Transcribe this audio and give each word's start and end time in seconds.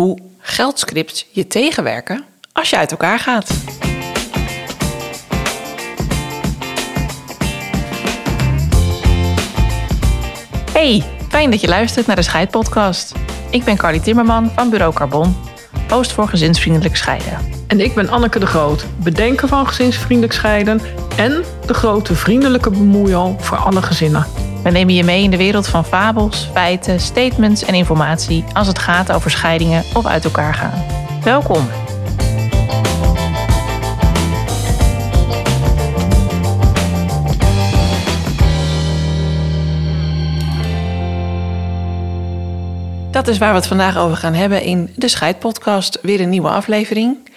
hoe 0.00 0.18
geldscripts 0.38 1.26
je 1.30 1.46
tegenwerken 1.46 2.24
als 2.52 2.70
je 2.70 2.76
uit 2.76 2.90
elkaar 2.90 3.18
gaat. 3.18 3.50
Hey, 10.72 11.04
fijn 11.28 11.50
dat 11.50 11.60
je 11.60 11.68
luistert 11.68 12.06
naar 12.06 12.16
de 12.16 12.22
Scheidpodcast. 12.22 13.14
Ik 13.50 13.64
ben 13.64 13.76
Carly 13.76 14.00
Timmerman 14.00 14.50
van 14.50 14.70
Bureau 14.70 14.94
Carbon, 14.94 15.36
host 15.88 16.12
voor 16.12 16.28
gezinsvriendelijk 16.28 16.96
scheiden. 16.96 17.38
En 17.66 17.80
ik 17.80 17.94
ben 17.94 18.08
Anneke 18.08 18.38
de 18.38 18.46
Groot, 18.46 18.86
bedenker 18.96 19.48
van 19.48 19.66
gezinsvriendelijk 19.66 20.32
scheiden 20.32 20.80
en 21.16 21.44
de 21.66 21.74
grote 21.74 22.14
vriendelijke 22.14 22.70
bemoeial 22.70 23.36
voor 23.38 23.56
alle 23.56 23.82
gezinnen. 23.82 24.49
We 24.62 24.70
nemen 24.70 24.94
je 24.94 25.04
mee 25.04 25.22
in 25.22 25.30
de 25.30 25.36
wereld 25.36 25.68
van 25.68 25.84
fabels, 25.84 26.48
feiten, 26.52 27.00
statements 27.00 27.64
en 27.64 27.74
informatie 27.74 28.44
als 28.52 28.66
het 28.66 28.78
gaat 28.78 29.12
over 29.12 29.30
scheidingen 29.30 29.84
of 29.94 30.06
uit 30.06 30.24
elkaar 30.24 30.54
gaan. 30.54 30.84
Welkom. 31.24 31.68
Dat 43.10 43.28
is 43.28 43.38
waar 43.38 43.50
we 43.50 43.56
het 43.56 43.66
vandaag 43.66 43.98
over 43.98 44.16
gaan 44.16 44.34
hebben 44.34 44.62
in 44.62 44.92
de 44.96 45.08
Scheidpodcast. 45.08 45.98
Weer 46.02 46.20
een 46.20 46.28
nieuwe 46.28 46.48
aflevering. 46.48 47.30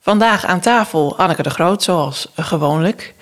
Vandaag 0.00 0.44
aan 0.44 0.60
tafel 0.60 1.18
Anneke 1.18 1.42
de 1.42 1.50
Groot, 1.50 1.82
zoals 1.82 2.28
gewoonlijk. 2.36 3.14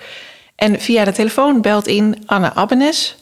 En 0.55 0.79
via 0.79 1.03
de 1.03 1.11
telefoon 1.11 1.61
belt 1.61 1.87
in 1.87 2.23
Anne 2.25 2.53
Abbenes. 2.53 3.17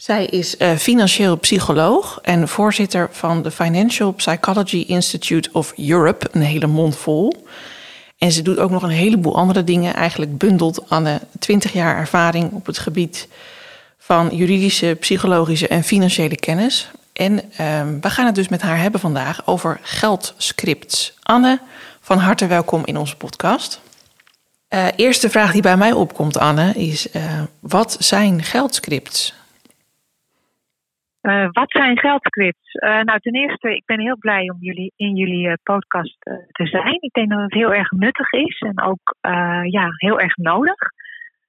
Zij 0.00 0.24
is 0.24 0.54
uh, 0.58 0.76
financieel 0.76 1.36
psycholoog 1.36 2.18
en 2.22 2.48
voorzitter 2.48 3.08
van 3.12 3.42
de 3.42 3.50
Financial 3.50 4.12
Psychology 4.12 4.84
Institute 4.86 5.48
of 5.52 5.72
Europe. 5.76 6.28
Een 6.32 6.42
hele 6.42 6.66
mond 6.66 6.96
vol. 6.96 7.46
En 8.18 8.32
ze 8.32 8.42
doet 8.42 8.58
ook 8.58 8.70
nog 8.70 8.82
een 8.82 8.88
heleboel 8.88 9.36
andere 9.36 9.64
dingen. 9.64 9.94
Eigenlijk 9.94 10.38
bundelt 10.38 10.90
Anne 10.90 11.20
20 11.38 11.72
jaar 11.72 11.96
ervaring 11.96 12.52
op 12.52 12.66
het 12.66 12.78
gebied 12.78 13.28
van 13.98 14.28
juridische, 14.32 14.96
psychologische 15.00 15.68
en 15.68 15.84
financiële 15.84 16.36
kennis. 16.36 16.90
En 17.12 17.32
uh, 17.32 17.82
we 18.00 18.10
gaan 18.10 18.26
het 18.26 18.34
dus 18.34 18.48
met 18.48 18.62
haar 18.62 18.78
hebben 18.78 19.00
vandaag 19.00 19.46
over 19.46 19.80
geldscripts. 19.82 21.14
Anne, 21.22 21.60
van 22.00 22.18
harte 22.18 22.46
welkom 22.46 22.82
in 22.84 22.96
onze 22.96 23.16
podcast. 23.16 23.80
Uh, 24.68 24.86
eerste 24.96 25.30
vraag 25.30 25.52
die 25.52 25.62
bij 25.62 25.76
mij 25.76 25.92
opkomt, 25.92 26.38
Anne, 26.38 26.72
is: 26.72 27.06
uh, 27.12 27.22
wat 27.60 27.96
zijn 27.98 28.42
geldscripts? 28.42 29.38
Uh, 31.22 31.48
wat 31.50 31.70
zijn 31.70 31.98
geldscripts? 31.98 32.74
Uh, 32.74 33.00
nou, 33.00 33.18
ten 33.18 33.34
eerste, 33.34 33.74
ik 33.74 33.84
ben 33.84 34.00
heel 34.00 34.18
blij 34.18 34.50
om 34.50 34.56
jullie 34.60 34.92
in 34.96 35.16
jullie 35.16 35.48
uh, 35.48 35.54
podcast 35.62 36.16
te 36.50 36.66
zijn. 36.66 36.96
Ik 37.00 37.12
denk 37.12 37.30
dat 37.30 37.40
het 37.40 37.54
heel 37.54 37.74
erg 37.74 37.90
nuttig 37.90 38.32
is 38.32 38.58
en 38.58 38.82
ook 38.82 39.14
ja, 39.62 39.88
heel 39.96 40.20
erg 40.20 40.36
nodig. 40.36 40.78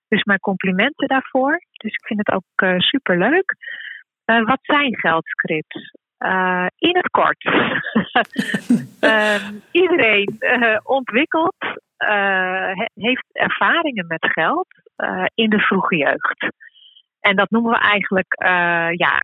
Dus 0.08 0.24
mijn 0.24 0.40
complimenten 0.40 1.08
daarvoor. 1.08 1.60
Dus 1.72 1.94
ik 1.94 2.06
vind 2.06 2.20
het 2.26 2.36
ook 2.36 2.82
super 2.82 3.18
leuk. 3.18 3.56
wat 4.26 4.60
zijn 4.62 5.00
geldscripts? 5.00 5.92
in 6.78 6.98
het 6.98 7.10
kort. 7.10 7.44
iedereen 9.82 10.40
ontwikkelt, 10.84 11.56
heeft 12.94 13.26
ervaringen 13.32 14.08
met 14.08 14.32
geld 14.32 14.68
in 15.34 15.50
de 15.50 15.60
vroege 15.60 15.96
jeugd. 15.96 16.54
En 17.20 17.36
dat 17.36 17.50
noemen 17.50 17.72
we 17.72 17.78
eigenlijk 17.78 18.34
ja, 18.98 19.22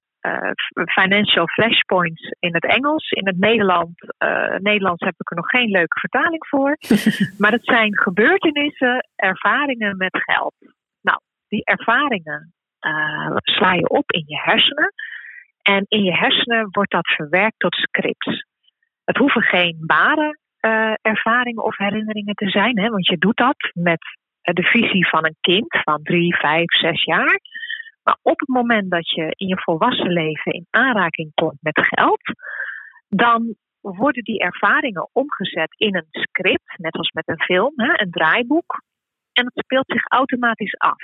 financial 0.86 1.48
flashpoints 1.48 2.36
in 2.40 2.54
het 2.54 2.66
Engels. 2.66 3.12
In 3.12 3.28
het 3.28 3.38
Nederland, 3.38 4.14
uh, 4.24 4.56
Nederlands 4.58 5.04
heb 5.04 5.14
ik 5.18 5.30
er 5.30 5.36
nog 5.36 5.50
geen 5.50 5.70
leuke 5.70 6.00
vertaling 6.00 6.48
voor. 6.48 6.78
maar 7.42 7.52
het 7.52 7.66
zijn 7.66 7.98
gebeurtenissen, 7.98 9.10
ervaringen 9.16 9.98
met 9.98 10.24
geld. 10.26 10.54
Nou, 11.02 11.20
die 11.48 11.66
ervaringen 11.66 12.54
uh, 12.82 13.36
sla 13.36 13.74
je 13.74 13.90
op 13.90 14.12
in 14.12 14.24
je 14.26 14.42
hersenen. 14.42 14.94
En 15.62 15.86
in 15.88 16.04
je 16.04 16.14
hersenen 16.14 16.68
wordt 16.72 16.92
dat 16.92 17.08
verwerkt 17.08 17.60
tot 17.60 17.76
scripts. 17.76 18.46
Het 19.04 19.18
hoeven 19.18 19.42
geen 19.42 19.78
ware 19.80 20.38
ervaringen 21.02 21.64
of 21.64 21.78
herinneringen 21.78 22.34
te 22.34 22.50
zijn, 22.50 22.80
hè, 22.80 22.90
want 22.90 23.08
je 23.08 23.18
doet 23.18 23.38
dat 23.38 23.72
met 23.74 24.18
de 24.42 24.64
visie 24.64 25.08
van 25.08 25.26
een 25.26 25.36
kind 25.42 25.82
van 25.84 26.04
drie, 26.04 26.36
vijf, 26.36 26.74
zes 26.74 27.04
jaar. 27.04 27.40
Maar 28.08 28.18
op 28.22 28.40
het 28.40 28.48
moment 28.48 28.92
dat 28.92 29.10
je 29.10 29.34
in 29.36 29.48
je 29.48 29.62
volwassen 29.62 30.12
leven 30.12 30.52
in 30.52 30.68
aanraking 30.70 31.32
komt 31.34 31.58
met 31.62 31.80
geld, 31.82 32.22
dan 33.08 33.56
worden 33.80 34.24
die 34.24 34.40
ervaringen 34.40 35.10
omgezet 35.12 35.76
in 35.78 35.96
een 35.96 36.08
script, 36.10 36.78
net 36.78 36.94
als 36.94 37.12
met 37.12 37.28
een 37.28 37.42
film, 37.42 37.74
hè, 37.76 38.02
een 38.02 38.12
draaiboek. 38.12 38.82
En 39.34 39.46
het 39.46 39.64
speelt 39.64 39.86
zich 39.88 40.04
automatisch 40.08 40.78
af. 40.78 41.02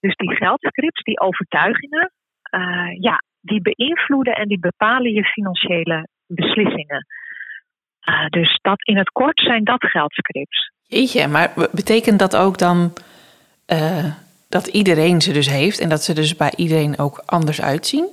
Dus 0.00 0.16
die 0.16 0.36
geldscripts, 0.36 1.02
die 1.02 1.20
overtuigingen, 1.20 2.12
uh, 2.50 3.00
ja, 3.00 3.22
die 3.40 3.60
beïnvloeden 3.62 4.34
en 4.34 4.48
die 4.48 4.60
bepalen 4.60 5.12
je 5.12 5.24
financiële 5.24 6.08
beslissingen. 6.26 7.06
Uh, 8.08 8.26
dus 8.26 8.58
dat 8.62 8.82
in 8.86 8.96
het 8.96 9.10
kort 9.10 9.40
zijn 9.40 9.64
dat 9.64 9.84
geldscripts. 9.84 10.72
Jeetje, 10.82 11.26
maar 11.26 11.52
betekent 11.72 12.18
dat 12.18 12.36
ook 12.36 12.58
dan 12.58 12.92
uh, 13.72 14.27
dat 14.48 14.66
iedereen 14.66 15.20
ze 15.20 15.32
dus 15.32 15.50
heeft 15.50 15.80
en 15.80 15.88
dat 15.88 16.02
ze 16.02 16.14
dus 16.14 16.36
bij 16.36 16.52
iedereen 16.56 16.98
ook 16.98 17.22
anders 17.26 17.62
uitzien? 17.62 18.08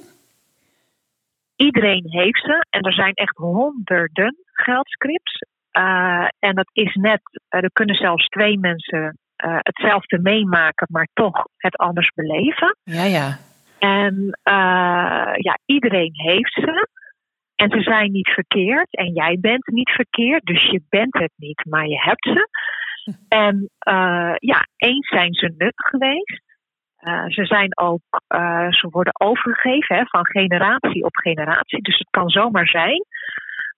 Iedereen 1.56 2.04
heeft 2.06 2.42
ze 2.42 2.66
en 2.70 2.82
er 2.82 2.94
zijn 2.94 3.14
echt 3.14 3.38
honderden 3.38 4.36
geldscripts. 4.52 5.42
Uh, 5.78 6.28
en 6.40 6.56
dat 6.56 6.70
is 6.74 6.94
net, 6.94 7.22
uh, 7.50 7.64
er 7.64 7.72
kunnen 7.72 7.96
zelfs 7.96 8.28
twee 8.28 8.60
mensen 8.60 9.18
uh, 9.46 9.58
hetzelfde 9.60 10.20
meemaken, 10.20 10.88
maar 10.92 11.08
toch 11.14 11.46
het 11.58 11.76
anders 11.76 12.12
beleven. 12.16 12.78
Ja, 12.84 13.04
ja. 13.04 13.38
En 13.80 14.40
ja, 15.38 15.58
iedereen 15.66 16.12
heeft 16.14 16.54
ze. 16.54 16.88
En 17.56 17.70
ze 17.70 17.82
zijn 17.82 18.12
niet 18.12 18.30
verkeerd 18.30 18.88
en 18.90 19.14
jij 19.14 19.38
bent 19.42 19.68
niet 19.68 19.90
verkeerd, 19.90 20.46
dus 20.46 20.70
je 20.70 20.82
bent 20.90 21.14
het 21.14 21.32
niet, 21.36 21.66
maar 21.70 21.88
je 21.88 22.02
hebt 22.02 22.24
ze. 22.24 22.48
En 23.28 23.70
uh, 23.88 24.36
ja, 24.36 24.68
eens 24.78 25.08
zijn 25.08 25.34
ze 25.34 25.54
nuttig 25.58 25.88
geweest. 25.88 26.44
Uh, 27.00 27.26
ze 27.28 27.46
zijn 27.46 27.78
ook, 27.78 28.02
uh, 28.36 28.72
ze 28.72 28.88
worden 28.90 29.20
overgegeven 29.20 29.96
hè, 29.96 30.06
van 30.06 30.26
generatie 30.26 31.04
op 31.04 31.16
generatie. 31.16 31.82
Dus 31.82 31.98
het 31.98 32.08
kan 32.10 32.30
zomaar 32.30 32.68
zijn 32.68 33.06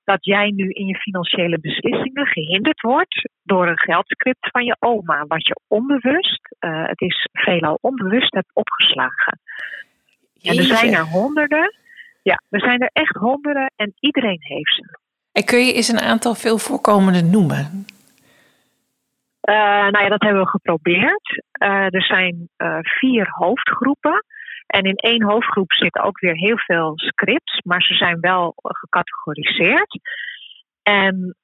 dat 0.03 0.25
jij 0.25 0.51
nu 0.55 0.69
in 0.69 0.85
je 0.85 0.95
financiële 0.95 1.59
beslissingen 1.59 2.25
gehinderd 2.25 2.81
wordt 2.81 3.29
door 3.43 3.67
een 3.67 3.79
geldscript 3.79 4.49
van 4.51 4.65
je 4.65 4.75
oma, 4.79 5.25
wat 5.27 5.47
je 5.47 5.59
onbewust, 5.67 6.41
het 6.59 7.01
is 7.01 7.27
veelal 7.31 7.77
onbewust, 7.81 8.33
hebt 8.33 8.53
opgeslagen. 8.53 9.39
En 10.41 10.57
er 10.57 10.63
zijn 10.63 10.93
er 10.93 11.05
honderden. 11.05 11.75
Ja, 12.23 12.41
er 12.49 12.59
zijn 12.59 12.81
er 12.81 12.89
echt 12.93 13.15
honderden 13.15 13.71
en 13.75 13.93
iedereen 13.99 14.39
heeft 14.39 14.75
ze. 14.75 14.99
En 15.31 15.45
kun 15.45 15.65
je 15.65 15.73
eens 15.73 15.87
een 15.87 15.99
aantal 15.99 16.35
veel 16.35 16.57
voorkomende 16.57 17.21
noemen? 17.21 17.85
Uh, 19.49 19.55
nou 19.89 20.03
ja, 20.03 20.09
dat 20.09 20.21
hebben 20.21 20.41
we 20.41 20.49
geprobeerd. 20.49 21.43
Uh, 21.63 21.93
er 21.93 22.03
zijn 22.03 22.49
uh, 22.57 22.77
vier 22.81 23.27
hoofdgroepen. 23.29 24.25
En 24.67 24.83
in 24.83 24.95
één 24.95 25.23
hoofdgroep 25.23 25.73
zitten 25.73 26.03
ook 26.03 26.19
weer 26.19 26.35
heel 26.35 26.57
veel 26.57 26.91
scripts, 26.95 27.61
maar 27.63 27.81
ze 27.81 27.93
zijn 27.93 28.19
wel 28.19 28.53
gecategoriseerd. 28.55 29.99
En 30.83 31.35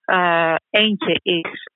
eentje 0.69 1.19
is 1.21 1.67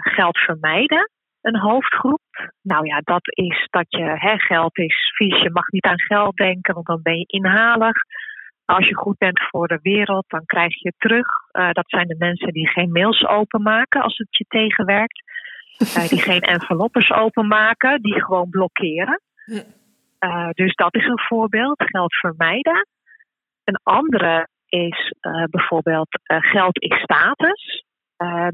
geld 0.00 0.38
vermijden, 0.38 1.10
een 1.40 1.58
hoofdgroep. 1.58 2.52
Nou 2.62 2.86
ja, 2.86 3.00
dat 3.04 3.20
is 3.22 3.66
dat 3.70 3.86
je, 3.88 4.02
hè, 4.02 4.38
geld 4.38 4.78
is 4.78 5.12
vies, 5.16 5.42
je 5.42 5.50
mag 5.50 5.68
niet 5.68 5.84
aan 5.84 6.00
geld 6.00 6.36
denken, 6.36 6.74
want 6.74 6.86
dan 6.86 7.02
ben 7.02 7.18
je 7.18 7.26
inhalig. 7.26 7.96
Als 8.64 8.88
je 8.88 8.96
goed 8.96 9.18
bent 9.18 9.40
voor 9.50 9.68
de 9.68 9.78
wereld, 9.82 10.24
dan 10.28 10.44
krijg 10.44 10.82
je 10.82 10.92
terug. 10.98 11.26
dat 11.72 11.88
zijn 11.88 12.06
de 12.06 12.16
mensen 12.18 12.52
die 12.52 12.68
geen 12.68 12.92
mails 12.92 13.26
openmaken 13.26 14.02
als 14.02 14.16
het 14.16 14.36
je 14.36 14.44
tegenwerkt. 14.48 15.22
Uh, 15.78 16.08
die 16.08 16.20
geen 16.20 16.40
enveloppes 16.40 17.10
openmaken, 17.10 18.02
die 18.02 18.24
gewoon 18.24 18.50
blokkeren. 18.50 19.20
Uh, 19.46 20.50
dus 20.50 20.74
dat 20.74 20.94
is 20.94 21.06
een 21.06 21.20
voorbeeld, 21.20 21.82
geld 21.86 22.14
vermijden. 22.14 22.86
Een 23.64 23.80
andere 23.82 24.48
is 24.68 25.14
uh, 25.20 25.44
bijvoorbeeld 25.44 26.18
geld 26.24 26.82
is 26.82 27.00
status. 27.00 27.84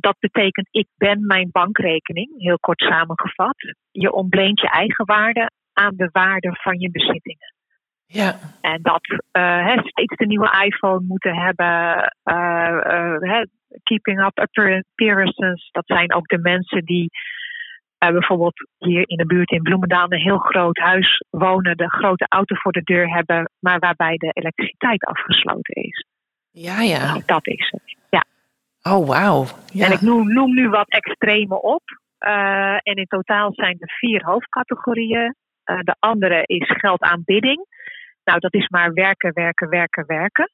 dat 0.01 0.17
betekent 0.19 0.69
ik 0.71 0.87
ben 0.97 1.27
mijn 1.27 1.49
bankrekening, 1.53 2.29
heel 2.37 2.59
kort 2.59 2.81
samengevat. 2.81 3.75
Je 3.91 4.13
ontleent 4.13 4.61
je 4.61 4.69
eigen 4.69 5.05
waarde 5.05 5.51
aan 5.73 5.97
de 5.97 6.09
waarde 6.13 6.51
van 6.63 6.79
je 6.79 6.91
bezittingen. 6.91 7.53
Ja. 8.13 8.35
En 8.61 8.83
dat 8.83 9.21
uh, 9.33 9.79
steeds 9.85 10.17
de 10.17 10.27
nieuwe 10.27 10.65
iPhone 10.65 11.05
moeten 11.07 11.35
hebben, 11.35 12.13
uh, 12.25 13.17
uh, 13.21 13.43
keeping 13.83 14.25
up 14.25 14.39
appearances. 14.39 15.69
Dat 15.73 15.87
zijn 15.87 16.15
ook 16.15 16.27
de 16.27 16.39
mensen 16.39 16.85
die 16.85 17.11
bijvoorbeeld 17.99 18.69
hier 18.79 19.09
in 19.09 19.17
de 19.17 19.27
buurt 19.27 19.51
in 19.51 19.63
Bloemendaal 19.63 20.13
een 20.13 20.21
heel 20.21 20.39
groot 20.39 20.79
huis 20.79 21.25
wonen, 21.31 21.77
de 21.77 21.91
grote 21.91 22.27
auto 22.29 22.55
voor 22.55 22.73
de 22.73 22.83
deur 22.83 23.15
hebben, 23.15 23.51
maar 23.59 23.79
waarbij 23.79 24.17
de 24.17 24.31
elektriciteit 24.33 25.05
afgesloten 25.05 25.75
is. 25.75 26.07
Ja, 26.51 26.81
ja. 26.81 27.21
Dat 27.27 27.47
is 27.47 27.71
het. 27.71 27.97
Ja. 28.11 28.25
Oh, 28.83 29.09
wauw. 29.09 29.45
Ja. 29.73 29.87
En 29.87 29.93
ik 29.93 30.01
noem, 30.01 30.33
noem 30.33 30.55
nu 30.55 30.69
wat 30.69 30.89
extreme 30.89 31.63
op. 31.63 31.83
Uh, 32.21 32.75
en 32.75 32.95
in 32.95 33.07
totaal 33.07 33.53
zijn 33.55 33.77
er 33.79 33.95
vier 33.99 34.25
hoofdcategorieën. 34.25 35.35
Uh, 35.65 35.81
de 35.81 35.97
andere 35.99 36.43
is 36.47 36.71
geldaanbidding. 36.71 37.67
Nou, 38.25 38.39
dat 38.39 38.55
is 38.55 38.69
maar 38.69 38.93
werken, 38.93 39.33
werken, 39.33 39.69
werken, 39.69 40.07
werken. 40.07 40.51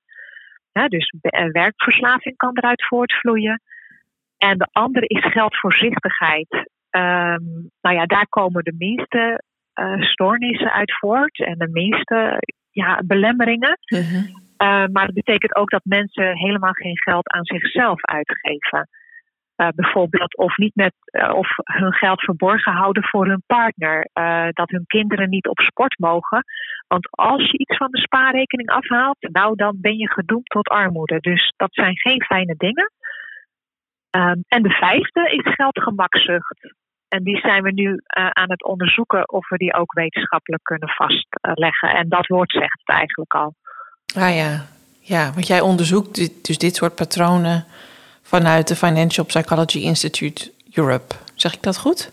Dus 0.86 1.14
werkverslaving 1.52 2.36
kan 2.36 2.56
eruit 2.56 2.86
voortvloeien. 2.86 3.62
En 4.36 4.58
de 4.58 4.68
andere 4.72 5.06
is 5.06 5.32
geldvoorzichtigheid. 5.32 6.68
Um, 6.90 7.70
nou 7.80 7.96
ja, 7.96 8.04
daar 8.06 8.28
komen 8.28 8.64
de 8.64 8.74
meeste 8.78 9.42
uh, 9.74 10.02
stoornissen 10.02 10.72
uit 10.72 10.98
voort 10.98 11.38
en 11.38 11.58
de 11.58 11.68
meeste 11.68 12.40
ja, 12.70 13.02
belemmeringen. 13.04 13.78
Uh-huh. 13.86 14.24
Uh, 14.58 14.86
maar 14.92 15.06
dat 15.06 15.14
betekent 15.14 15.56
ook 15.56 15.70
dat 15.70 15.84
mensen 15.84 16.36
helemaal 16.36 16.72
geen 16.72 16.98
geld 16.98 17.28
aan 17.28 17.44
zichzelf 17.44 18.04
uitgeven. 18.04 18.88
Uh, 19.60 19.68
bijvoorbeeld 19.74 20.36
of 20.36 20.56
niet 20.56 20.74
met 20.74 20.94
uh, 21.10 21.34
of 21.34 21.48
hun 21.64 21.92
geld 21.92 22.20
verborgen 22.20 22.72
houden 22.72 23.02
voor 23.02 23.26
hun 23.26 23.42
partner. 23.46 24.08
dat 24.52 24.70
hun 24.70 24.86
kinderen 24.86 25.28
niet 25.28 25.48
op 25.48 25.58
sport 25.58 25.98
mogen. 25.98 26.44
Want 26.86 27.08
als 27.10 27.50
je 27.50 27.58
iets 27.58 27.76
van 27.76 27.90
de 27.90 28.00
spaarrekening 28.00 28.68
afhaalt, 28.68 29.16
nou 29.20 29.56
dan 29.56 29.76
ben 29.80 29.96
je 29.96 30.10
gedoemd 30.10 30.46
tot 30.46 30.68
armoede. 30.68 31.20
Dus 31.20 31.52
dat 31.56 31.68
zijn 31.72 31.98
geen 31.98 32.22
fijne 32.24 32.54
dingen. 32.56 32.92
Um, 34.10 34.44
en 34.48 34.62
de 34.62 34.70
vijfde 34.70 35.30
is 35.30 35.54
geldgemakzucht. 35.54 36.74
En 37.08 37.22
die 37.22 37.38
zijn 37.38 37.62
we 37.62 37.72
nu 37.72 38.00
aan 38.12 38.50
het 38.50 38.64
onderzoeken 38.64 39.30
of 39.30 39.48
we 39.48 39.56
die 39.56 39.74
ook 39.74 39.92
wetenschappelijk 39.92 40.62
kunnen 40.62 40.88
vastleggen. 40.88 41.88
En 41.88 42.08
dat 42.08 42.26
woord 42.26 42.50
zegt 42.50 42.80
het 42.84 42.96
eigenlijk 42.96 43.34
al. 43.34 43.54
Ah 44.16 44.36
ja, 44.36 44.64
ja 45.00 45.32
want 45.32 45.46
jij 45.46 45.60
onderzoekt 45.60 46.44
dus 46.46 46.58
dit 46.58 46.76
soort 46.76 46.94
patronen 46.94 47.64
vanuit 48.28 48.68
de 48.68 48.76
Financial 48.76 49.26
Psychology 49.26 49.78
Institute 49.78 50.52
Europe. 50.72 51.14
Zeg 51.34 51.54
ik 51.54 51.62
dat 51.62 51.78
goed? 51.78 52.08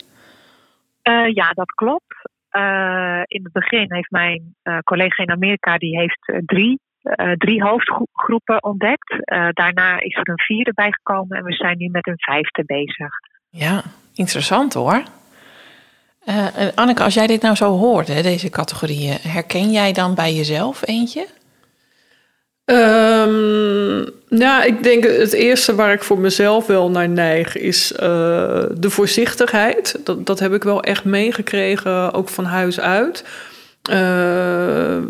Uh, 1.03 1.33
ja, 1.33 1.51
dat 1.51 1.71
klopt. 1.71 2.15
Uh, 2.51 3.21
in 3.25 3.43
het 3.43 3.53
begin 3.53 3.93
heeft 3.93 4.11
mijn 4.11 4.55
collega 4.83 5.23
in 5.23 5.31
Amerika 5.31 5.77
die 5.77 5.97
heeft 5.97 6.45
drie 6.45 6.79
drie 7.37 7.63
hoofdgroepen 7.63 8.63
ontdekt. 8.63 9.15
Daarna 9.53 9.99
is 9.99 10.15
er 10.15 10.29
een 10.29 10.39
vierde 10.39 10.73
bijgekomen 10.73 11.37
en 11.37 11.43
we 11.43 11.53
zijn 11.53 11.77
nu 11.77 11.89
met 11.89 12.07
een 12.07 12.17
vijfde 12.17 12.63
bezig. 12.65 13.09
Ja, 13.49 13.83
interessant 14.13 14.73
hoor. 14.73 15.03
Anneke, 16.75 17.03
als 17.03 17.13
jij 17.13 17.27
dit 17.27 17.41
nou 17.41 17.55
zo 17.55 17.77
hoort, 17.77 18.07
hè, 18.07 18.21
deze 18.21 18.49
categorieën, 18.49 19.17
herken 19.21 19.71
jij 19.71 19.93
dan 19.93 20.15
bij 20.15 20.33
jezelf 20.33 20.87
eentje? 20.87 21.27
Um, 22.65 24.05
ja, 24.29 24.63
ik 24.63 24.83
denk 24.83 25.03
het 25.03 25.33
eerste 25.33 25.75
waar 25.75 25.93
ik 25.93 26.03
voor 26.03 26.19
mezelf 26.19 26.65
wel 26.65 26.89
naar 26.89 27.09
neig 27.09 27.57
is 27.57 27.91
uh, 27.91 27.99
de 28.77 28.89
voorzichtigheid. 28.89 29.99
Dat, 30.03 30.25
dat 30.25 30.39
heb 30.39 30.53
ik 30.53 30.63
wel 30.63 30.83
echt 30.83 31.03
meegekregen, 31.03 32.13
ook 32.13 32.29
van 32.29 32.45
huis 32.45 32.79
uit. 32.79 33.23
Uh, 33.89 33.95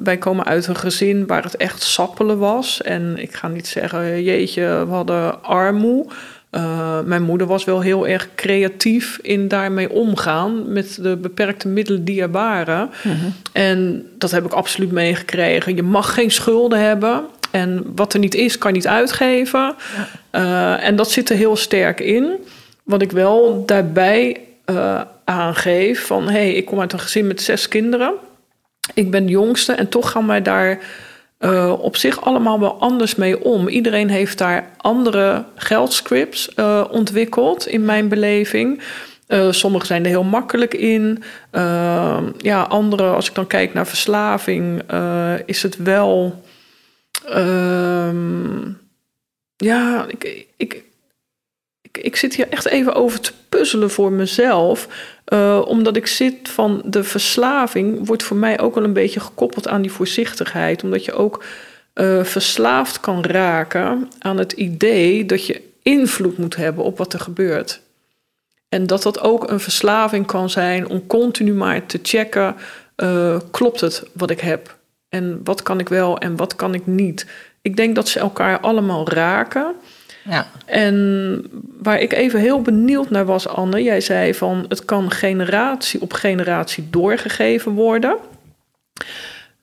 wij 0.03 0.17
komen 0.19 0.45
uit 0.45 0.67
een 0.67 0.75
gezin 0.75 1.27
waar 1.27 1.43
het 1.43 1.57
echt 1.57 1.81
sappelen 1.81 2.37
was. 2.37 2.81
En 2.81 3.17
ik 3.17 3.35
ga 3.35 3.47
niet 3.47 3.67
zeggen, 3.67 4.23
jeetje, 4.23 4.83
we 4.87 4.93
hadden 4.93 5.43
armoe. 5.43 6.05
Uh, 6.51 6.99
mijn 7.05 7.23
moeder 7.23 7.47
was 7.47 7.63
wel 7.63 7.81
heel 7.81 8.07
erg 8.07 8.29
creatief 8.35 9.19
in 9.21 9.47
daarmee 9.47 9.89
omgaan 9.89 10.73
met 10.73 10.97
de 11.01 11.17
beperkte 11.17 11.67
middelen 11.67 12.05
die 12.05 12.21
er 12.21 12.31
waren. 12.31 12.89
Mm 13.03 13.11
-hmm. 13.11 13.33
En 13.51 14.07
dat 14.17 14.31
heb 14.31 14.45
ik 14.45 14.51
absoluut 14.51 14.91
meegekregen. 14.91 15.75
Je 15.75 15.83
mag 15.83 16.13
geen 16.13 16.31
schulden 16.31 16.79
hebben. 16.79 17.23
En 17.55 17.91
wat 17.95 18.13
er 18.13 18.19
niet 18.19 18.35
is, 18.35 18.57
kan 18.57 18.71
je 18.71 18.77
niet 18.77 18.87
uitgeven. 18.87 19.75
Ja. 20.31 20.77
Uh, 20.79 20.87
en 20.87 20.95
dat 20.95 21.11
zit 21.11 21.29
er 21.29 21.35
heel 21.35 21.55
sterk 21.55 21.99
in. 21.99 22.45
Wat 22.83 23.01
ik 23.01 23.11
wel 23.11 23.65
daarbij 23.65 24.39
aangeef 25.23 26.05
van... 26.05 26.23
hé, 26.23 26.31
hey, 26.31 26.53
ik 26.53 26.65
kom 26.65 26.79
uit 26.79 26.93
een 26.93 26.99
gezin 26.99 27.27
met 27.27 27.41
zes 27.41 27.67
kinderen 27.67 28.13
ik 28.93 29.11
ben 29.11 29.25
de 29.25 29.31
jongste 29.31 29.73
en 29.73 29.89
toch 29.89 30.11
gaan 30.11 30.27
wij 30.27 30.41
daar 30.41 30.79
uh, 31.39 31.73
op 31.79 31.97
zich 31.97 32.25
allemaal 32.25 32.59
wel 32.59 32.79
anders 32.79 33.15
mee 33.15 33.43
om. 33.43 33.67
Iedereen 33.67 34.09
heeft 34.09 34.37
daar 34.37 34.69
andere 34.77 35.43
geldscripts 35.55 36.51
uh, 36.55 36.83
ontwikkeld 36.91 37.67
in 37.67 37.85
mijn 37.85 38.07
beleving. 38.07 38.81
Uh, 39.27 39.51
sommige 39.51 39.85
zijn 39.85 40.03
er 40.03 40.09
heel 40.09 40.23
makkelijk 40.23 40.73
in. 40.73 41.23
ja, 42.37 42.61
andere, 42.69 43.03
als 43.03 43.27
ik 43.27 43.35
dan 43.35 43.47
kijk 43.47 43.73
naar 43.73 43.87
verslaving, 43.87 44.81
is 45.45 45.63
het 45.63 45.77
wel. 45.77 46.43
Ehm, 47.27 48.71
ja, 49.55 50.05
ik, 50.07 50.47
ik, 50.57 50.83
ik, 51.91 52.15
zit 52.15 52.35
hier 52.35 52.49
echt 52.49 52.65
even 52.65 52.93
over 52.93 53.19
te 53.19 53.31
puzzelen 53.49 53.91
voor 53.91 54.11
mezelf. 54.11 54.87
Uh, 55.33 55.61
omdat 55.65 55.95
ik 55.95 56.07
zit 56.07 56.49
van 56.49 56.81
de 56.85 57.03
verslaving, 57.03 58.07
wordt 58.07 58.23
voor 58.23 58.37
mij 58.37 58.59
ook 58.59 58.75
wel 58.75 58.83
een 58.83 58.93
beetje 58.93 59.19
gekoppeld 59.19 59.67
aan 59.67 59.81
die 59.81 59.91
voorzichtigheid. 59.91 60.83
Omdat 60.83 61.05
je 61.05 61.13
ook 61.13 61.43
uh, 61.95 62.23
verslaafd 62.23 62.99
kan 62.99 63.23
raken 63.23 64.09
aan 64.19 64.37
het 64.37 64.51
idee 64.51 65.25
dat 65.25 65.45
je 65.45 65.61
invloed 65.81 66.37
moet 66.37 66.55
hebben 66.55 66.83
op 66.83 66.97
wat 66.97 67.13
er 67.13 67.19
gebeurt. 67.19 67.81
En 68.69 68.87
dat 68.87 69.03
dat 69.03 69.19
ook 69.19 69.49
een 69.49 69.59
verslaving 69.59 70.25
kan 70.25 70.49
zijn 70.49 70.87
om 70.87 71.07
continu 71.07 71.53
maar 71.53 71.85
te 71.85 71.99
checken: 72.03 72.55
uh, 72.97 73.39
klopt 73.51 73.81
het 73.81 74.03
wat 74.13 74.29
ik 74.29 74.39
heb? 74.39 74.74
En 75.15 75.41
wat 75.43 75.61
kan 75.61 75.79
ik 75.79 75.89
wel 75.89 76.17
en 76.17 76.35
wat 76.35 76.55
kan 76.55 76.73
ik 76.73 76.87
niet? 76.87 77.27
Ik 77.61 77.75
denk 77.75 77.95
dat 77.95 78.07
ze 78.07 78.19
elkaar 78.19 78.59
allemaal 78.59 79.09
raken. 79.09 79.75
Ja. 80.29 80.47
En 80.65 81.47
waar 81.81 81.99
ik 81.99 82.13
even 82.13 82.39
heel 82.39 82.61
benieuwd 82.61 83.09
naar 83.09 83.25
was, 83.25 83.47
Anne, 83.47 83.83
jij 83.83 84.01
zei 84.01 84.33
van 84.33 84.65
het 84.67 84.85
kan 84.85 85.11
generatie 85.11 86.01
op 86.01 86.13
generatie 86.13 86.87
doorgegeven 86.89 87.71
worden. 87.71 88.17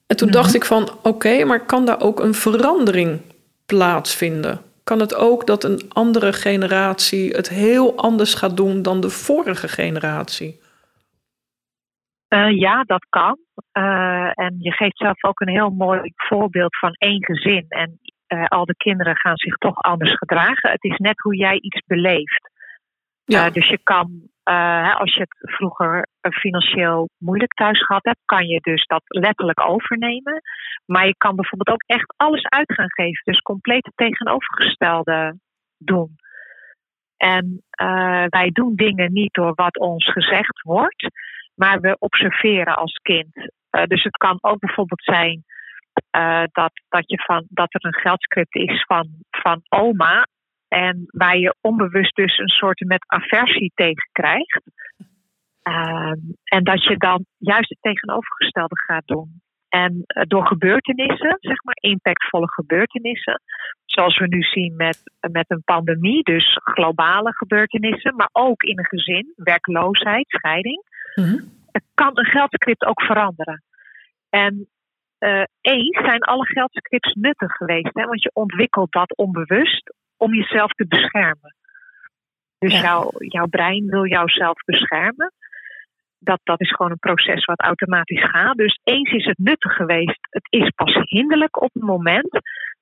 En 0.07 0.17
toen 0.17 0.31
dacht 0.31 0.55
ik 0.55 0.65
van 0.65 0.91
oké, 1.03 1.45
maar 1.45 1.67
kan 1.67 1.85
daar 1.85 2.01
ook 2.01 2.21
een 2.21 2.35
verandering 2.35 3.21
plaatsvinden? 3.67 4.61
Kan 4.85 5.01
het 5.01 5.15
ook 5.15 5.47
dat 5.47 5.65
een 5.65 5.81
andere 5.89 6.33
generatie 6.33 7.31
het 7.31 7.49
heel 7.49 7.97
anders 7.97 8.35
gaat 8.35 8.57
doen 8.57 8.83
dan 8.83 9.01
de 9.01 9.11
vorige 9.11 9.69
generatie? 9.69 10.61
Uh, 12.35 12.59
ja, 12.59 12.83
dat 12.83 13.07
kan. 13.09 13.39
Uh, 13.73 14.31
en 14.35 14.57
je 14.59 14.73
geeft 14.73 14.97
zelf 14.97 15.25
ook 15.25 15.41
een 15.41 15.49
heel 15.49 15.71
mooi 15.71 16.13
voorbeeld 16.15 16.79
van 16.79 16.93
één 16.93 17.25
gezin. 17.25 17.65
En 17.69 17.99
uh, 18.29 18.45
al 18.45 18.65
de 18.65 18.77
kinderen 18.77 19.17
gaan 19.17 19.37
zich 19.37 19.57
toch 19.57 19.83
anders 19.83 20.15
gedragen. 20.15 20.71
Het 20.71 20.85
is 20.85 20.97
net 20.97 21.21
hoe 21.21 21.37
jij 21.37 21.59
iets 21.61 21.87
beleeft. 21.87 22.51
Ja. 23.25 23.51
Dus 23.51 23.69
je 23.69 23.79
kan, 23.83 24.31
als 24.99 25.15
je 25.15 25.21
het 25.21 25.37
vroeger 25.55 26.09
financieel 26.31 27.09
moeilijk 27.19 27.53
thuis 27.53 27.85
gehad 27.85 28.05
hebt, 28.05 28.21
kan 28.25 28.47
je 28.47 28.61
dus 28.61 28.87
dat 28.87 29.03
letterlijk 29.07 29.61
overnemen. 29.61 30.43
Maar 30.87 31.07
je 31.07 31.17
kan 31.17 31.37
bijvoorbeeld 31.37 31.77
ook 31.77 31.97
echt 31.97 32.15
alles 32.17 32.45
uit 32.45 32.73
gaan 32.73 32.93
geven. 32.93 33.23
Dus 33.25 33.41
compleet 33.41 33.85
het 33.85 33.97
tegenovergestelde 33.97 35.39
doen. 35.79 36.17
En 37.17 37.63
wij 38.29 38.51
doen 38.53 38.75
dingen 38.75 39.13
niet 39.13 39.33
door 39.33 39.53
wat 39.55 39.79
ons 39.79 40.11
gezegd 40.11 40.63
wordt, 40.63 41.11
maar 41.55 41.81
we 41.81 41.97
observeren 41.99 42.77
als 42.77 42.93
kind. 42.93 43.35
dus 43.87 44.03
het 44.03 44.17
kan 44.17 44.39
ook 44.41 44.59
bijvoorbeeld 44.59 45.05
zijn 45.05 45.45
uh, 46.17 46.43
dat, 46.53 46.73
dat, 46.89 47.11
je 47.11 47.23
van, 47.23 47.47
dat 47.49 47.75
er 47.75 47.85
een 47.85 48.01
geldscript 48.01 48.55
is 48.55 48.85
van, 48.87 49.09
van 49.31 49.61
oma. 49.69 50.27
En 50.69 51.05
waar 51.07 51.37
je 51.37 51.57
onbewust 51.61 52.15
dus 52.15 52.39
een 52.39 52.49
soort 52.49 52.81
met 52.81 53.05
aversie 53.07 53.73
tegen 53.75 54.09
krijgt. 54.13 54.61
Uh, 55.63 56.13
en 56.45 56.65
dat 56.65 56.85
je 56.85 56.97
dan 56.97 57.25
juist 57.39 57.69
het 57.69 57.79
tegenovergestelde 57.81 58.81
gaat 58.87 59.07
doen. 59.07 59.41
En 59.69 60.05
uh, 60.07 60.23
door 60.27 60.47
gebeurtenissen, 60.47 61.37
zeg 61.41 61.63
maar 61.65 61.77
impactvolle 61.81 62.53
gebeurtenissen, 62.53 63.43
zoals 63.85 64.19
we 64.19 64.27
nu 64.27 64.43
zien 64.43 64.77
met, 64.77 64.99
met 65.33 65.51
een 65.51 65.63
pandemie, 65.65 66.23
dus 66.23 66.59
globale 66.63 67.33
gebeurtenissen, 67.33 68.17
maar 68.17 68.29
ook 68.33 68.63
in 68.63 68.79
een 68.79 68.85
gezin, 68.85 69.33
werkloosheid, 69.37 70.29
scheiding, 70.29 70.83
mm-hmm. 71.15 71.53
kan 71.95 72.11
een 72.19 72.25
geldscript 72.25 72.85
ook 72.85 73.03
veranderen. 73.03 73.63
En 74.29 74.69
uh, 75.19 75.43
eens 75.61 75.99
zijn 76.05 76.21
alle 76.21 76.47
geldscripts 76.47 77.13
nuttig 77.15 77.53
geweest. 77.53 77.91
Hè? 77.93 78.05
Want 78.07 78.23
je 78.23 78.31
ontwikkelt 78.33 78.93
dat 78.93 79.17
onbewust 79.17 79.95
om 80.17 80.35
jezelf 80.35 80.71
te 80.73 80.87
beschermen. 80.87 81.55
Dus 82.59 82.81
jouw, 82.81 83.11
jouw 83.19 83.47
brein 83.47 83.87
wil 83.87 84.07
jouzelf 84.07 84.65
beschermen. 84.65 85.33
Dat, 86.19 86.41
dat 86.43 86.61
is 86.61 86.71
gewoon 86.71 86.91
een 86.91 86.99
proces 86.99 87.45
wat 87.45 87.61
automatisch 87.61 88.25
gaat. 88.31 88.57
Dus 88.57 88.81
eens 88.85 89.11
is 89.11 89.25
het 89.25 89.39
nuttig 89.39 89.73
geweest. 89.73 90.19
Het 90.21 90.47
is 90.51 90.71
pas 90.71 90.95
hinderlijk 91.03 91.63
op 91.63 91.71
het 91.73 91.83
moment 91.83 92.41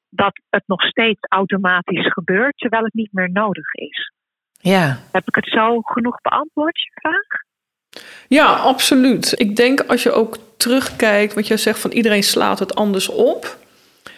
dat 0.08 0.40
het 0.50 0.62
nog 0.66 0.82
steeds 0.82 1.20
automatisch 1.28 2.12
gebeurt, 2.12 2.56
terwijl 2.56 2.84
het 2.84 2.94
niet 2.94 3.12
meer 3.12 3.30
nodig 3.30 3.74
is. 3.74 4.12
Ja. 4.52 4.96
Heb 5.12 5.26
ik 5.26 5.34
het 5.34 5.48
zo 5.48 5.80
genoeg 5.80 6.20
beantwoord, 6.20 6.82
je 6.82 6.90
vraag? 6.94 7.48
Ja, 8.28 8.54
absoluut. 8.54 9.32
Ik 9.36 9.56
denk 9.56 9.80
als 9.80 10.02
je 10.02 10.12
ook 10.12 10.38
terugkijkt, 10.56 11.34
wat 11.34 11.46
je 11.46 11.56
zegt 11.56 11.78
van 11.78 11.90
iedereen 11.90 12.22
slaat 12.22 12.58
het 12.58 12.74
anders 12.74 13.08
op. 13.08 13.58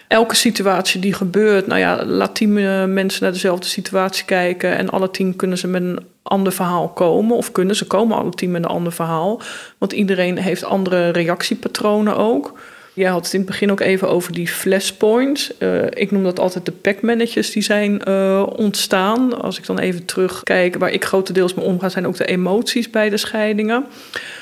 elke 0.09 0.35
situatie 0.35 1.01
die 1.01 1.13
gebeurt, 1.13 1.67
nou 1.67 1.81
ja, 1.81 2.05
laat 2.05 2.35
tien 2.35 2.59
eh, 2.59 2.85
mensen 2.85 3.23
naar 3.23 3.33
dezelfde 3.33 3.67
situatie 3.67 4.25
kijken 4.25 4.77
en 4.77 4.91
alle 4.91 5.11
tien 5.11 5.37
kunnen 5.37 5.59
ze 5.59 5.67
met 5.67 5.83
een 5.83 6.07
ander 6.23 6.53
verhaal 6.53 6.89
komen. 6.89 7.37
Of 7.37 7.53
kunnen 7.53 7.77
ze 7.77 7.87
komen 7.87 8.17
alle 8.17 8.31
tien 8.31 8.51
met 8.51 8.65
een 8.65 8.71
ander 8.71 8.93
verhaal. 8.93 9.41
Want 9.79 9.93
iedereen 9.93 10.39
heeft 10.39 10.65
andere 10.65 11.09
reactiepatronen 11.09 12.17
ook. 12.17 12.59
Jij 12.95 13.11
had 13.11 13.25
het 13.25 13.33
in 13.33 13.41
het 13.41 13.49
begin 13.49 13.71
ook 13.71 13.81
even 13.81 14.09
over 14.09 14.33
die 14.33 14.49
flashpoints. 14.49 15.53
Uh, 15.59 15.85
ik 15.91 16.11
noem 16.11 16.23
dat 16.23 16.41
altijd 16.41 16.65
de 16.65 16.73
packmannetjes 16.73 17.51
die 17.51 17.63
zijn 17.63 18.03
uh, 18.09 18.47
ontstaan. 18.57 19.43
Als 19.43 19.59
ik 19.59 19.67
dan 19.67 19.79
even 19.79 20.05
terugkijk, 20.05 20.79
waar 20.79 20.91
ik 20.91 21.05
grotendeels 21.05 21.55
mee 21.55 21.65
omga, 21.65 21.89
zijn 21.89 22.07
ook 22.07 22.17
de 22.17 22.27
emoties 22.27 22.91
bij 22.91 23.09
de 23.09 23.17
scheidingen. 23.17 23.87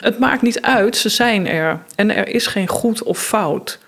Het 0.00 0.18
maakt 0.18 0.42
niet 0.42 0.60
uit, 0.60 0.96
ze 0.96 1.08
zijn 1.08 1.46
er. 1.46 1.82
En 1.94 2.16
er 2.16 2.28
is 2.28 2.46
geen 2.46 2.68
goed 2.68 3.02
of 3.02 3.22
fout. 3.22 3.78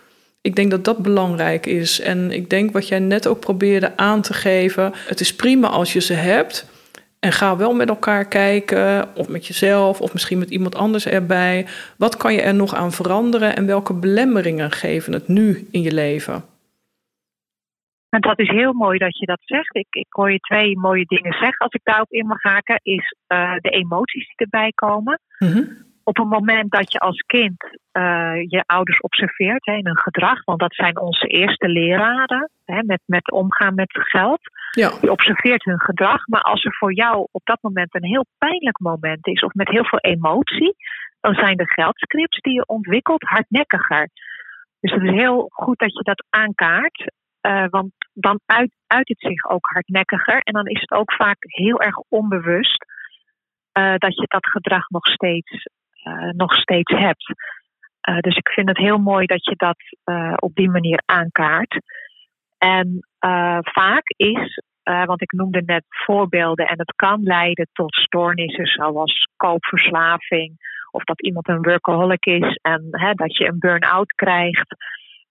Ik 0.40 0.56
denk 0.56 0.70
dat 0.70 0.84
dat 0.84 0.98
belangrijk 0.98 1.66
is. 1.66 2.00
En 2.00 2.30
ik 2.30 2.50
denk 2.50 2.72
wat 2.72 2.88
jij 2.88 2.98
net 2.98 3.26
ook 3.26 3.40
probeerde 3.40 3.96
aan 3.96 4.22
te 4.22 4.32
geven. 4.32 4.92
Het 4.94 5.20
is 5.20 5.34
prima 5.34 5.68
als 5.68 5.92
je 5.92 6.00
ze 6.00 6.12
hebt. 6.12 6.66
En 7.24 7.32
ga 7.32 7.56
wel 7.56 7.74
met 7.74 7.88
elkaar 7.88 8.24
kijken, 8.24 9.16
of 9.16 9.28
met 9.28 9.46
jezelf, 9.46 10.00
of 10.00 10.12
misschien 10.12 10.38
met 10.38 10.50
iemand 10.50 10.74
anders 10.74 11.06
erbij. 11.06 11.66
Wat 11.98 12.16
kan 12.16 12.34
je 12.34 12.42
er 12.42 12.54
nog 12.54 12.74
aan 12.74 12.92
veranderen 12.92 13.56
en 13.56 13.66
welke 13.66 13.94
belemmeringen 13.94 14.70
geven 14.70 15.12
het 15.12 15.28
nu 15.28 15.68
in 15.70 15.82
je 15.82 15.92
leven? 15.92 16.44
En 18.08 18.20
dat 18.20 18.38
is 18.38 18.48
heel 18.48 18.72
mooi 18.72 18.98
dat 18.98 19.18
je 19.18 19.26
dat 19.26 19.40
zegt. 19.44 19.76
Ik, 19.76 19.86
ik 19.90 20.06
hoor 20.08 20.32
je 20.32 20.38
twee 20.38 20.78
mooie 20.78 21.04
dingen 21.06 21.32
zeggen. 21.32 21.58
Als 21.58 21.72
ik 21.72 21.80
daarop 21.84 22.10
in 22.10 22.26
mag 22.26 22.42
haken, 22.42 22.80
is 22.82 23.14
uh, 23.28 23.54
de 23.56 23.70
emoties 23.70 24.26
die 24.26 24.36
erbij 24.36 24.72
komen. 24.74 25.20
Mm 25.38 25.81
op 26.04 26.16
het 26.16 26.28
moment 26.28 26.70
dat 26.70 26.92
je 26.92 26.98
als 26.98 27.20
kind 27.26 27.64
uh, 27.92 28.34
je 28.48 28.62
ouders 28.66 29.00
observeert 29.00 29.66
hè, 29.66 29.72
in 29.72 29.86
hun 29.86 29.98
gedrag, 29.98 30.44
want 30.44 30.60
dat 30.60 30.74
zijn 30.74 31.00
onze 31.00 31.26
eerste 31.26 31.68
leraren 31.68 32.50
hè, 32.64 32.82
met, 32.82 33.00
met 33.06 33.30
omgaan 33.30 33.74
met 33.74 33.90
geld. 33.92 34.40
Ja. 34.70 34.90
Je 35.00 35.10
observeert 35.10 35.64
hun 35.64 35.80
gedrag, 35.80 36.26
maar 36.26 36.40
als 36.40 36.64
er 36.64 36.74
voor 36.74 36.94
jou 36.94 37.26
op 37.30 37.44
dat 37.44 37.58
moment 37.60 37.94
een 37.94 38.04
heel 38.04 38.26
pijnlijk 38.38 38.78
moment 38.78 39.26
is 39.26 39.40
of 39.42 39.54
met 39.54 39.68
heel 39.68 39.84
veel 39.84 39.98
emotie, 39.98 40.74
dan 41.20 41.34
zijn 41.34 41.56
de 41.56 41.72
geldscripts 41.72 42.40
die 42.40 42.54
je 42.54 42.66
ontwikkelt 42.66 43.22
hardnekkiger. 43.22 44.08
Dus 44.80 44.92
het 44.92 45.02
is 45.02 45.10
heel 45.10 45.46
goed 45.52 45.78
dat 45.78 45.92
je 45.92 46.02
dat 46.02 46.24
aankaart, 46.30 47.12
uh, 47.42 47.66
want 47.68 47.92
dan 48.12 48.40
uit, 48.46 48.74
uit 48.86 49.08
het 49.08 49.20
zich 49.20 49.50
ook 49.50 49.66
hardnekkiger 49.66 50.40
en 50.40 50.52
dan 50.52 50.66
is 50.66 50.80
het 50.80 50.90
ook 50.90 51.12
vaak 51.12 51.36
heel 51.38 51.80
erg 51.80 51.96
onbewust. 52.08 52.84
Uh, 53.78 53.94
dat 53.96 54.14
je 54.14 54.26
dat 54.28 54.46
gedrag 54.46 54.88
nog 54.88 55.06
steeds 55.06 55.66
nog 56.36 56.54
steeds 56.54 56.92
hebt. 56.92 57.34
Uh, 58.08 58.18
dus 58.18 58.36
ik 58.36 58.48
vind 58.48 58.68
het 58.68 58.78
heel 58.78 58.98
mooi 58.98 59.26
dat 59.26 59.44
je 59.44 59.54
dat 59.56 59.76
uh, 60.04 60.32
op 60.36 60.54
die 60.54 60.70
manier 60.70 61.02
aankaart. 61.04 61.78
En 62.58 63.06
vaak 63.60 64.08
is, 64.16 64.62
want 64.82 65.22
ik 65.22 65.32
noemde 65.32 65.62
net 65.66 65.84
voorbeelden, 65.88 66.66
en 66.66 66.78
het 66.78 66.92
kan 66.96 67.22
leiden 67.22 67.68
tot 67.72 67.94
stoornissen 67.94 68.66
zoals 68.66 69.28
koopverslaving, 69.36 70.56
of 70.90 71.04
dat 71.04 71.22
iemand 71.22 71.48
een 71.48 71.62
workaholic 71.62 72.26
is 72.26 72.58
en 72.62 72.88
hè, 72.90 73.12
dat 73.12 73.36
je 73.36 73.46
een 73.46 73.58
burn-out 73.58 74.12
krijgt. 74.12 74.74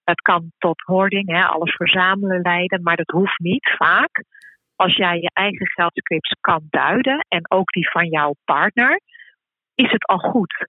Het 0.04 0.22
kan 0.22 0.52
tot 0.58 0.82
hoarding, 0.82 1.32
hè, 1.32 1.44
alles 1.46 1.76
verzamelen 1.76 2.42
leiden, 2.42 2.84
maar 2.84 2.96
dat 2.96 3.10
hoeft 3.10 3.40
niet 3.40 3.76
vaak. 3.78 4.24
Als 4.76 4.96
jij 4.96 5.18
je 5.18 5.30
eigen 5.34 5.68
geldscripts 5.68 6.36
kan 6.42 6.68
duiden 6.70 7.26
en 7.28 7.52
ook 7.52 7.72
die 7.72 7.90
van 7.90 8.08
jouw 8.08 8.34
partner, 8.46 9.02
is 9.76 9.92
het 9.92 10.06
al 10.06 10.18
goed. 10.18 10.68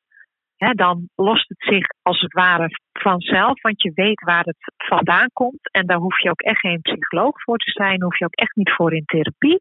dan 0.56 1.08
lost 1.14 1.48
het 1.48 1.62
zich 1.62 1.86
als 2.02 2.20
het 2.20 2.32
ware 2.32 2.68
vanzelf, 2.92 3.62
want 3.62 3.82
je 3.82 3.92
weet 3.94 4.20
waar 4.20 4.44
het 4.44 4.72
vandaan 4.76 5.28
komt. 5.32 5.70
En 5.70 5.86
daar 5.86 5.98
hoef 5.98 6.20
je 6.20 6.30
ook 6.30 6.40
echt 6.40 6.60
geen 6.60 6.80
psycholoog 6.80 7.42
voor 7.42 7.56
te 7.56 7.70
zijn, 7.70 8.02
hoef 8.02 8.18
je 8.18 8.24
ook 8.24 8.34
echt 8.34 8.56
niet 8.56 8.72
voor 8.72 8.94
in 8.94 9.04
therapie. 9.04 9.60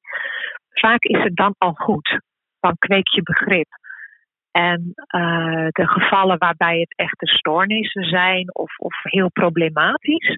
Vaak 0.69 1.03
is 1.03 1.23
het 1.23 1.35
dan 1.35 1.55
al 1.57 1.73
goed. 1.73 2.19
Dan 2.59 2.75
kweek 2.77 3.07
je 3.07 3.23
begrip. 3.23 3.67
En 4.51 4.93
uh, 5.15 5.67
de 5.69 5.87
gevallen 5.87 6.37
waarbij 6.37 6.79
het 6.79 6.97
echte 6.97 7.27
stoornissen 7.27 8.03
zijn 8.03 8.55
of, 8.55 8.77
of 8.77 8.93
heel 9.01 9.31
problematisch, 9.31 10.37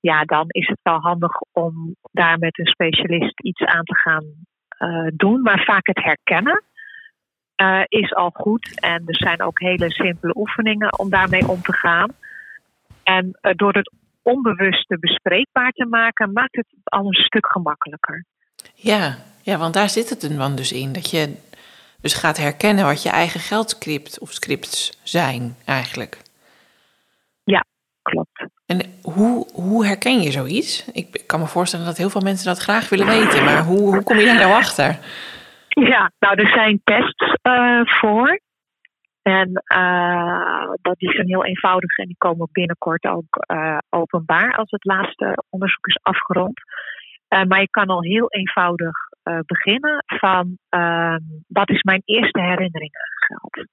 ja, 0.00 0.24
dan 0.24 0.44
is 0.48 0.68
het 0.68 0.78
wel 0.82 0.98
handig 0.98 1.40
om 1.52 1.96
daar 2.12 2.38
met 2.38 2.58
een 2.58 2.66
specialist 2.66 3.40
iets 3.40 3.62
aan 3.64 3.84
te 3.84 3.96
gaan 3.96 4.24
uh, 4.78 5.08
doen. 5.16 5.42
Maar 5.42 5.64
vaak 5.64 5.86
het 5.86 6.02
herkennen 6.02 6.62
uh, 7.56 7.82
is 7.88 8.14
al 8.14 8.30
goed. 8.30 8.80
En 8.80 9.02
er 9.06 9.16
zijn 9.16 9.42
ook 9.42 9.60
hele 9.60 9.90
simpele 9.90 10.36
oefeningen 10.36 10.98
om 10.98 11.10
daarmee 11.10 11.48
om 11.48 11.62
te 11.62 11.72
gaan. 11.72 12.10
En 13.02 13.38
uh, 13.42 13.52
door 13.56 13.72
het 13.72 13.92
onbewuste 14.22 14.98
bespreekbaar 14.98 15.70
te 15.70 15.86
maken, 15.86 16.32
maakt 16.32 16.56
het 16.56 16.66
al 16.84 17.06
een 17.06 17.24
stuk 17.24 17.46
gemakkelijker. 17.46 18.24
Ja, 18.74 19.16
ja 19.42 19.58
want 19.58 19.74
daar 19.74 19.88
zit 19.88 20.10
het 20.10 20.36
dan 20.36 20.56
dus 20.56 20.72
in. 20.72 20.92
Dat 20.92 21.10
je 21.10 21.36
dus 22.00 22.14
gaat 22.14 22.36
herkennen 22.36 22.84
wat 22.84 23.02
je 23.02 23.08
eigen 23.08 23.40
geldscript 23.40 24.18
of 24.18 24.32
scripts 24.32 25.00
zijn 25.02 25.56
eigenlijk. 25.64 26.18
Ja, 27.44 27.64
klopt. 28.02 28.46
En 28.66 28.80
hoe, 29.02 29.46
hoe 29.52 29.86
herken 29.86 30.20
je 30.20 30.30
zoiets? 30.30 30.84
Ik 30.92 31.22
kan 31.26 31.40
me 31.40 31.46
voorstellen 31.46 31.86
dat 31.86 31.96
heel 31.96 32.10
veel 32.10 32.20
mensen 32.20 32.46
dat 32.46 32.58
graag 32.58 32.88
willen 32.88 33.06
weten, 33.06 33.44
maar 33.44 33.64
hoe, 33.64 33.80
hoe 33.80 34.02
kom 34.02 34.18
je 34.18 34.24
daar 34.24 34.34
nou 34.34 34.52
achter? 34.52 34.98
Ja, 35.74 36.12
nou 36.18 36.40
er 36.40 36.48
zijn 36.48 36.80
tests 36.84 37.36
uh, 37.42 37.80
voor. 37.84 38.40
En 39.22 39.62
uh, 39.76 40.72
dat, 40.82 40.98
die 40.98 41.10
zijn 41.10 41.26
heel 41.26 41.44
eenvoudig 41.44 41.96
en 41.96 42.06
die 42.06 42.16
komen 42.18 42.48
binnenkort 42.52 43.04
ook 43.04 43.44
uh, 43.52 43.78
openbaar 43.88 44.56
als 44.56 44.70
het 44.70 44.84
laatste 44.84 45.44
onderzoek 45.50 45.86
is 45.86 45.98
afgerond. 46.02 46.60
maar 47.28 47.60
je 47.60 47.70
kan 47.70 47.86
al 47.86 48.02
heel 48.02 48.30
eenvoudig 48.30 48.96
beginnen 49.46 50.02
van 50.06 50.58
ehm, 50.68 51.20
wat 51.48 51.70
is 51.70 51.82
mijn 51.82 52.02
eerste 52.04 52.40
herinnering 52.40 52.90
aan 52.94 53.38
geld? 53.38 53.66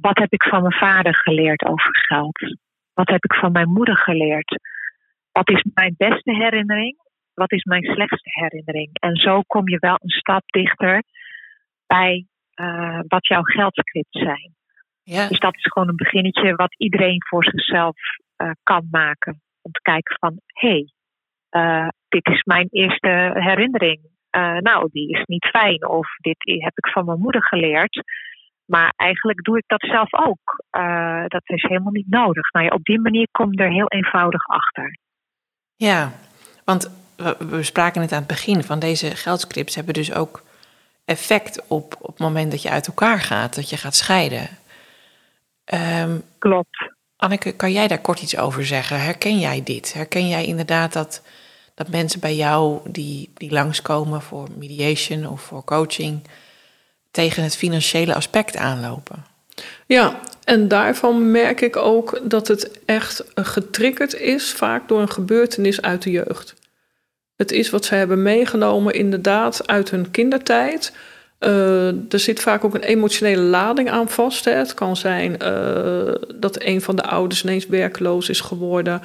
Wat 0.00 0.18
heb 0.18 0.32
ik 0.32 0.42
van 0.42 0.62
mijn 0.62 0.74
vader 0.74 1.14
geleerd 1.14 1.64
over 1.64 1.90
geld? 2.06 2.56
Wat 2.94 3.08
heb 3.08 3.24
ik 3.24 3.34
van 3.34 3.52
mijn 3.52 3.68
moeder 3.68 3.96
geleerd? 3.96 4.60
Wat 5.32 5.50
is 5.50 5.64
mijn 5.74 5.94
beste 5.96 6.32
herinnering 6.34 6.96
wat 7.34 7.52
is 7.52 7.64
mijn 7.64 7.84
slechtste 7.84 8.30
herinnering? 8.40 8.90
En 8.92 9.16
zo 9.16 9.40
kom 9.46 9.68
je 9.68 9.78
wel 9.78 9.96
een 10.00 10.10
stap 10.10 10.42
dichter 10.46 11.02
bij 11.86 12.26
uh, 12.54 13.00
wat 13.06 13.26
jouw 13.26 13.42
geldscript 13.42 14.16
zijn. 14.18 14.54
Ja. 15.02 15.28
Dus 15.28 15.38
dat 15.38 15.56
is 15.56 15.66
gewoon 15.72 15.88
een 15.88 15.96
beginnetje 15.96 16.54
wat 16.54 16.74
iedereen 16.76 17.24
voor 17.28 17.44
zichzelf 17.44 17.96
uh, 18.36 18.50
kan 18.62 18.88
maken. 18.90 19.40
Om 19.62 19.72
te 19.72 19.80
kijken 19.82 20.16
van, 20.18 20.40
hé, 20.46 20.68
hey, 20.68 20.92
uh, 21.62 21.88
dit 22.08 22.26
is 22.26 22.42
mijn 22.42 22.68
eerste 22.70 23.30
herinnering. 23.34 24.00
nou, 24.58 24.88
die 24.92 25.08
is 25.08 25.24
niet 25.24 25.46
fijn. 25.46 25.88
Of 25.88 26.06
dit 26.20 26.36
heb 26.62 26.72
ik 26.74 26.92
van 26.92 27.04
mijn 27.04 27.18
moeder 27.18 27.42
geleerd. 27.42 28.02
Maar 28.64 28.92
eigenlijk 28.96 29.42
doe 29.44 29.58
ik 29.58 29.64
dat 29.66 29.80
zelf 29.80 30.14
ook. 30.14 30.64
dat 31.26 31.42
is 31.44 31.62
helemaal 31.62 31.92
niet 31.92 32.10
nodig. 32.10 32.50
Nou 32.50 32.66
ja, 32.66 32.70
op 32.70 32.84
die 32.84 33.00
manier 33.00 33.28
kom 33.30 33.52
je 33.52 33.62
er 33.62 33.72
heel 33.72 33.88
eenvoudig 33.88 34.46
achter. 34.46 34.98
Ja, 35.76 36.12
want 36.64 37.01
we 37.38 37.62
spraken 37.62 38.00
het 38.00 38.12
aan 38.12 38.18
het 38.18 38.26
begin 38.26 38.64
van 38.64 38.78
deze 38.78 39.16
geldscripts 39.16 39.74
hebben 39.74 39.94
dus 39.94 40.12
ook 40.12 40.42
effect 41.04 41.62
op, 41.66 41.96
op 42.00 42.08
het 42.08 42.18
moment 42.18 42.50
dat 42.50 42.62
je 42.62 42.70
uit 42.70 42.86
elkaar 42.86 43.20
gaat, 43.20 43.54
dat 43.54 43.70
je 43.70 43.76
gaat 43.76 43.94
scheiden. 43.94 44.48
Um, 45.74 46.22
Klopt. 46.38 46.90
Anneke, 47.16 47.52
kan 47.52 47.72
jij 47.72 47.88
daar 47.88 48.00
kort 48.00 48.22
iets 48.22 48.36
over 48.36 48.66
zeggen? 48.66 49.00
Herken 49.00 49.38
jij 49.38 49.62
dit? 49.62 49.92
Herken 49.92 50.28
jij 50.28 50.44
inderdaad 50.44 50.92
dat, 50.92 51.22
dat 51.74 51.88
mensen 51.88 52.20
bij 52.20 52.36
jou 52.36 52.80
die, 52.90 53.30
die 53.34 53.52
langskomen 53.52 54.22
voor 54.22 54.48
mediation 54.56 55.26
of 55.26 55.40
voor 55.40 55.64
coaching 55.64 56.22
tegen 57.10 57.42
het 57.42 57.56
financiële 57.56 58.14
aspect 58.14 58.56
aanlopen? 58.56 59.24
Ja, 59.86 60.20
en 60.44 60.68
daarvan 60.68 61.30
merk 61.30 61.60
ik 61.60 61.76
ook 61.76 62.20
dat 62.22 62.48
het 62.48 62.80
echt 62.84 63.24
getriggerd 63.34 64.14
is, 64.14 64.52
vaak 64.52 64.88
door 64.88 65.00
een 65.00 65.10
gebeurtenis 65.10 65.82
uit 65.82 66.02
de 66.02 66.10
jeugd. 66.10 66.54
Het 67.36 67.52
is 67.52 67.70
wat 67.70 67.84
ze 67.84 67.94
hebben 67.94 68.22
meegenomen 68.22 68.94
inderdaad 68.94 69.66
uit 69.66 69.90
hun 69.90 70.10
kindertijd. 70.10 70.92
Uh, 71.40 71.86
er 71.88 72.18
zit 72.18 72.40
vaak 72.40 72.64
ook 72.64 72.74
een 72.74 72.82
emotionele 72.82 73.42
lading 73.42 73.90
aan 73.90 74.08
vast. 74.08 74.44
Hè. 74.44 74.52
Het 74.52 74.74
kan 74.74 74.96
zijn 74.96 75.36
uh, 75.42 76.14
dat 76.34 76.62
een 76.62 76.80
van 76.80 76.96
de 76.96 77.02
ouders 77.02 77.42
ineens 77.42 77.66
werkloos 77.66 78.28
is 78.28 78.40
geworden. 78.40 79.02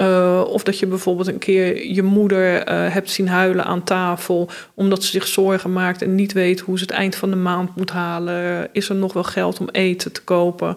Uh, 0.00 0.42
of 0.46 0.62
dat 0.62 0.78
je 0.78 0.86
bijvoorbeeld 0.86 1.28
een 1.28 1.38
keer 1.38 1.86
je 1.86 2.02
moeder 2.02 2.72
hebt 2.72 3.10
zien 3.10 3.28
huilen 3.28 3.64
aan 3.64 3.84
tafel. 3.84 4.48
omdat 4.74 5.04
ze 5.04 5.10
zich 5.10 5.26
zorgen 5.26 5.72
maakt 5.72 6.02
en 6.02 6.14
niet 6.14 6.32
weet 6.32 6.60
hoe 6.60 6.78
ze 6.78 6.84
het 6.84 6.92
eind 6.92 7.16
van 7.16 7.30
de 7.30 7.36
maand 7.36 7.76
moet 7.76 7.90
halen. 7.90 8.68
Is 8.72 8.88
er 8.88 8.94
nog 8.94 9.12
wel 9.12 9.24
geld 9.24 9.60
om 9.60 9.68
eten 9.72 10.12
te 10.12 10.22
kopen? 10.22 10.76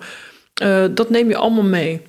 dat 0.94 1.10
neem 1.10 1.30
je 1.30 1.36
allemaal 1.36 1.64
mee. 1.64 2.02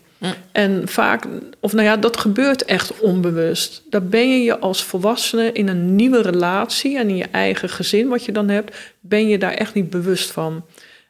En 0.52 0.88
vaak, 0.88 1.26
of 1.60 1.72
nou 1.72 1.84
ja, 1.84 1.96
dat 1.96 2.16
gebeurt 2.16 2.64
echt 2.64 3.00
onbewust. 3.00 3.82
Daar 3.90 4.04
ben 4.04 4.30
je 4.30 4.44
je 4.44 4.58
als 4.58 4.84
volwassene 4.84 5.52
in 5.52 5.68
een 5.68 5.94
nieuwe 5.94 6.22
relatie 6.22 6.98
en 6.98 7.08
in 7.08 7.16
je 7.16 7.28
eigen 7.30 7.68
gezin, 7.68 8.08
wat 8.08 8.24
je 8.24 8.32
dan 8.32 8.48
hebt, 8.48 8.76
ben 9.00 9.28
je 9.28 9.38
daar 9.38 9.54
echt 9.54 9.74
niet 9.74 9.90
bewust 9.90 10.30
van. 10.30 10.64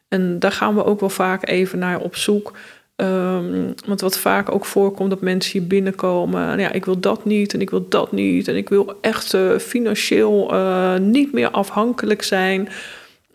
En 0.08 0.38
daar 0.38 0.52
gaan 0.52 0.74
we 0.74 0.84
ook 0.84 1.00
wel 1.00 1.08
vaak 1.08 1.48
even 1.48 1.78
naar 1.78 2.00
op 2.00 2.16
zoek. 2.16 2.52
Ehm, 2.96 3.72
want 3.86 4.00
wat 4.00 4.18
vaak 4.18 4.52
ook 4.52 4.64
voorkomt 4.64 5.10
dat 5.10 5.20
mensen 5.20 5.52
hier 5.52 5.68
binnenkomen. 5.68 6.46
Nou 6.46 6.60
ja, 6.60 6.72
ik 6.72 6.84
wil 6.84 7.00
dat 7.00 7.24
niet 7.24 7.54
en 7.54 7.60
ik 7.60 7.70
wil 7.70 7.88
dat 7.88 8.12
niet. 8.12 8.48
En 8.48 8.56
ik 8.56 8.68
wil 8.68 8.98
echt 9.00 9.32
uh, 9.32 9.58
financieel 9.58 10.54
uh, 10.54 10.96
niet 10.96 11.32
meer 11.32 11.50
afhankelijk 11.50 12.22
zijn. 12.22 12.68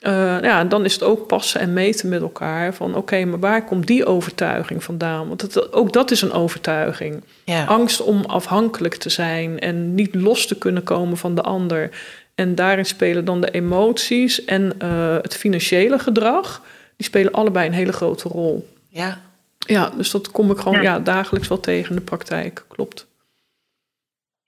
Uh, 0.01 0.41
ja, 0.41 0.63
dan 0.63 0.85
is 0.85 0.93
het 0.93 1.03
ook 1.03 1.27
passen 1.27 1.59
en 1.59 1.73
meten 1.73 2.09
met 2.09 2.21
elkaar. 2.21 2.73
Van 2.73 2.95
oké, 2.95 3.25
maar 3.25 3.39
waar 3.39 3.65
komt 3.65 3.87
die 3.87 4.05
overtuiging 4.05 4.83
vandaan? 4.83 5.27
Want 5.27 5.41
het, 5.41 5.73
ook 5.73 5.93
dat 5.93 6.11
is 6.11 6.21
een 6.21 6.31
overtuiging. 6.31 7.23
Ja. 7.43 7.65
Angst 7.65 8.01
om 8.01 8.25
afhankelijk 8.25 8.95
te 8.95 9.09
zijn 9.09 9.59
en 9.59 9.95
niet 9.95 10.15
los 10.15 10.45
te 10.47 10.57
kunnen 10.57 10.83
komen 10.83 11.17
van 11.17 11.35
de 11.35 11.41
ander. 11.41 11.89
En 12.35 12.55
daarin 12.55 12.85
spelen 12.85 13.25
dan 13.25 13.41
de 13.41 13.51
emoties 13.51 14.45
en 14.45 14.73
uh, 14.83 15.15
het 15.21 15.35
financiële 15.35 15.99
gedrag. 15.99 16.61
Die 16.95 17.05
spelen 17.05 17.31
allebei 17.31 17.67
een 17.67 17.73
hele 17.73 17.93
grote 17.93 18.29
rol. 18.29 18.69
Ja. 18.89 19.21
Ja, 19.57 19.91
dus 19.97 20.11
dat 20.11 20.31
kom 20.31 20.51
ik 20.51 20.57
gewoon 20.57 20.81
ja. 20.81 20.99
dagelijks 20.99 21.47
wel 21.47 21.59
tegen 21.59 21.89
in 21.89 21.95
de 21.95 22.01
praktijk. 22.01 22.63
Klopt 22.67 23.07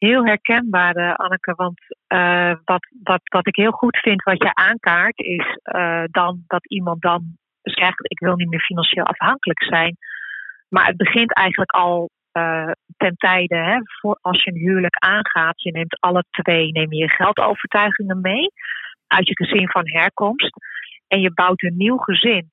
heel 0.08 0.25
herkenbaar, 0.25 0.98
uh, 0.98 1.13
Anneke. 1.13 1.53
Want 1.55 1.79
uh, 2.13 2.53
wat, 2.65 2.88
wat, 3.03 3.22
wat 3.24 3.48
ik 3.48 3.55
heel 3.55 3.72
goed 3.72 3.98
vind, 3.98 4.24
wat 4.24 4.43
je 4.43 4.53
aankaart, 4.53 5.20
is 5.20 5.58
uh, 5.63 6.03
dan 6.12 6.43
dat 6.48 6.67
iemand 6.67 7.01
dan 7.01 7.38
zegt: 7.62 8.12
Ik 8.12 8.20
wil 8.20 8.36
niet 8.36 8.50
meer 8.50 8.60
financieel 8.60 9.05
afhankelijk 9.05 9.63
zijn. 9.63 9.98
Maar 10.70 10.86
het 10.86 10.98
begint 10.98 11.34
eigenlijk 11.34 11.72
al 11.72 12.10
ten 12.98 13.15
tijde, 13.15 13.55
hè, 13.55 13.77
voor 13.84 14.17
als 14.22 14.43
je 14.43 14.51
een 14.51 14.58
huwelijk 14.58 14.96
aangaat. 14.96 15.62
Je 15.62 15.72
neemt 15.72 16.00
alle 16.00 16.24
twee 16.29 16.72
neem 16.72 16.93
je 16.93 17.10
geldovertuigingen 17.10 18.22
mee 18.22 18.51
uit 19.08 19.27
je 19.27 19.36
gezin 19.36 19.70
van 19.70 19.89
herkomst. 19.89 20.55
En 21.08 21.22
je 21.22 21.34
bouwt 21.34 21.63
een 21.63 21.77
nieuw 21.77 21.98
gezin. 21.98 22.51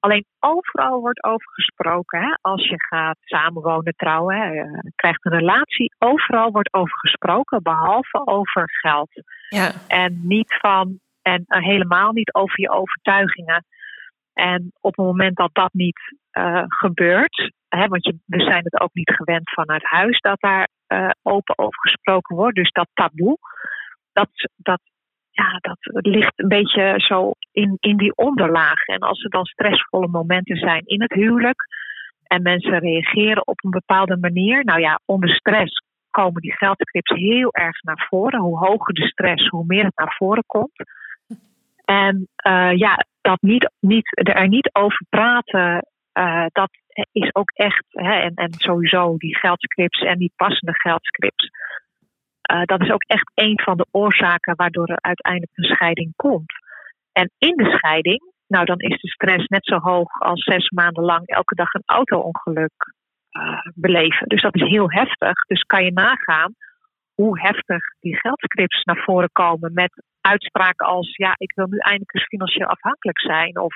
Alleen 0.00 0.24
overal 0.38 1.00
wordt 1.00 1.24
over 1.24 1.52
gesproken. 1.52 2.20
Hè? 2.20 2.36
Als 2.40 2.68
je 2.68 2.84
gaat 2.84 3.16
samenwonen, 3.20 3.94
trouwen, 3.96 4.36
hè, 4.36 4.62
krijgt 4.94 5.24
een 5.24 5.38
relatie. 5.38 5.94
Overal 5.98 6.50
wordt 6.50 6.72
over 6.72 6.98
gesproken, 6.98 7.62
behalve 7.62 8.26
over 8.26 8.70
geld. 8.80 9.10
Ja. 9.48 9.72
En 9.86 10.20
niet 10.22 10.56
van, 10.60 11.00
en 11.22 11.44
uh, 11.46 11.62
helemaal 11.62 12.12
niet 12.12 12.34
over 12.34 12.60
je 12.60 12.70
overtuigingen. 12.70 13.64
En 14.32 14.72
op 14.80 14.96
het 14.96 15.06
moment 15.06 15.36
dat 15.36 15.50
dat 15.52 15.72
niet 15.72 16.16
uh, 16.38 16.62
gebeurt, 16.66 17.52
hè, 17.68 17.86
want 17.86 18.04
je, 18.04 18.18
we 18.26 18.40
zijn 18.40 18.64
het 18.64 18.80
ook 18.80 18.94
niet 18.94 19.10
gewend 19.10 19.50
vanuit 19.50 19.82
huis 19.84 20.20
dat 20.20 20.40
daar 20.40 20.68
uh, 20.88 21.10
open 21.22 21.58
over 21.58 21.80
gesproken 21.80 22.36
wordt. 22.36 22.56
Dus 22.56 22.70
dat 22.70 22.88
taboe, 22.94 23.38
dat, 24.12 24.28
dat 24.56 24.80
ja, 25.38 25.58
dat 25.60 25.78
ligt 26.04 26.32
een 26.36 26.48
beetje 26.48 26.94
zo 26.96 27.32
in, 27.52 27.76
in 27.80 27.96
die 27.96 28.16
onderlaag. 28.16 28.84
En 28.84 28.98
als 28.98 29.24
er 29.24 29.30
dan 29.30 29.44
stressvolle 29.44 30.08
momenten 30.08 30.56
zijn 30.56 30.82
in 30.84 31.02
het 31.02 31.12
huwelijk 31.12 31.66
en 32.22 32.42
mensen 32.42 32.78
reageren 32.78 33.46
op 33.46 33.64
een 33.64 33.70
bepaalde 33.70 34.16
manier, 34.16 34.64
nou 34.64 34.80
ja, 34.80 35.00
onder 35.04 35.30
stress 35.30 35.82
komen 36.10 36.40
die 36.40 36.56
geldcrips 36.56 37.14
heel 37.14 37.52
erg 37.52 37.82
naar 37.82 38.06
voren. 38.08 38.40
Hoe 38.40 38.58
hoger 38.58 38.94
de 38.94 39.06
stress, 39.06 39.48
hoe 39.48 39.64
meer 39.66 39.84
het 39.84 39.96
naar 39.96 40.14
voren 40.18 40.44
komt. 40.46 40.82
En 41.84 42.28
uh, 42.46 42.72
ja, 42.72 43.06
dat 43.20 43.40
niet, 43.40 43.70
niet, 43.80 44.28
er 44.28 44.48
niet 44.48 44.70
over 44.72 45.06
praten, 45.08 45.86
uh, 46.18 46.46
dat 46.52 46.70
is 47.12 47.34
ook 47.34 47.50
echt, 47.50 47.84
hè, 47.88 48.12
en, 48.12 48.34
en 48.34 48.52
sowieso 48.52 49.16
die 49.16 49.36
geldscripts 49.36 50.00
en 50.00 50.18
die 50.18 50.32
passende 50.36 50.72
geldscripts 50.74 51.48
uh, 52.52 52.62
dat 52.62 52.80
is 52.80 52.90
ook 52.90 53.02
echt 53.02 53.30
een 53.34 53.60
van 53.60 53.76
de 53.76 53.86
oorzaken 53.90 54.56
waardoor 54.56 54.86
er 54.86 55.00
uiteindelijk 55.00 55.52
een 55.54 55.74
scheiding 55.74 56.12
komt. 56.16 56.52
En 57.12 57.30
in 57.38 57.56
de 57.56 57.70
scheiding, 57.70 58.32
nou 58.46 58.64
dan 58.64 58.78
is 58.78 59.00
de 59.00 59.08
stress 59.08 59.46
net 59.46 59.66
zo 59.66 59.78
hoog 59.78 60.20
als 60.20 60.42
zes 60.44 60.68
maanden 60.70 61.04
lang 61.04 61.26
elke 61.26 61.54
dag 61.54 61.72
een 61.72 61.82
auto-ongeluk 61.86 62.94
uh, 63.32 63.60
beleven. 63.74 64.28
Dus 64.28 64.42
dat 64.42 64.54
is 64.54 64.68
heel 64.68 64.90
heftig. 64.90 65.32
Dus 65.46 65.62
kan 65.62 65.84
je 65.84 65.92
nagaan 65.92 66.54
hoe 67.14 67.40
heftig 67.40 67.82
die 68.00 68.16
geldscripts 68.16 68.84
naar 68.84 69.02
voren 69.04 69.32
komen 69.32 69.72
met 69.72 70.02
uitspraken 70.20 70.86
als 70.86 71.16
ja, 71.16 71.34
ik 71.36 71.52
wil 71.54 71.66
nu 71.66 71.78
eindelijk 71.78 72.14
eens 72.14 72.24
financieel 72.24 72.68
afhankelijk 72.68 73.20
zijn. 73.20 73.58
Of 73.58 73.74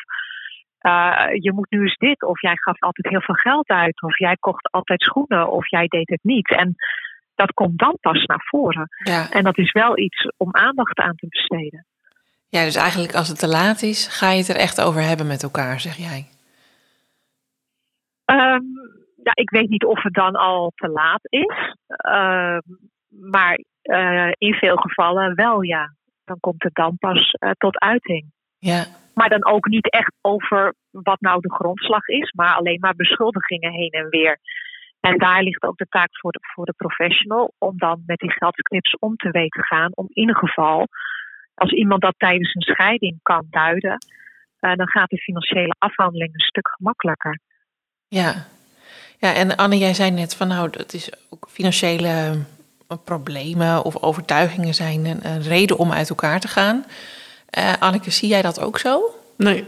uh, 0.80 1.26
je 1.32 1.52
moet 1.52 1.70
nu 1.70 1.82
eens 1.82 1.96
dit. 1.96 2.22
Of 2.22 2.40
jij 2.40 2.56
gaf 2.56 2.80
altijd 2.80 3.08
heel 3.08 3.20
veel 3.20 3.34
geld 3.34 3.68
uit. 3.68 4.02
Of 4.02 4.18
jij 4.18 4.36
kocht 4.36 4.70
altijd 4.70 5.00
schoenen. 5.02 5.50
Of 5.50 5.68
jij 5.68 5.86
deed 5.86 6.08
het 6.08 6.22
niet. 6.22 6.50
En 6.50 6.74
dat 7.44 7.54
komt 7.54 7.78
dan 7.78 7.96
pas 8.00 8.24
naar 8.24 8.44
voren. 8.44 8.88
Ja. 9.02 9.30
En 9.30 9.44
dat 9.44 9.58
is 9.58 9.72
wel 9.72 9.98
iets 9.98 10.32
om 10.36 10.54
aandacht 10.54 10.98
aan 10.98 11.14
te 11.14 11.26
besteden. 11.28 11.86
Ja, 12.48 12.64
dus 12.64 12.76
eigenlijk 12.76 13.14
als 13.14 13.28
het 13.28 13.38
te 13.38 13.48
laat 13.48 13.82
is, 13.82 14.06
ga 14.18 14.30
je 14.30 14.38
het 14.38 14.48
er 14.48 14.56
echt 14.56 14.80
over 14.80 15.02
hebben 15.02 15.26
met 15.26 15.42
elkaar, 15.42 15.80
zeg 15.80 15.96
jij? 15.96 16.26
Um, 18.26 18.64
ja, 19.22 19.32
ik 19.34 19.50
weet 19.50 19.68
niet 19.68 19.84
of 19.84 20.02
het 20.02 20.14
dan 20.14 20.34
al 20.34 20.72
te 20.74 20.88
laat 20.88 21.20
is. 21.22 21.74
Uh, 22.06 22.58
maar 23.08 23.58
uh, 23.82 24.32
in 24.38 24.54
veel 24.54 24.76
gevallen 24.76 25.34
wel, 25.34 25.62
ja. 25.62 25.94
Dan 26.24 26.40
komt 26.40 26.62
het 26.62 26.74
dan 26.74 26.96
pas 26.98 27.34
uh, 27.38 27.50
tot 27.58 27.78
uiting. 27.78 28.24
Ja. 28.58 28.84
Maar 29.14 29.28
dan 29.28 29.44
ook 29.44 29.66
niet 29.66 29.90
echt 29.90 30.12
over 30.20 30.74
wat 30.90 31.20
nou 31.20 31.40
de 31.40 31.54
grondslag 31.54 32.06
is, 32.06 32.32
maar 32.32 32.54
alleen 32.54 32.80
maar 32.80 32.94
beschuldigingen 32.94 33.72
heen 33.72 33.90
en 33.90 34.08
weer. 34.08 34.38
En 35.08 35.18
daar 35.18 35.42
ligt 35.42 35.62
ook 35.62 35.76
de 35.76 35.86
taak 35.88 36.18
voor 36.18 36.32
de, 36.32 36.38
voor 36.54 36.64
de 36.64 36.74
professional 36.76 37.54
om 37.58 37.78
dan 37.78 38.02
met 38.06 38.18
die 38.18 38.32
geldsknips 38.32 38.96
om 38.98 39.16
te 39.16 39.30
weten 39.30 39.64
gaan. 39.64 39.90
Om 39.94 40.04
in 40.08 40.20
ieder 40.20 40.36
geval, 40.36 40.86
als 41.54 41.70
iemand 41.72 42.00
dat 42.02 42.14
tijdens 42.16 42.54
een 42.54 42.74
scheiding 42.74 43.18
kan 43.22 43.46
duiden, 43.50 44.06
uh, 44.60 44.74
dan 44.74 44.88
gaat 44.88 45.10
de 45.10 45.18
financiële 45.18 45.74
afhandeling 45.78 46.34
een 46.34 46.40
stuk 46.40 46.68
gemakkelijker. 46.68 47.38
Ja. 48.08 48.34
ja, 49.18 49.34
en 49.34 49.56
Anne, 49.56 49.78
jij 49.78 49.94
zei 49.94 50.10
net 50.10 50.36
van 50.36 50.48
nou, 50.48 50.70
dat 50.70 50.92
is 50.92 51.12
ook 51.30 51.46
financiële 51.48 52.42
eh, 52.88 52.96
problemen 53.04 53.84
of 53.84 54.02
overtuigingen 54.02 54.74
zijn 54.74 55.04
een, 55.04 55.26
een 55.26 55.42
reden 55.42 55.78
om 55.78 55.92
uit 55.92 56.08
elkaar 56.08 56.40
te 56.40 56.48
gaan. 56.48 56.84
Uh, 57.58 57.72
Anneke, 57.78 58.10
zie 58.10 58.28
jij 58.28 58.42
dat 58.42 58.60
ook 58.60 58.78
zo? 58.78 59.14
Nee, 59.36 59.64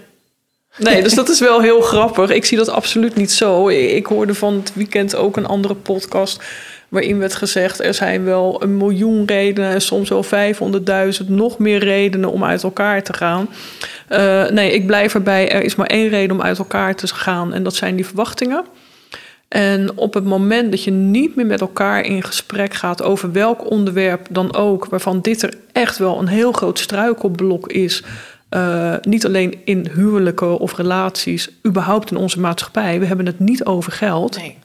Nee, 0.79 1.03
dus 1.03 1.15
dat 1.15 1.29
is 1.29 1.41
wel 1.41 1.61
heel 1.61 1.81
grappig. 1.81 2.31
Ik 2.31 2.45
zie 2.45 2.59
dat 2.59 2.69
absoluut 2.69 3.15
niet 3.15 3.33
zo. 3.33 3.69
Ik 3.69 4.07
hoorde 4.07 4.35
van 4.35 4.55
het 4.55 4.75
weekend 4.75 5.17
ook 5.17 5.37
een 5.37 5.47
andere 5.47 5.75
podcast 5.75 6.43
waarin 6.89 7.19
werd 7.19 7.35
gezegd 7.35 7.81
er 7.81 7.95
zijn 7.95 8.25
wel 8.25 8.63
een 8.63 8.77
miljoen 8.77 9.27
redenen 9.27 9.71
en 9.71 9.81
soms 9.81 10.09
wel 10.09 10.25
500.000 11.23 11.27
nog 11.27 11.59
meer 11.59 11.79
redenen 11.79 12.31
om 12.31 12.45
uit 12.45 12.63
elkaar 12.63 13.03
te 13.03 13.13
gaan. 13.13 13.49
Uh, 14.11 14.49
nee, 14.49 14.73
ik 14.73 14.87
blijf 14.87 15.15
erbij. 15.15 15.51
Er 15.51 15.63
is 15.63 15.75
maar 15.75 15.87
één 15.87 16.09
reden 16.09 16.37
om 16.37 16.43
uit 16.43 16.59
elkaar 16.59 16.95
te 16.95 17.07
gaan 17.07 17.53
en 17.53 17.63
dat 17.63 17.75
zijn 17.75 17.97
die 17.97 18.07
verwachtingen. 18.07 18.65
En 19.49 19.97
op 19.97 20.15
het 20.15 20.25
moment 20.25 20.71
dat 20.71 20.85
je 20.85 20.91
niet 20.91 21.37
meer 21.37 21.47
met 21.47 21.61
elkaar 21.61 22.05
in 22.05 22.23
gesprek 22.23 22.75
gaat 22.75 23.03
over 23.03 23.33
welk 23.33 23.71
onderwerp 23.71 24.27
dan 24.31 24.55
ook, 24.55 24.87
waarvan 24.87 25.21
dit 25.21 25.43
er 25.43 25.55
echt 25.73 25.99
wel 25.99 26.19
een 26.19 26.27
heel 26.27 26.53
groot 26.53 26.79
struikelblok 26.79 27.73
is, 27.73 28.03
uh, 28.55 28.95
niet 29.01 29.27
alleen 29.27 29.61
in 29.65 29.89
huwelijken 29.95 30.59
of 30.59 30.77
relaties, 30.77 31.51
überhaupt 31.67 32.11
in 32.11 32.17
onze 32.17 32.41
maatschappij. 32.41 33.01
We 33.01 33.07
hebben 33.07 33.27
het 33.27 33.39
niet 33.39 33.65
over 33.65 33.93
geld. 33.93 34.37
Nee. 34.37 34.59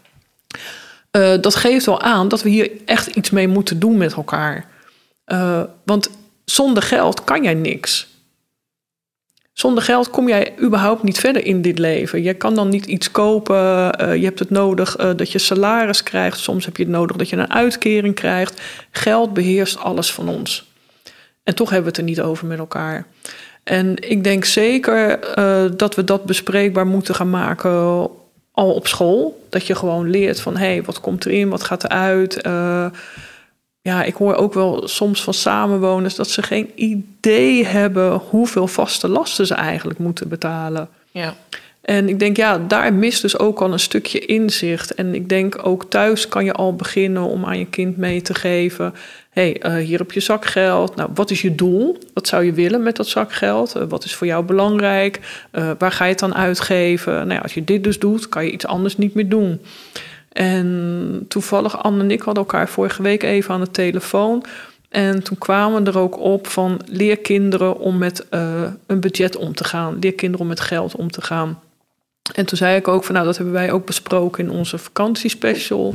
Uh, 1.12 1.42
dat 1.42 1.56
geeft 1.56 1.86
wel 1.86 2.02
aan 2.02 2.28
dat 2.28 2.42
we 2.42 2.50
hier 2.50 2.72
echt 2.86 3.08
iets 3.08 3.30
mee 3.30 3.48
moeten 3.48 3.80
doen 3.80 3.98
met 3.98 4.14
elkaar. 4.14 4.66
Uh, 5.26 5.62
want 5.86 6.10
zonder 6.46 6.84
geld 6.84 7.24
kan 7.24 7.44
jij 7.44 7.54
niks. 7.54 8.08
Zonder 9.54 9.84
geld 9.84 10.10
kom 10.10 10.28
jij 10.28 10.54
überhaupt 10.62 11.04
niet 11.04 11.20
verder 11.20 11.46
in 11.46 11.62
dit 11.62 11.80
leven. 11.80 12.24
Je 12.24 12.34
kan 12.34 12.56
dan 12.56 12.70
niet 12.70 12.86
iets 12.86 13.12
kopen. 13.12 13.56
je 14.20 14.26
hebt 14.26 14.40
het 14.40 14.50
nodig 14.50 14.96
dat 14.96 15.32
je 15.32 15.40
salaris 15.40 16.04
krijgt. 16.04 16.40
Soms 16.40 16.66
heb 16.66 16.78
je 16.78 16.84
het 16.84 16.92
nodig 16.92 17.18
dat 17.18 17.30
je 17.30 17.36
een 17.36 17.54
uitkering 17.54 18.16
krijgt. 18.16 18.62
Geld 18.92 19.34
beheerst 19.34 19.78
alles 19.78 20.14
van 20.14 20.30
ons. 20.30 20.68
En 21.44 21.56
toch 21.56 21.70
hebben 21.70 21.92
we 21.92 21.98
het 21.98 22.08
er 22.08 22.16
niet 22.16 22.22
over 22.22 22.48
met 22.48 22.60
elkaar. 22.60 23.06
En 23.64 24.10
ik 24.10 24.24
denk 24.24 24.46
zeker 24.46 25.20
uh, 25.38 25.72
dat 25.78 25.96
we 25.96 26.04
dat 26.04 26.24
bespreekbaar 26.24 26.88
moeten 26.88 27.16
gaan 27.16 27.30
maken 27.30 27.72
al 28.52 28.74
op 28.74 28.88
school. 28.88 29.46
Dat 29.50 29.68
je 29.68 29.76
gewoon 29.76 30.10
leert 30.10 30.42
van 30.42 30.58
hé, 30.58 30.66
hey, 30.66 30.84
wat 30.84 31.00
komt 31.00 31.26
erin, 31.26 31.50
wat 31.50 31.64
gaat 31.64 31.84
eruit. 31.84 32.46
Uh, 32.46 32.86
ja, 33.82 34.04
ik 34.04 34.16
hoor 34.16 34.36
ook 34.36 34.54
wel 34.54 34.88
soms 34.88 35.24
van 35.24 35.34
samenwoners 35.34 36.16
dat 36.16 36.30
ze 36.30 36.44
geen 36.44 36.72
idee 36.76 37.66
hebben 37.66 38.14
hoeveel 38.14 38.68
vaste 38.68 39.08
lasten 39.08 39.48
ze 39.48 39.54
eigenlijk 39.54 40.00
moeten 40.00 40.28
betalen. 40.28 40.90
Ja. 41.12 41.36
En 41.82 42.10
ik 42.10 42.20
denk, 42.20 42.38
ja, 42.38 42.58
daar 42.58 42.94
mist 42.94 43.22
dus 43.22 43.38
ook 43.38 43.62
al 43.62 43.72
een 43.72 43.80
stukje 43.80 44.20
inzicht. 44.20 44.94
En 44.94 45.16
ik 45.16 45.30
denk 45.30 45.66
ook 45.68 45.90
thuis 45.90 46.28
kan 46.28 46.46
je 46.46 46.54
al 46.54 46.76
beginnen 46.76 47.24
om 47.24 47.46
aan 47.46 47.60
je 47.60 47.66
kind 47.66 47.98
mee 47.98 48.22
te 48.22 48.34
geven 48.34 48.94
hey, 49.30 49.62
uh, 49.66 49.86
hier 49.86 49.98
heb 49.98 50.12
je 50.12 50.20
zakgeld. 50.20 50.96
Nou, 50.96 51.10
wat 51.14 51.32
is 51.32 51.42
je 51.42 51.56
doel? 51.56 51.98
Wat 52.14 52.28
zou 52.28 52.44
je 52.44 52.54
willen 52.54 52.84
met 52.84 52.96
dat 52.96 53.08
zakgeld? 53.08 53.76
Uh, 53.78 53.84
wat 53.90 54.04
is 54.04 54.16
voor 54.16 54.28
jou 54.28 54.44
belangrijk? 54.46 55.20
Uh, 55.52 55.72
waar 55.78 55.92
ga 55.92 56.04
je 56.04 56.10
het 56.10 56.20
dan 56.20 56.36
uitgeven? 56.36 57.14
Nou 57.14 57.34
ja, 57.34 57.40
als 57.40 57.54
je 57.54 57.64
dit 57.64 57.84
dus 57.84 58.00
doet, 58.00 58.30
kan 58.30 58.46
je 58.46 58.52
iets 58.52 58.66
anders 58.66 58.98
niet 58.98 59.14
meer 59.14 59.30
doen. 59.30 59.62
En 60.32 61.26
toevallig, 61.28 61.84
Anne 61.84 62.04
en 62.04 62.12
ik 62.12 62.22
hadden 62.22 62.44
elkaar 62.44 62.70
vorige 62.70 63.02
week 63.02 63.24
even 63.24 63.54
aan 63.54 63.62
de 63.62 63.72
telefoon. 63.72 64.44
En 64.90 65.24
toen 65.24 65.38
kwamen 65.38 65.84
we 65.84 65.92
er 65.92 65.98
ook 65.98 66.20
op 66.20 66.48
van 66.48 66.82
leer 66.86 67.18
kinderen 67.18 67.78
om 67.78 67.98
met 67.98 68.26
een 68.86 69.00
budget 69.00 69.36
om 69.36 69.54
te 69.54 69.64
gaan. 69.64 69.98
Leer 70.00 70.14
kinderen 70.14 70.42
om 70.42 70.48
met 70.48 70.60
geld 70.60 70.96
om 70.96 71.12
te 71.12 71.22
gaan. 71.22 71.60
En 72.34 72.46
toen 72.46 72.58
zei 72.58 72.76
ik 72.76 72.88
ook 72.88 73.04
van 73.04 73.14
nou, 73.14 73.26
dat 73.26 73.36
hebben 73.36 73.54
wij 73.54 73.72
ook 73.72 73.86
besproken 73.86 74.44
in 74.44 74.52
onze 74.52 74.78
vakantiespecial, 74.78 75.94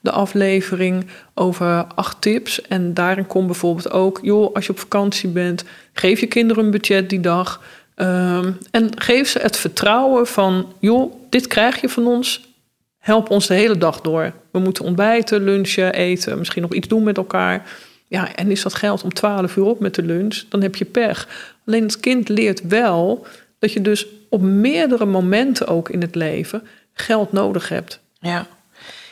de 0.00 0.10
aflevering 0.10 1.06
over 1.34 1.84
acht 1.94 2.20
tips. 2.20 2.62
En 2.62 2.94
daarin 2.94 3.26
komt 3.26 3.46
bijvoorbeeld 3.46 3.90
ook, 3.90 4.18
joh, 4.22 4.54
als 4.54 4.66
je 4.66 4.72
op 4.72 4.78
vakantie 4.78 5.28
bent, 5.28 5.64
geef 5.92 6.20
je 6.20 6.26
kinderen 6.26 6.64
een 6.64 6.70
budget 6.70 7.10
die 7.10 7.20
dag. 7.20 7.62
Ehm, 7.94 8.52
en 8.70 8.90
geef 9.00 9.28
ze 9.28 9.38
het 9.38 9.56
vertrouwen 9.56 10.26
van, 10.26 10.72
joh, 10.78 11.12
dit 11.30 11.46
krijg 11.46 11.80
je 11.80 11.88
van 11.88 12.06
ons, 12.06 12.54
help 12.98 13.30
ons 13.30 13.46
de 13.46 13.54
hele 13.54 13.78
dag 13.78 14.00
door. 14.00 14.32
We 14.50 14.58
moeten 14.58 14.84
ontbijten, 14.84 15.44
lunchen, 15.44 15.92
eten, 15.92 16.38
misschien 16.38 16.62
nog 16.62 16.74
iets 16.74 16.88
doen 16.88 17.02
met 17.02 17.16
elkaar. 17.16 17.66
Ja, 18.08 18.34
en 18.34 18.50
is 18.50 18.62
dat 18.62 18.74
geld 18.74 19.02
om 19.02 19.12
12 19.12 19.56
uur 19.56 19.64
op 19.64 19.80
met 19.80 19.94
de 19.94 20.02
lunch, 20.02 20.42
dan 20.48 20.62
heb 20.62 20.76
je 20.76 20.84
pech. 20.84 21.28
Alleen 21.66 21.82
het 21.82 22.00
kind 22.00 22.28
leert 22.28 22.66
wel 22.66 23.26
dat 23.58 23.72
je 23.72 23.80
dus 23.80 24.06
op 24.28 24.40
meerdere 24.40 25.04
momenten 25.04 25.66
ook 25.66 25.88
in 25.88 26.00
het 26.00 26.14
leven 26.14 26.66
geld 26.92 27.32
nodig 27.32 27.68
hebt. 27.68 28.00
Ja. 28.20 28.46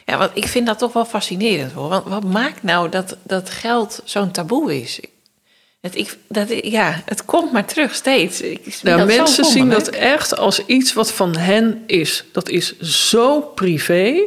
Ja, 0.06 0.18
want 0.18 0.30
ik 0.34 0.46
vind 0.46 0.66
dat 0.66 0.78
toch 0.78 0.92
wel 0.92 1.04
fascinerend 1.04 1.72
hoor. 1.72 1.88
Want 1.88 2.04
wat 2.08 2.24
maakt 2.24 2.62
nou 2.62 2.88
dat, 2.88 3.16
dat 3.22 3.50
geld 3.50 4.00
zo'n 4.04 4.30
taboe 4.30 4.80
is? 4.80 5.00
Het, 5.80 5.96
ik, 5.96 6.16
dat, 6.28 6.64
ja, 6.64 7.02
het 7.04 7.24
komt 7.24 7.52
maar 7.52 7.64
terug 7.64 7.94
steeds. 7.94 8.40
Ik 8.40 8.78
nou, 8.82 9.04
mensen 9.04 9.44
zien 9.44 9.70
dat 9.70 9.88
echt 9.88 10.36
als 10.36 10.66
iets 10.66 10.92
wat 10.92 11.12
van 11.12 11.36
hen 11.36 11.82
is. 11.86 12.24
Dat 12.32 12.48
is 12.48 12.78
zo 12.78 13.40
privé. 13.40 14.20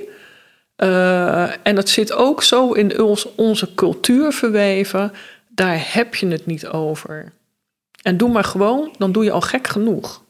Uh, 0.77 1.67
en 1.67 1.75
dat 1.75 1.89
zit 1.89 2.11
ook 2.11 2.43
zo 2.43 2.71
in 2.71 3.01
ons, 3.01 3.27
onze 3.35 3.73
cultuur 3.75 4.33
verweven. 4.33 5.13
Daar 5.47 5.85
heb 5.93 6.15
je 6.15 6.27
het 6.27 6.45
niet 6.45 6.67
over. 6.67 7.33
En 8.03 8.17
doe 8.17 8.31
maar 8.31 8.43
gewoon, 8.43 8.95
dan 8.97 9.11
doe 9.11 9.23
je 9.23 9.31
al 9.31 9.41
gek 9.41 9.67
genoeg. 9.67 10.25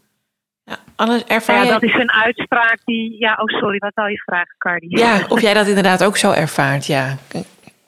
Ja, 0.63 0.77
anders 0.95 1.23
ervaar 1.23 1.65
ja, 1.65 1.71
dat 1.71 1.84
is 1.84 1.93
een 1.93 2.12
uitspraak 2.12 2.80
die... 2.86 3.19
Ja, 3.19 3.34
oh 3.34 3.60
sorry, 3.60 3.77
wat 3.77 3.93
zou 3.93 4.10
je 4.10 4.21
vragen, 4.21 4.56
Cardi? 4.58 4.88
Ja, 4.89 5.25
of 5.27 5.41
jij 5.41 5.53
dat 5.53 5.67
inderdaad 5.67 6.03
ook 6.03 6.17
zo 6.17 6.32
ervaart, 6.32 6.86
ja. 6.86 7.17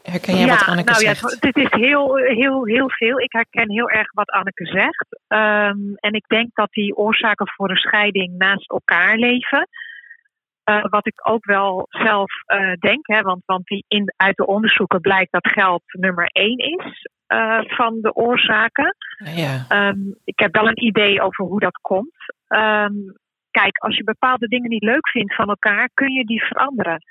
Herken 0.04 0.38
jij 0.38 0.48
wat 0.48 0.66
Anneke 0.66 0.92
nou, 0.92 1.04
zegt? 1.04 1.22
Ja, 1.22 1.48
het 1.48 1.58
is 1.58 1.68
heel, 1.70 2.16
heel, 2.16 2.66
heel 2.66 2.90
veel. 2.90 3.20
Ik 3.20 3.32
herken 3.32 3.72
heel 3.72 3.90
erg 3.90 4.14
wat 4.14 4.30
Anneke 4.30 4.66
zegt. 4.66 5.08
Um, 5.28 5.96
en 5.96 6.14
ik 6.14 6.28
denk 6.28 6.50
dat 6.54 6.72
die 6.72 6.96
oorzaken 6.96 7.48
voor 7.56 7.70
een 7.70 7.76
scheiding 7.76 8.38
naast 8.38 8.70
elkaar 8.70 9.18
leven. 9.18 9.68
Uh, 10.70 10.84
wat 10.84 11.08
ik 11.08 11.30
ook 11.30 11.46
wel 11.46 11.86
zelf 11.90 12.32
uh, 12.48 12.74
denk, 12.74 13.08
hè, 13.08 13.22
want, 13.22 13.42
want 13.46 13.66
die 13.66 13.86
in, 13.88 14.14
uit 14.16 14.38
de 14.38 14.46
onderzoeken 14.46 15.02
blijkt 15.02 15.32
dat 15.32 15.52
geld 15.52 15.84
nummer 15.86 16.26
één 16.26 16.58
is 16.58 17.08
uh, 17.34 17.60
van 17.64 18.02
de 18.02 18.16
oorzaken. 18.16 18.96
Ja. 19.36 19.88
Um, 19.90 20.16
ik 20.24 20.40
heb 20.40 20.56
wel 20.56 20.68
een 20.68 20.84
idee 20.84 21.22
over 21.22 21.46
hoe 21.46 21.60
dat 21.60 21.80
komt. 21.82 22.34
Um, 22.48 23.18
kijk, 23.52 23.78
als 23.78 23.98
je 23.98 24.04
bepaalde 24.04 24.48
dingen 24.48 24.70
niet 24.70 24.84
leuk 24.84 25.10
vindt 25.10 25.36
van 25.36 25.50
elkaar, 25.50 25.90
kun 25.94 26.12
je 26.12 26.26
die 26.26 26.44
veranderen. 26.44 27.04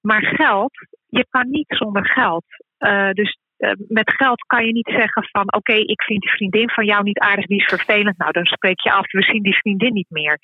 Maar 0.00 0.22
geld, 0.22 0.72
je 1.06 1.26
kan 1.30 1.50
niet 1.50 1.68
zonder 1.68 2.06
geld. 2.06 2.44
Uh, 2.78 3.10
dus 3.10 3.38
uh, 3.58 3.70
met 3.88 4.12
geld 4.12 4.40
kan 4.46 4.66
je 4.66 4.72
niet 4.72 4.92
zeggen 4.96 5.28
van 5.30 5.42
oké, 5.42 5.56
okay, 5.56 5.80
ik 5.80 6.02
vind 6.02 6.20
die 6.20 6.30
vriendin 6.30 6.70
van 6.70 6.84
jou 6.84 7.02
niet 7.02 7.18
aardig, 7.18 7.46
die 7.46 7.60
is 7.60 7.66
vervelend. 7.66 8.18
Nou, 8.18 8.32
dan 8.32 8.44
spreek 8.44 8.80
je 8.80 8.92
af, 8.92 9.12
we 9.12 9.22
zien 9.22 9.42
die 9.42 9.58
vriendin 9.58 9.92
niet 9.92 10.10
meer. 10.10 10.38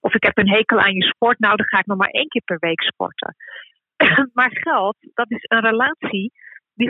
Of 0.00 0.14
ik 0.14 0.22
heb 0.22 0.38
een 0.38 0.50
hekel 0.50 0.80
aan 0.80 0.94
je 0.94 1.02
sport, 1.02 1.38
nou 1.38 1.56
dan 1.56 1.66
ga 1.66 1.78
ik 1.78 1.86
nog 1.86 1.98
maar 1.98 2.08
één 2.08 2.28
keer 2.28 2.42
per 2.44 2.58
week 2.58 2.82
sporten. 2.82 3.34
maar 4.38 4.50
geld, 4.52 4.96
dat 5.14 5.30
is 5.30 5.44
een 5.48 5.60
relatie 5.60 6.32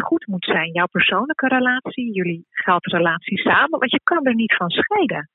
goed 0.00 0.26
moet 0.26 0.44
zijn. 0.44 0.72
Jouw 0.72 0.86
persoonlijke 0.86 1.48
relatie, 1.48 2.12
jullie 2.12 2.46
geldrelatie 2.50 3.38
samen, 3.38 3.78
want 3.78 3.90
je 3.90 4.00
kan 4.04 4.26
er 4.26 4.34
niet 4.34 4.54
van 4.54 4.70
scheiden. 4.70 5.28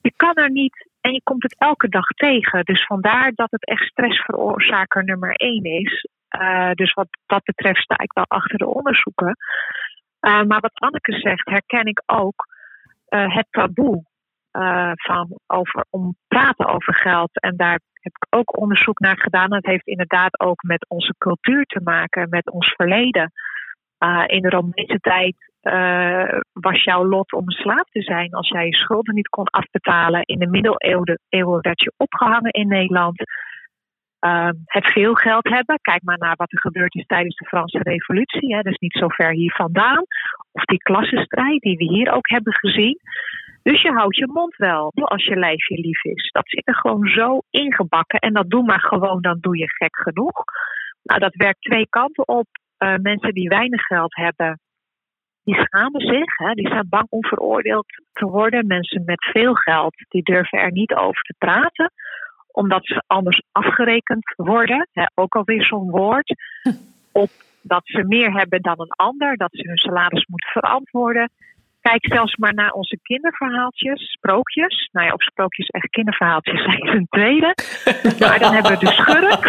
Je 0.00 0.12
kan 0.16 0.34
er 0.34 0.50
niet 0.50 0.90
en 1.00 1.12
je 1.12 1.22
komt 1.22 1.42
het 1.42 1.56
elke 1.58 1.88
dag 1.88 2.06
tegen. 2.06 2.64
Dus 2.64 2.86
vandaar 2.86 3.32
dat 3.34 3.50
het 3.50 3.66
echt 3.66 3.84
stressveroorzaker 3.84 5.04
nummer 5.04 5.34
één 5.34 5.64
is. 5.64 6.06
Uh, 6.40 6.70
dus 6.72 6.92
wat 6.92 7.08
dat 7.26 7.44
betreft 7.44 7.82
sta 7.82 7.98
ik 7.98 8.12
wel 8.12 8.24
achter 8.28 8.58
de 8.58 8.66
onderzoeken. 8.66 9.36
Uh, 10.20 10.42
maar 10.42 10.60
wat 10.60 10.80
Anneke 10.80 11.12
zegt, 11.12 11.48
herken 11.48 11.84
ik 11.84 12.02
ook 12.06 12.46
uh, 13.08 13.34
het 13.34 13.46
taboe 13.50 14.10
van 14.94 15.38
over, 15.46 15.84
om 15.90 16.16
praten 16.28 16.66
over 16.66 16.94
geld. 16.94 17.40
En 17.40 17.56
daar 17.56 17.80
heb 17.92 18.12
ik 18.12 18.26
ook 18.30 18.56
onderzoek 18.56 18.98
naar 18.98 19.18
gedaan. 19.18 19.50
Dat 19.50 19.64
heeft 19.64 19.86
inderdaad 19.86 20.40
ook 20.40 20.62
met 20.62 20.88
onze 20.88 21.14
cultuur 21.18 21.64
te 21.64 21.80
maken, 21.84 22.28
met 22.28 22.50
ons 22.50 22.74
verleden. 22.76 23.32
In 24.26 24.42
de 24.42 24.48
Romeinse 24.48 24.98
tijd 25.00 25.36
uh, 25.62 26.38
was 26.52 26.84
jouw 26.84 27.04
lot 27.04 27.32
om 27.32 27.42
een 27.46 27.62
slaaf 27.62 27.88
te 27.90 28.02
zijn 28.02 28.32
als 28.32 28.48
jij 28.48 28.66
je 28.66 28.74
schulden 28.74 29.14
niet 29.14 29.28
kon 29.28 29.44
afbetalen. 29.44 30.22
In 30.22 30.38
de 30.38 30.46
middeleeuwen 30.46 31.60
werd 31.60 31.80
je 31.80 31.92
opgehangen 31.96 32.50
in 32.50 32.68
Nederland. 32.68 33.22
Uh, 34.20 34.48
het 34.64 34.86
veel 34.86 35.14
geld 35.14 35.48
hebben. 35.48 35.78
Kijk 35.80 36.02
maar 36.02 36.18
naar 36.18 36.36
wat 36.36 36.52
er 36.52 36.60
gebeurd 36.60 36.94
is 36.94 37.06
tijdens 37.06 37.36
de 37.36 37.46
Franse 37.46 37.78
Revolutie. 37.78 38.54
Hè. 38.54 38.68
Is 38.68 38.78
niet 38.78 38.96
zo 38.98 39.08
ver 39.08 39.30
hier 39.30 39.52
vandaan. 39.52 40.04
Of 40.52 40.64
die 40.64 40.82
klassenstrijd 40.82 41.60
die 41.60 41.76
we 41.76 41.84
hier 41.84 42.12
ook 42.12 42.28
hebben 42.28 42.54
gezien. 42.54 42.98
Dus 43.62 43.82
je 43.82 43.92
houdt 43.92 44.16
je 44.16 44.26
mond 44.26 44.56
wel 44.56 44.92
als 44.94 45.24
je 45.24 45.36
lijfje 45.36 45.80
lief 45.80 46.04
is. 46.04 46.30
Dat 46.30 46.48
zit 46.48 46.68
er 46.68 46.74
gewoon 46.74 47.06
zo 47.06 47.40
ingebakken. 47.50 48.18
En 48.18 48.32
dat 48.32 48.50
doe 48.50 48.64
maar 48.64 48.80
gewoon, 48.80 49.20
dan 49.20 49.38
doe 49.40 49.58
je 49.58 49.68
gek 49.68 49.96
genoeg. 49.96 50.44
Nou, 51.02 51.20
dat 51.20 51.34
werkt 51.34 51.60
twee 51.60 51.88
kanten 51.88 52.28
op. 52.28 52.46
Uh, 52.82 52.94
mensen 52.96 53.34
die 53.34 53.48
weinig 53.48 53.82
geld 53.82 54.16
hebben, 54.16 54.60
die 55.44 55.54
schamen 55.54 56.00
zich, 56.00 56.36
hè, 56.36 56.52
die 56.54 56.68
zijn 56.68 56.88
bang 56.88 57.06
om 57.08 57.24
veroordeeld 57.24 57.86
te 58.12 58.26
worden. 58.26 58.66
Mensen 58.66 59.02
met 59.04 59.24
veel 59.32 59.54
geld, 59.54 59.94
die 60.08 60.22
durven 60.22 60.58
er 60.58 60.72
niet 60.72 60.94
over 60.94 61.22
te 61.22 61.34
praten, 61.38 61.92
omdat 62.50 62.86
ze 62.86 63.02
anders 63.06 63.42
afgerekend 63.52 64.34
worden. 64.36 64.88
Hè, 64.92 65.04
ook 65.14 65.34
alweer 65.34 65.64
zo'n 65.64 65.90
woord. 65.90 66.34
Op 67.12 67.30
dat 67.62 67.82
ze 67.84 68.04
meer 68.04 68.32
hebben 68.32 68.62
dan 68.62 68.80
een 68.80 68.90
ander, 68.90 69.36
dat 69.36 69.50
ze 69.52 69.68
hun 69.68 69.76
salaris 69.76 70.26
moeten 70.26 70.50
verantwoorden. 70.50 71.30
Kijk 71.82 72.06
zelfs 72.12 72.36
maar 72.36 72.54
naar 72.54 72.70
onze 72.70 72.98
kinderverhaaltjes, 73.02 74.10
sprookjes. 74.10 74.88
Nou 74.92 75.06
ja, 75.06 75.12
of 75.12 75.22
sprookjes 75.22 75.66
echt 75.68 75.90
kinderverhaaltjes 75.90 76.62
zijn 76.70 76.86
een 76.86 77.06
tweede. 77.08 77.54
Maar 78.18 78.38
dan 78.38 78.52
hebben 78.52 78.72
we 78.72 78.78
de 78.78 78.92
schurk. 78.92 79.42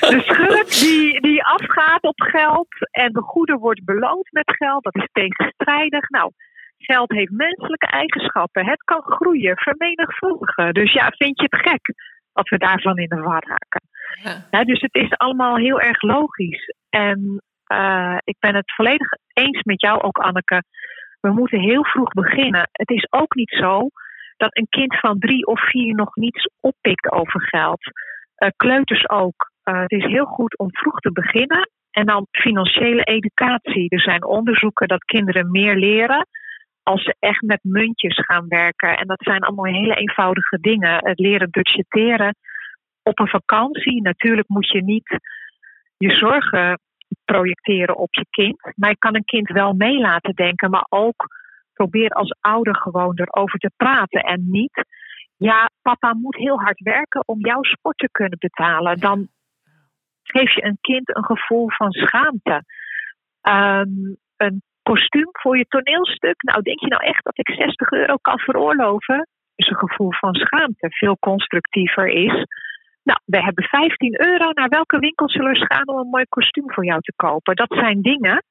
De 0.00 0.20
schurk 0.22 0.68
die, 0.68 1.20
die 1.20 1.44
afgaat 1.44 2.02
op 2.02 2.20
geld 2.20 2.68
en 2.90 3.12
de 3.12 3.22
goede 3.22 3.56
wordt 3.56 3.84
beloond 3.84 4.32
met 4.32 4.56
geld. 4.56 4.82
Dat 4.84 4.94
is 4.94 5.08
tegenstrijdig. 5.12 6.08
Nou, 6.08 6.32
geld 6.78 7.10
heeft 7.10 7.30
menselijke 7.30 7.86
eigenschappen. 7.86 8.66
Het 8.66 8.82
kan 8.82 9.02
groeien, 9.02 9.56
vermenigvuldigen. 9.56 10.74
Dus 10.74 10.92
ja, 10.92 11.12
vind 11.16 11.40
je 11.40 11.46
het 11.50 11.60
gek 11.68 11.94
dat 12.32 12.48
we 12.48 12.58
daarvan 12.58 12.96
in 12.96 13.08
de 13.08 13.20
war 13.20 13.44
raken? 13.46 13.82
Ja. 14.50 14.64
dus 14.64 14.80
het 14.80 14.94
is 14.94 15.16
allemaal 15.16 15.56
heel 15.56 15.80
erg 15.80 16.02
logisch. 16.02 16.74
En 16.90 17.42
uh, 17.72 18.16
ik 18.24 18.36
ben 18.38 18.54
het 18.54 18.72
volledig 18.74 19.08
eens 19.32 19.62
met 19.62 19.80
jou 19.80 20.00
ook, 20.00 20.18
Anneke 20.18 20.62
we 21.20 21.30
moeten 21.30 21.60
heel 21.60 21.84
vroeg 21.84 22.12
beginnen. 22.12 22.68
Het 22.72 22.90
is 22.90 23.06
ook 23.10 23.34
niet 23.34 23.50
zo 23.50 23.88
dat 24.36 24.56
een 24.56 24.68
kind 24.68 24.98
van 24.98 25.18
drie 25.18 25.46
of 25.46 25.60
vier 25.60 25.94
nog 25.94 26.14
niets 26.14 26.48
oppikt 26.60 27.10
over 27.10 27.40
geld. 27.42 27.80
Uh, 27.84 28.48
kleuters 28.56 29.08
ook. 29.08 29.50
Uh, 29.64 29.80
het 29.80 29.90
is 29.90 30.04
heel 30.04 30.24
goed 30.24 30.58
om 30.58 30.68
vroeg 30.70 30.98
te 31.00 31.12
beginnen. 31.12 31.70
En 31.90 32.06
dan 32.06 32.26
financiële 32.30 33.02
educatie. 33.02 33.88
Er 33.88 34.00
zijn 34.00 34.24
onderzoeken 34.24 34.88
dat 34.88 35.04
kinderen 35.04 35.50
meer 35.50 35.76
leren 35.76 36.26
als 36.82 37.02
ze 37.02 37.16
echt 37.18 37.42
met 37.42 37.60
muntjes 37.62 38.18
gaan 38.24 38.48
werken. 38.48 38.96
En 38.96 39.06
dat 39.06 39.22
zijn 39.22 39.40
allemaal 39.42 39.72
hele 39.72 39.94
eenvoudige 39.94 40.58
dingen. 40.60 41.06
Het 41.06 41.18
leren 41.18 41.50
budgetteren 41.50 42.34
op 43.02 43.18
een 43.18 43.28
vakantie. 43.28 44.02
Natuurlijk 44.02 44.48
moet 44.48 44.68
je 44.70 44.82
niet 44.82 45.18
je 45.96 46.10
zorgen 46.10 46.80
projecteren 47.24 47.96
op 47.96 48.14
je 48.14 48.26
kind. 48.30 48.72
Maar 48.76 48.90
je 48.90 48.98
kan 48.98 49.14
een 49.14 49.24
kind 49.24 49.48
wel 49.48 49.72
mee 49.72 49.98
laten 49.98 50.34
denken, 50.34 50.70
maar 50.70 50.86
ook 50.88 51.26
probeer 51.72 52.10
als 52.10 52.36
ouder 52.40 52.76
gewoon 52.76 53.12
erover 53.14 53.58
te 53.58 53.70
praten 53.76 54.20
en 54.20 54.50
niet. 54.50 54.84
Ja, 55.36 55.70
papa 55.82 56.14
moet 56.14 56.36
heel 56.36 56.60
hard 56.60 56.80
werken 56.80 57.22
om 57.26 57.46
jouw 57.46 57.62
sport 57.62 57.98
te 57.98 58.08
kunnen 58.10 58.38
betalen. 58.38 58.98
Dan 58.98 59.28
geef 60.22 60.54
je 60.54 60.64
een 60.64 60.78
kind 60.80 61.16
een 61.16 61.24
gevoel 61.24 61.70
van 61.70 61.92
schaamte. 61.92 62.64
Um, 63.42 64.16
een 64.36 64.62
kostuum 64.82 65.28
voor 65.32 65.56
je 65.56 65.64
toneelstuk. 65.68 66.42
Nou, 66.42 66.62
denk 66.62 66.80
je 66.80 66.86
nou 66.86 67.04
echt 67.04 67.24
dat 67.24 67.38
ik 67.38 67.54
60 67.54 67.90
euro 67.90 68.16
kan 68.16 68.38
veroorloven? 68.38 69.28
Is 69.54 69.68
een 69.68 69.88
gevoel 69.88 70.12
van 70.12 70.34
schaamte 70.34 70.86
veel 70.90 71.16
constructiever 71.18 72.06
is 72.06 72.44
nou, 73.10 73.20
we 73.24 73.42
hebben 73.42 73.64
15 73.64 74.20
euro. 74.20 74.50
Naar 74.52 74.68
welke 74.68 74.98
winkel 74.98 75.30
zullen 75.30 75.52
we 75.52 75.66
gaan 75.66 75.88
om 75.88 75.98
een 75.98 76.08
mooi 76.08 76.24
kostuum 76.28 76.72
voor 76.72 76.84
jou 76.84 77.00
te 77.00 77.12
kopen? 77.16 77.56
Dat 77.56 77.72
zijn 77.74 78.02
dingen. 78.02 78.44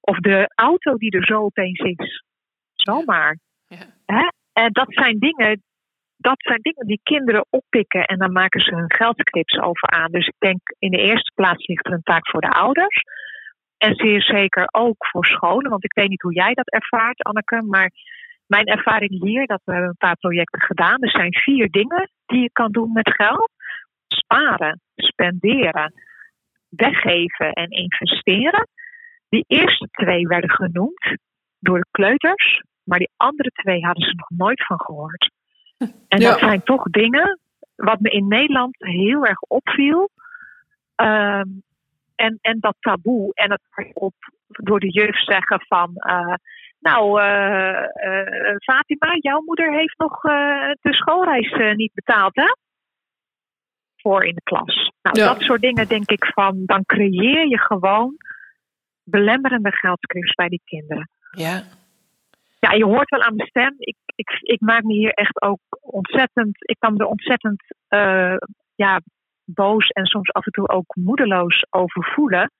Of 0.00 0.16
de 0.18 0.52
auto 0.54 0.94
die 0.94 1.10
er 1.10 1.24
zo 1.24 1.42
opeens 1.42 1.78
is. 1.78 2.24
Zomaar. 2.74 3.38
Ja. 3.66 3.76
Hè? 4.06 4.28
En 4.52 4.72
dat 4.72 4.86
zijn 4.88 5.18
dingen. 5.18 5.62
Dat 6.16 6.42
zijn 6.42 6.60
dingen 6.62 6.86
die 6.86 7.00
kinderen 7.02 7.46
oppikken 7.50 8.04
en 8.04 8.18
dan 8.18 8.32
maken 8.32 8.60
ze 8.60 8.74
hun 8.74 8.92
geldclips 8.92 9.58
over 9.58 9.88
aan. 9.88 10.10
Dus 10.10 10.26
ik 10.26 10.38
denk 10.38 10.60
in 10.78 10.90
de 10.90 11.02
eerste 11.02 11.32
plaats 11.34 11.66
ligt 11.66 11.86
er 11.86 11.92
een 11.92 12.02
taak 12.02 12.28
voor 12.28 12.40
de 12.40 12.50
ouders. 12.50 13.02
En 13.78 13.94
zeer 13.94 14.22
zeker 14.22 14.68
ook 14.70 15.06
voor 15.06 15.24
scholen. 15.24 15.70
Want 15.70 15.84
ik 15.84 15.94
weet 15.94 16.08
niet 16.08 16.22
hoe 16.22 16.34
jij 16.34 16.54
dat 16.54 16.70
ervaart, 16.70 17.22
Anneke. 17.22 17.62
Maar 17.62 17.90
mijn 18.46 18.66
ervaring 18.66 19.22
hier, 19.22 19.46
dat 19.46 19.60
we 19.64 19.72
hebben 19.72 19.90
een 19.90 20.06
paar 20.08 20.16
projecten 20.16 20.60
gedaan. 20.60 21.02
Er 21.02 21.10
zijn 21.10 21.34
vier 21.34 21.70
dingen 21.70 22.10
die 22.26 22.40
je 22.40 22.50
kan 22.52 22.72
doen 22.72 22.92
met 22.92 23.14
geld. 23.14 23.50
Sparen, 24.12 24.80
spenderen, 24.96 25.92
weggeven 26.68 27.52
en 27.52 27.70
investeren. 27.70 28.68
Die 29.28 29.44
eerste 29.46 29.88
twee 29.90 30.26
werden 30.26 30.50
genoemd 30.50 31.16
door 31.58 31.78
de 31.78 31.86
kleuters, 31.90 32.62
maar 32.84 32.98
die 32.98 33.10
andere 33.16 33.48
twee 33.50 33.84
hadden 33.84 34.04
ze 34.08 34.14
nog 34.16 34.30
nooit 34.38 34.66
van 34.66 34.80
gehoord. 34.80 35.30
En 36.08 36.20
Ja. 36.20 36.30
dat 36.30 36.38
zijn 36.38 36.62
toch 36.62 36.82
dingen 36.82 37.38
wat 37.76 38.00
me 38.00 38.08
in 38.10 38.28
Nederland 38.28 38.76
heel 38.78 39.26
erg 39.26 39.40
opviel. 39.40 40.10
Ehm, 40.94 41.48
en, 42.14 42.38
en 42.40 42.60
dat 42.60 42.76
taboe 42.80 43.34
en 43.34 43.50
het 43.50 43.90
op 43.92 44.14
door 44.46 44.80
de 44.80 44.90
jeugd 44.90 45.24
zeggen 45.24 45.60
van. 45.68 45.94
eh, 45.96 46.34
nou, 46.80 47.20
eh, 47.20 47.82
eh, 47.84 48.56
Fatima, 48.56 49.16
jouw 49.18 49.42
moeder 49.42 49.72
heeft 49.72 49.98
nog 49.98 50.20
de 50.80 50.92
schoolreis 50.94 51.76
niet 51.76 51.94
betaald, 51.94 52.36
hè? 52.36 52.54
Voor 54.02 54.24
in 54.24 54.34
de 54.34 54.42
klas. 54.42 54.90
Nou, 55.02 55.18
Ja. 55.18 55.26
dat 55.32 55.42
soort 55.42 55.60
dingen 55.60 55.88
denk 55.88 56.10
ik 56.10 56.24
van. 56.24 56.62
Dan 56.66 56.84
creëer 56.86 57.48
je 57.48 57.58
gewoon 57.58 58.16
belemmerende 59.04 59.72
geldscripts 59.72 60.34
bij 60.34 60.48
die 60.48 60.62
kinderen. 60.64 61.08
Ja. 61.30 61.62
Ja, 62.58 62.72
je 62.72 62.84
hoort 62.84 63.10
wel 63.10 63.22
aan 63.22 63.36
mijn 63.36 63.48
stem. 63.48 63.74
Ik, 63.78 63.96
ik, 64.14 64.38
ik 64.40 64.60
maak 64.60 64.82
me 64.82 64.92
hier 64.92 65.12
echt 65.12 65.42
ook 65.42 65.60
ontzettend. 65.80 66.56
Ik 66.58 66.76
kan 66.78 66.92
me 66.92 66.98
er 66.98 67.06
ontzettend 67.06 67.62
eh, 67.88 68.36
ja, 68.74 69.00
boos 69.44 69.88
en 69.88 70.04
soms 70.06 70.32
af 70.32 70.46
en 70.46 70.52
toe 70.52 70.68
ook 70.68 70.94
moedeloos 70.94 71.64
over 71.70 72.04
voelen. 72.14 72.50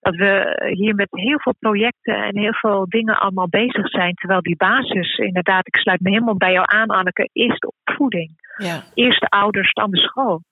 Dat 0.00 0.14
we 0.14 0.62
hier 0.76 0.94
met 0.94 1.08
heel 1.10 1.40
veel 1.40 1.54
projecten 1.58 2.14
en 2.24 2.38
heel 2.38 2.54
veel 2.54 2.86
dingen 2.88 3.18
allemaal 3.18 3.48
bezig 3.48 3.88
zijn. 3.88 4.14
Terwijl 4.14 4.40
die 4.40 4.56
basis, 4.56 5.16
inderdaad, 5.16 5.66
ik 5.66 5.76
sluit 5.76 6.00
me 6.00 6.10
helemaal 6.10 6.36
bij 6.36 6.52
jou 6.52 6.64
aan, 6.68 6.88
Anneke, 6.88 7.28
is 7.32 7.58
de 7.58 7.72
opvoeding. 7.84 8.30
Ja. 8.56 8.82
Eerst 8.94 9.20
de 9.20 9.28
ouders, 9.28 9.72
dan 9.72 9.90
de 9.90 9.98
school. 9.98 10.42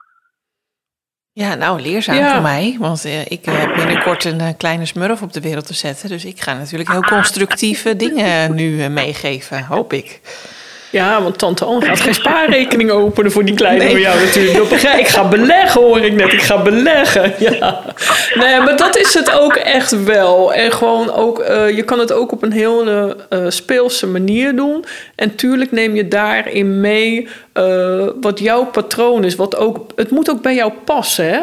Ja, 1.37 1.55
nou, 1.55 1.81
leerzaam 1.81 2.17
Ja. 2.17 2.33
voor 2.33 2.43
mij. 2.43 2.77
Want 2.79 3.05
eh, 3.05 3.21
ik 3.21 3.45
eh, 3.47 3.59
heb 3.59 3.75
binnenkort 3.75 4.25
een 4.25 4.41
eh, 4.41 4.49
kleine 4.57 4.87
smurf 4.87 5.23
op 5.23 5.33
de 5.33 5.41
wereld 5.41 5.67
te 5.67 5.75
zetten. 5.75 6.09
Dus 6.09 6.25
ik 6.25 6.41
ga 6.41 6.55
natuurlijk 6.55 6.91
heel 6.91 7.03
constructieve 7.03 7.97
dingen 8.05 8.55
nu 8.55 8.89
meegeven, 8.89 9.65
hoop 9.65 9.93
ik. 9.93 10.21
Ja, 10.95 11.23
want 11.23 11.39
tante 11.39 11.65
Anne 11.65 11.85
gaat 11.85 12.01
geen 12.01 12.15
spaarrekening 12.15 12.91
openen 12.91 13.33
voor 13.33 13.45
die 13.45 13.55
kleine 13.55 13.85
Nee. 13.85 14.01
jou 14.01 14.21
natuurlijk. 14.25 14.71
Ik. 14.99 15.09
Ga 15.09 15.29
beleggen, 15.29 15.81
hoor 15.81 16.01
ik 16.01 16.13
net. 16.13 16.33
Ik 16.33 16.43
ga 16.43 16.63
beleggen. 16.63 17.35
Ja. 17.39 17.83
Nee, 18.35 18.61
maar 18.61 18.77
dat 18.77 18.97
is 18.97 19.15
het 19.15 19.33
ook 19.41 19.55
echt 19.57 20.05
wel. 20.05 20.53
En 20.53 20.73
gewoon 20.73 21.13
ook, 21.13 21.39
eh, 21.39 21.77
je 21.77 21.83
kan 21.83 21.99
het 21.99 22.13
ook 22.13 22.33
op 22.33 22.43
een 22.43 22.53
hele 22.53 23.17
eh, 23.29 23.45
speelse 23.49 24.07
manier 24.07 24.57
doen. 24.57 24.85
En 25.15 25.35
tuurlijk 25.35 25.73
neem 25.73 25.95
je 25.95 26.09
daarin 26.09 26.81
mee 26.81 27.29
eh, 27.53 28.07
wat 28.21 28.39
jouw 28.39 28.65
patroon 28.65 29.25
is. 29.25 29.35
Wat 29.35 29.57
ook, 29.57 29.87
het 29.97 30.11
moet 30.11 30.31
ook 30.31 30.43
bij 30.43 30.55
jou 30.55 30.73
passen. 30.85 31.29
Hè? 31.29 31.41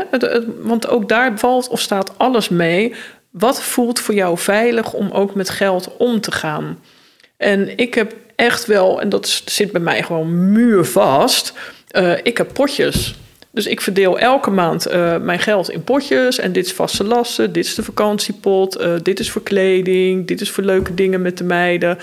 Want 0.61 0.87
ook 0.87 1.09
daar 1.09 1.31
valt 1.35 1.67
of 1.67 1.79
staat 1.79 2.11
alles 2.17 2.49
mee. 2.49 2.93
Wat 3.31 3.61
voelt 3.61 3.99
voor 3.99 4.13
jou 4.13 4.37
veilig 4.37 4.93
om 4.93 5.09
ook 5.11 5.35
met 5.35 5.49
geld 5.49 5.89
om 5.97 6.21
te 6.21 6.31
gaan? 6.31 6.79
En 7.37 7.77
ik 7.77 7.93
heb 7.93 8.13
echt 8.41 8.65
wel, 8.65 9.01
en 9.01 9.10
dat 9.10 9.41
zit 9.45 9.71
bij 9.71 9.82
mij 9.82 10.04
gewoon 10.04 10.51
muurvast, 10.51 11.54
eh 11.88 12.13
ik 12.23 12.38
heb 12.38 12.54
potjes. 12.54 13.15
Dus 13.54 13.67
ik 13.67 13.82
verdeel 13.82 14.19
elke 14.19 14.49
maand 14.49 14.86
eh, 14.86 15.17
mijn 15.17 15.39
geld 15.39 15.69
in 15.69 15.84
potjes. 15.84 16.39
En 16.39 16.51
dit 16.51 16.65
is 16.65 16.73
vaste 16.73 17.04
lasten, 17.04 17.51
dit 17.51 17.65
is 17.65 17.75
de 17.75 17.84
vakantiepot, 17.84 18.75
eh, 18.75 18.93
dit 19.04 19.19
is 19.19 19.32
voor 19.32 19.43
kleding, 19.43 20.27
dit 20.27 20.41
is 20.41 20.49
voor 20.51 20.63
leuke 20.63 20.93
dingen 20.93 21.21
met 21.21 21.38
de 21.38 21.43
meiden. 21.43 21.97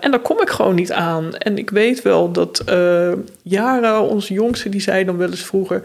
En 0.00 0.10
daar 0.10 0.20
kom 0.22 0.40
ik 0.40 0.50
gewoon 0.50 0.74
niet 0.74 0.92
aan. 0.92 1.36
En 1.36 1.58
ik 1.58 1.70
weet 1.70 2.02
wel 2.02 2.32
dat 2.32 2.64
Jara, 3.42 4.02
onze 4.02 4.32
jongste, 4.32 4.68
die 4.68 4.80
zei 4.80 5.04
dan 5.04 5.16
wel 5.16 5.30
eens 5.30 5.44
vroeger... 5.44 5.82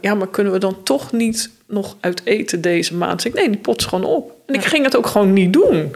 ja, 0.00 0.14
maar 0.14 0.28
kunnen 0.28 0.52
we 0.52 0.58
dan 0.58 0.82
toch 0.82 1.12
niet 1.12 1.50
nog 1.66 1.96
uit 2.00 2.20
eten 2.24 2.60
deze 2.60 2.94
maand? 2.94 3.22
Zeg 3.22 3.32
ik, 3.32 3.38
nee, 3.38 3.50
die 3.50 3.60
pot 3.60 3.80
is 3.80 3.86
gewoon 3.86 4.04
op. 4.04 4.32
En 4.46 4.54
ik 4.54 4.64
ging 4.64 4.84
het 4.84 4.96
ook 4.96 5.06
gewoon 5.06 5.32
niet 5.32 5.52
doen. 5.52 5.94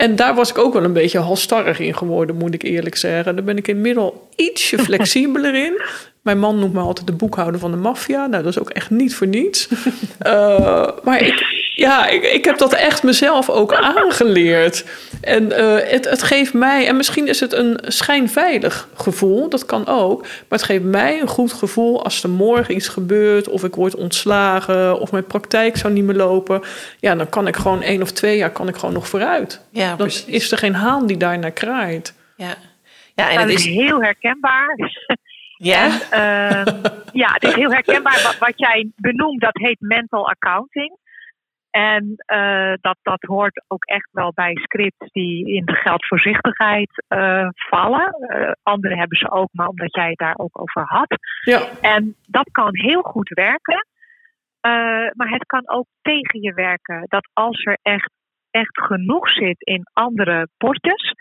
En 0.00 0.16
daar 0.16 0.34
was 0.34 0.50
ik 0.50 0.58
ook 0.58 0.72
wel 0.72 0.84
een 0.84 0.92
beetje 0.92 1.18
halstarrig 1.18 1.78
in 1.78 1.96
geworden, 1.96 2.36
moet 2.36 2.54
ik 2.54 2.62
eerlijk 2.62 2.96
zeggen. 2.96 3.34
Daar 3.34 3.44
ben 3.44 3.56
ik 3.56 3.68
inmiddels 3.68 4.12
ietsje 4.36 4.78
flexibeler 4.88 5.54
in. 5.54 5.82
Mijn 6.22 6.38
man 6.38 6.58
noemt 6.58 6.72
me 6.72 6.80
altijd 6.80 7.06
de 7.06 7.12
boekhouder 7.12 7.60
van 7.60 7.70
de 7.70 7.76
maffia. 7.76 8.26
Nou, 8.26 8.42
dat 8.42 8.52
is 8.52 8.58
ook 8.58 8.70
echt 8.70 8.90
niet 8.90 9.14
voor 9.14 9.26
niets. 9.26 9.68
Eh, 10.18 10.88
maar 11.02 11.22
ik, 11.22 11.59
ja, 11.80 12.06
ik, 12.06 12.22
ik 12.22 12.44
heb 12.44 12.58
dat 12.58 12.72
echt 12.72 13.02
mezelf 13.02 13.50
ook 13.50 13.74
aangeleerd. 13.74 14.84
En 15.20 15.52
eh, 15.52 15.90
het, 15.90 16.10
het 16.10 16.22
geeft 16.22 16.54
mij, 16.54 16.86
en 16.86 16.96
misschien 16.96 17.28
is 17.28 17.40
het 17.40 17.52
een 17.52 17.78
schijnveilig 17.82 18.88
gevoel, 18.94 19.48
dat 19.48 19.66
kan 19.66 19.86
ook. 19.86 20.20
Maar 20.22 20.58
het 20.58 20.62
geeft 20.62 20.84
mij 20.84 21.20
een 21.20 21.28
goed 21.28 21.52
gevoel 21.52 22.04
als 22.04 22.22
er 22.22 22.30
morgen 22.30 22.74
iets 22.74 22.88
gebeurt, 22.88 23.48
of 23.48 23.64
ik 23.64 23.74
word 23.74 23.94
ontslagen, 23.94 25.00
of 25.00 25.12
mijn 25.12 25.26
praktijk 25.26 25.76
zou 25.76 25.92
niet 25.92 26.04
meer 26.04 26.16
lopen. 26.16 26.62
Ja, 26.98 27.14
dan 27.14 27.28
kan 27.28 27.46
ik 27.46 27.56
gewoon 27.56 27.82
één 27.82 28.02
of 28.02 28.12
twee 28.12 28.36
jaar 28.36 28.50
kan 28.50 28.68
ik 28.68 28.76
gewoon 28.76 28.94
nog 28.94 29.08
vooruit. 29.08 29.64
Ja, 29.70 29.88
Dan 29.88 29.96
precies. 29.96 30.24
is 30.24 30.52
er 30.52 30.58
geen 30.58 30.74
haan 30.74 31.06
die 31.06 31.16
daarnaar 31.16 31.50
kraait. 31.50 32.14
Ja, 32.36 32.54
ja 33.14 33.30
en 33.30 33.36
dat 33.38 33.48
het 33.48 33.58
is 33.58 33.64
heel 33.64 34.02
herkenbaar. 34.02 34.76
Ja, 35.62 36.00
Ehm, 36.10 36.76
ja, 37.12 37.32
het 37.32 37.44
is 37.44 37.54
heel 37.54 37.72
herkenbaar. 37.72 38.20
Wat, 38.22 38.38
wat 38.38 38.52
jij 38.56 38.90
benoemt, 38.96 39.40
dat 39.40 39.56
heet 39.58 39.76
mental 39.80 40.28
accounting. 40.28 40.96
En 41.70 42.14
eh, 42.16 42.72
dat, 42.80 42.96
dat 43.02 43.22
hoort 43.22 43.64
ook 43.68 43.84
echt 43.84 44.08
wel 44.12 44.32
bij 44.34 44.54
scripts 44.54 45.12
die 45.12 45.46
in 45.46 45.64
de 45.64 45.74
geldvoorzichtigheid 45.74 47.04
eh, 47.08 47.48
vallen. 47.52 48.12
Eh 48.12 48.52
andere 48.62 48.96
hebben 48.96 49.18
ze 49.18 49.30
ook, 49.30 49.48
maar 49.52 49.66
omdat 49.66 49.94
jij 49.94 50.08
het 50.08 50.18
daar 50.18 50.34
ook 50.36 50.60
over 50.60 50.82
had. 50.86 51.18
Ja, 51.40 51.60
En 51.80 52.16
dat 52.26 52.50
kan 52.50 52.76
heel 52.76 53.02
goed 53.02 53.28
werken. 53.28 53.86
Maar 55.12 55.28
het 55.28 55.46
kan 55.46 55.68
ook 55.68 55.86
tegen 56.02 56.42
je 56.42 56.54
werken. 56.54 57.04
Dat 57.06 57.28
als 57.32 57.64
er 57.64 57.78
echt, 57.82 58.10
echt 58.50 58.80
genoeg 58.80 59.30
zit 59.30 59.62
in 59.62 59.82
andere 59.92 60.48
potjes, 60.56 61.14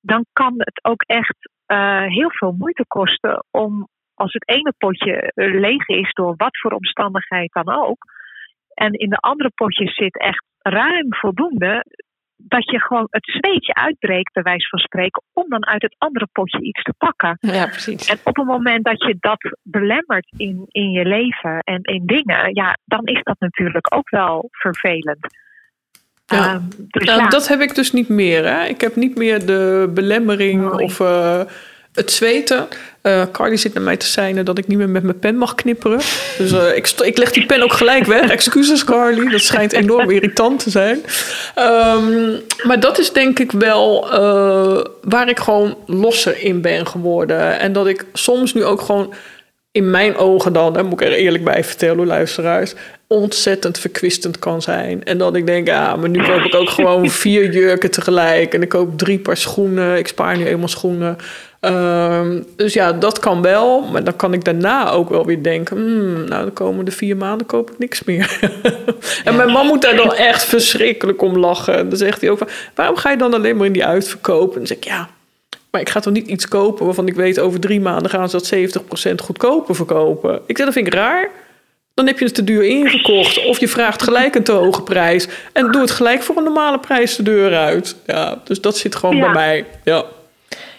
dan 0.00 0.26
kan 0.32 0.54
het 0.56 0.84
ook 0.84 1.02
echt 1.02 1.36
heel 2.08 2.30
veel 2.30 2.54
moeite 2.58 2.84
kosten 2.88 3.44
om 3.50 3.88
als 4.14 4.32
het 4.32 4.48
ene 4.48 4.74
potje 4.78 5.32
leeg 5.34 5.88
is 5.88 6.12
door 6.12 6.34
wat 6.36 6.58
voor 6.58 6.72
omstandigheid 6.72 7.52
dan 7.52 7.74
ook. 7.74 8.04
En 8.74 8.92
in 8.92 9.08
de 9.08 9.16
andere 9.16 9.50
potjes 9.54 9.94
zit 9.94 10.18
echt 10.18 10.44
ruim 10.58 11.14
voldoende. 11.14 11.84
Dat 12.36 12.70
je 12.70 12.80
gewoon 12.80 13.06
het 13.10 13.24
zweetje 13.24 13.74
uitbreekt, 13.74 14.32
bij 14.32 14.42
wijze 14.42 14.68
van 14.68 14.78
spreken, 14.78 15.22
om 15.32 15.48
dan 15.48 15.66
uit 15.66 15.82
het 15.82 15.94
andere 15.98 16.28
potje 16.32 16.62
iets 16.62 16.82
te 16.82 16.94
pakken. 16.98 17.38
ja 17.40 17.66
precies. 17.66 18.08
En 18.08 18.18
op 18.24 18.36
het 18.36 18.46
moment 18.46 18.84
dat 18.84 19.02
je 19.02 19.16
dat 19.20 19.56
belemmert 19.62 20.32
in, 20.36 20.64
in 20.68 20.90
je 20.90 21.04
leven 21.04 21.58
en 21.58 21.82
in 21.82 22.06
dingen, 22.06 22.54
ja, 22.54 22.78
dan 22.84 23.04
is 23.04 23.22
dat 23.22 23.36
natuurlijk 23.38 23.94
ook 23.94 24.10
wel 24.10 24.48
vervelend. 24.50 25.26
Ja. 26.26 26.54
Ehm, 26.54 26.62
dus 26.88 27.04
Nou, 27.04 27.20
ja, 27.20 27.28
dat 27.28 27.48
heb 27.48 27.60
ik 27.60 27.74
dus 27.74 27.92
niet 27.92 28.08
meer. 28.08 28.44
Hè? 28.44 28.64
Ik 28.64 28.80
heb 28.80 28.96
niet 28.96 29.16
meer 29.16 29.46
de 29.46 29.90
belemmering 29.94 30.62
Mooi. 30.62 30.84
of 30.84 31.00
eh, 31.00 31.40
het 31.94 32.12
zweten. 32.12 32.68
Carly 33.32 33.56
zit 33.56 33.74
naar 33.74 33.82
mij 33.82 33.96
te 33.96 34.06
seinen 34.06 34.44
dat 34.44 34.58
ik 34.58 34.66
niet 34.66 34.78
meer 34.78 34.88
met 34.88 35.02
mijn 35.02 35.18
pen 35.18 35.36
mag 35.36 35.54
knipperen. 35.54 36.00
Dus 36.38 36.52
eh, 36.52 36.76
ik, 36.76 36.90
ik 36.90 37.18
leg 37.18 37.32
die 37.32 37.46
pen 37.46 37.62
ook 37.62 37.72
gelijk 37.72 38.06
weg. 38.06 38.30
Excuses 38.38 38.84
Carly, 38.84 39.30
dat 39.30 39.40
schijnt 39.40 39.72
enorm 39.72 40.10
irritant 40.10 40.62
te 40.62 40.70
zijn. 40.70 41.02
Ehm, 41.54 42.30
maar 42.62 42.80
dat 42.80 42.98
is 42.98 43.12
denk 43.12 43.38
ik 43.38 43.52
wel 43.52 44.12
eh, 44.12 44.84
waar 45.02 45.28
ik 45.28 45.38
gewoon 45.38 45.76
losser 45.86 46.42
in 46.42 46.60
ben 46.60 46.86
geworden. 46.86 47.58
En 47.58 47.72
dat 47.72 47.86
ik 47.86 48.04
soms 48.12 48.54
nu 48.54 48.64
ook 48.64 48.80
gewoon 48.80 49.14
in 49.74 49.90
mijn 49.90 50.16
ogen 50.16 50.52
dan, 50.52 50.76
hè, 50.76 50.82
moet 50.82 51.00
ik 51.00 51.06
er 51.06 51.12
eerlijk 51.12 51.44
bij 51.44 51.64
vertellen, 51.64 52.06
luisteraars, 52.06 52.74
ontzettend 53.06 53.78
verkwistend 53.78 54.38
kan 54.38 54.62
zijn. 54.62 55.04
En 55.04 55.18
dat 55.18 55.36
ik 55.36 55.46
denk, 55.46 55.66
ja, 55.66 55.96
maar 55.96 56.08
nu 56.08 56.22
koop 56.22 56.40
ik 56.40 56.54
ook 56.54 56.68
gewoon 56.68 57.10
vier 57.24 57.52
jurken 57.52 57.90
tegelijk. 57.90 58.54
En 58.54 58.62
ik 58.62 58.68
koop 58.68 58.98
drie 58.98 59.18
paar 59.18 59.36
schoenen. 59.36 59.98
Ik 59.98 60.06
spaar 60.06 60.36
nu 60.36 60.46
eenmaal 60.46 60.68
schoenen. 60.68 61.16
Ehm, 61.64 62.42
dus 62.56 62.72
ja, 62.72 62.92
dat 62.92 63.18
kan 63.18 63.42
wel. 63.42 63.80
Maar 63.82 64.04
dan 64.04 64.16
kan 64.16 64.32
ik 64.32 64.44
daarna 64.44 64.90
ook 64.90 65.08
wel 65.08 65.26
weer 65.26 65.42
denken... 65.42 65.76
Hmm, 65.76 66.24
nou, 66.28 66.44
de 66.44 66.50
komende 66.50 66.90
vier 66.90 67.16
maanden 67.16 67.46
koop 67.46 67.70
ik 67.70 67.78
niks 67.78 68.04
meer. 68.04 68.38
en 69.24 69.36
mijn 69.36 69.50
man 69.50 69.66
moet 69.66 69.82
daar 69.82 69.96
dan 69.96 70.14
echt 70.14 70.44
verschrikkelijk 70.44 71.22
om 71.22 71.38
lachen. 71.38 71.88
Dan 71.88 71.98
zegt 71.98 72.20
hij 72.20 72.30
ook 72.30 72.38
van... 72.38 72.48
waarom 72.74 72.96
ga 72.96 73.10
je 73.10 73.16
dan 73.16 73.34
alleen 73.34 73.56
maar 73.56 73.66
in 73.66 73.72
die 73.72 73.84
uitverkoop? 73.84 74.50
En 74.52 74.58
dan 74.58 74.66
zeg 74.66 74.76
ik, 74.76 74.84
ja... 74.84 75.08
Maar 75.70 75.80
ik 75.82 75.88
ga 75.88 76.00
toch 76.00 76.12
niet 76.12 76.26
iets 76.26 76.48
kopen 76.48 76.84
waarvan 76.84 77.06
ik 77.06 77.14
weet... 77.14 77.38
over 77.38 77.60
drie 77.60 77.80
maanden 77.80 78.10
gaan 78.10 78.28
ze 78.30 78.36
dat 78.36 78.82
70% 79.12 79.14
goedkoper 79.24 79.74
verkopen. 79.74 80.40
Ik 80.46 80.56
zeg, 80.56 80.66
dat 80.66 80.74
vind 80.74 80.86
ik 80.86 80.94
raar. 80.94 81.30
Dan 81.94 82.06
heb 82.06 82.18
je 82.18 82.24
het 82.24 82.34
te 82.34 82.44
duur 82.44 82.64
ingekocht. 82.64 83.44
Of 83.44 83.58
je 83.60 83.68
vraagt 83.68 84.02
gelijk 84.02 84.34
een 84.34 84.42
te 84.42 84.52
hoge 84.52 84.82
prijs. 84.82 85.28
En 85.52 85.70
doe 85.70 85.80
het 85.80 85.90
gelijk 85.90 86.22
voor 86.22 86.36
een 86.36 86.44
normale 86.44 86.78
prijs 86.78 87.16
de 87.16 87.22
deur 87.22 87.54
uit. 87.56 87.96
Ja, 88.06 88.40
dus 88.44 88.60
dat 88.60 88.76
zit 88.76 88.94
gewoon 88.94 89.16
Ja. 89.16 89.22
bij 89.22 89.32
mij. 89.32 89.64
Ja. 89.84 90.04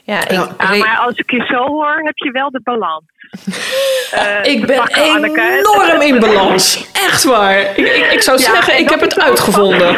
Ja, 0.06 0.20
ik, 0.24 0.32
Ja. 0.32 0.48
ja, 0.58 0.70
re- 0.72 0.78
maar 0.78 0.98
als 0.98 1.16
ik 1.18 1.32
je 1.32 1.46
zo 1.46 1.66
hoor, 1.66 1.96
heb 2.04 2.18
je 2.18 2.32
wel 2.32 2.50
de 2.52 2.62
balans. 2.64 3.04
Eh, 4.12 4.44
Ik 4.54 4.66
ben 4.68 4.80
Anneke. 4.80 5.42
enorm 5.42 6.02
in 6.02 6.20
balans. 6.20 6.92
Echt 6.94 7.24
waar. 7.24 7.60
Ik, 7.60 7.78
ik, 7.78 8.12
ik 8.12 8.22
zou 8.22 8.38
Ja, 8.40 8.44
zeggen, 8.44 8.74
en 8.74 8.80
ik 8.80 8.90
heb 8.90 9.00
het 9.00 9.20
uitgevonden. 9.20 9.96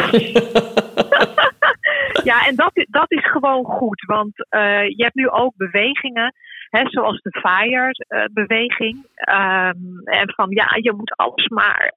Ja, 2.24 2.46
en 2.46 2.54
dat, 2.56 2.70
dat 2.90 3.10
is 3.10 3.30
gewoon 3.30 3.64
goed. 3.64 4.04
Want 4.06 4.32
uh, 4.50 4.88
je 4.88 5.02
hebt 5.02 5.14
nu 5.14 5.28
ook 5.30 5.52
bewegingen, 5.56 6.34
hè, 6.70 6.80
zoals 6.84 7.20
de 7.22 7.40
FIRE-beweging. 7.40 9.06
Um, 9.28 10.00
en 10.04 10.32
van 10.34 10.46
ja, 10.50 10.68
je 10.80 10.92
moet 10.92 11.16
alles 11.16 11.48
maar, 11.48 11.92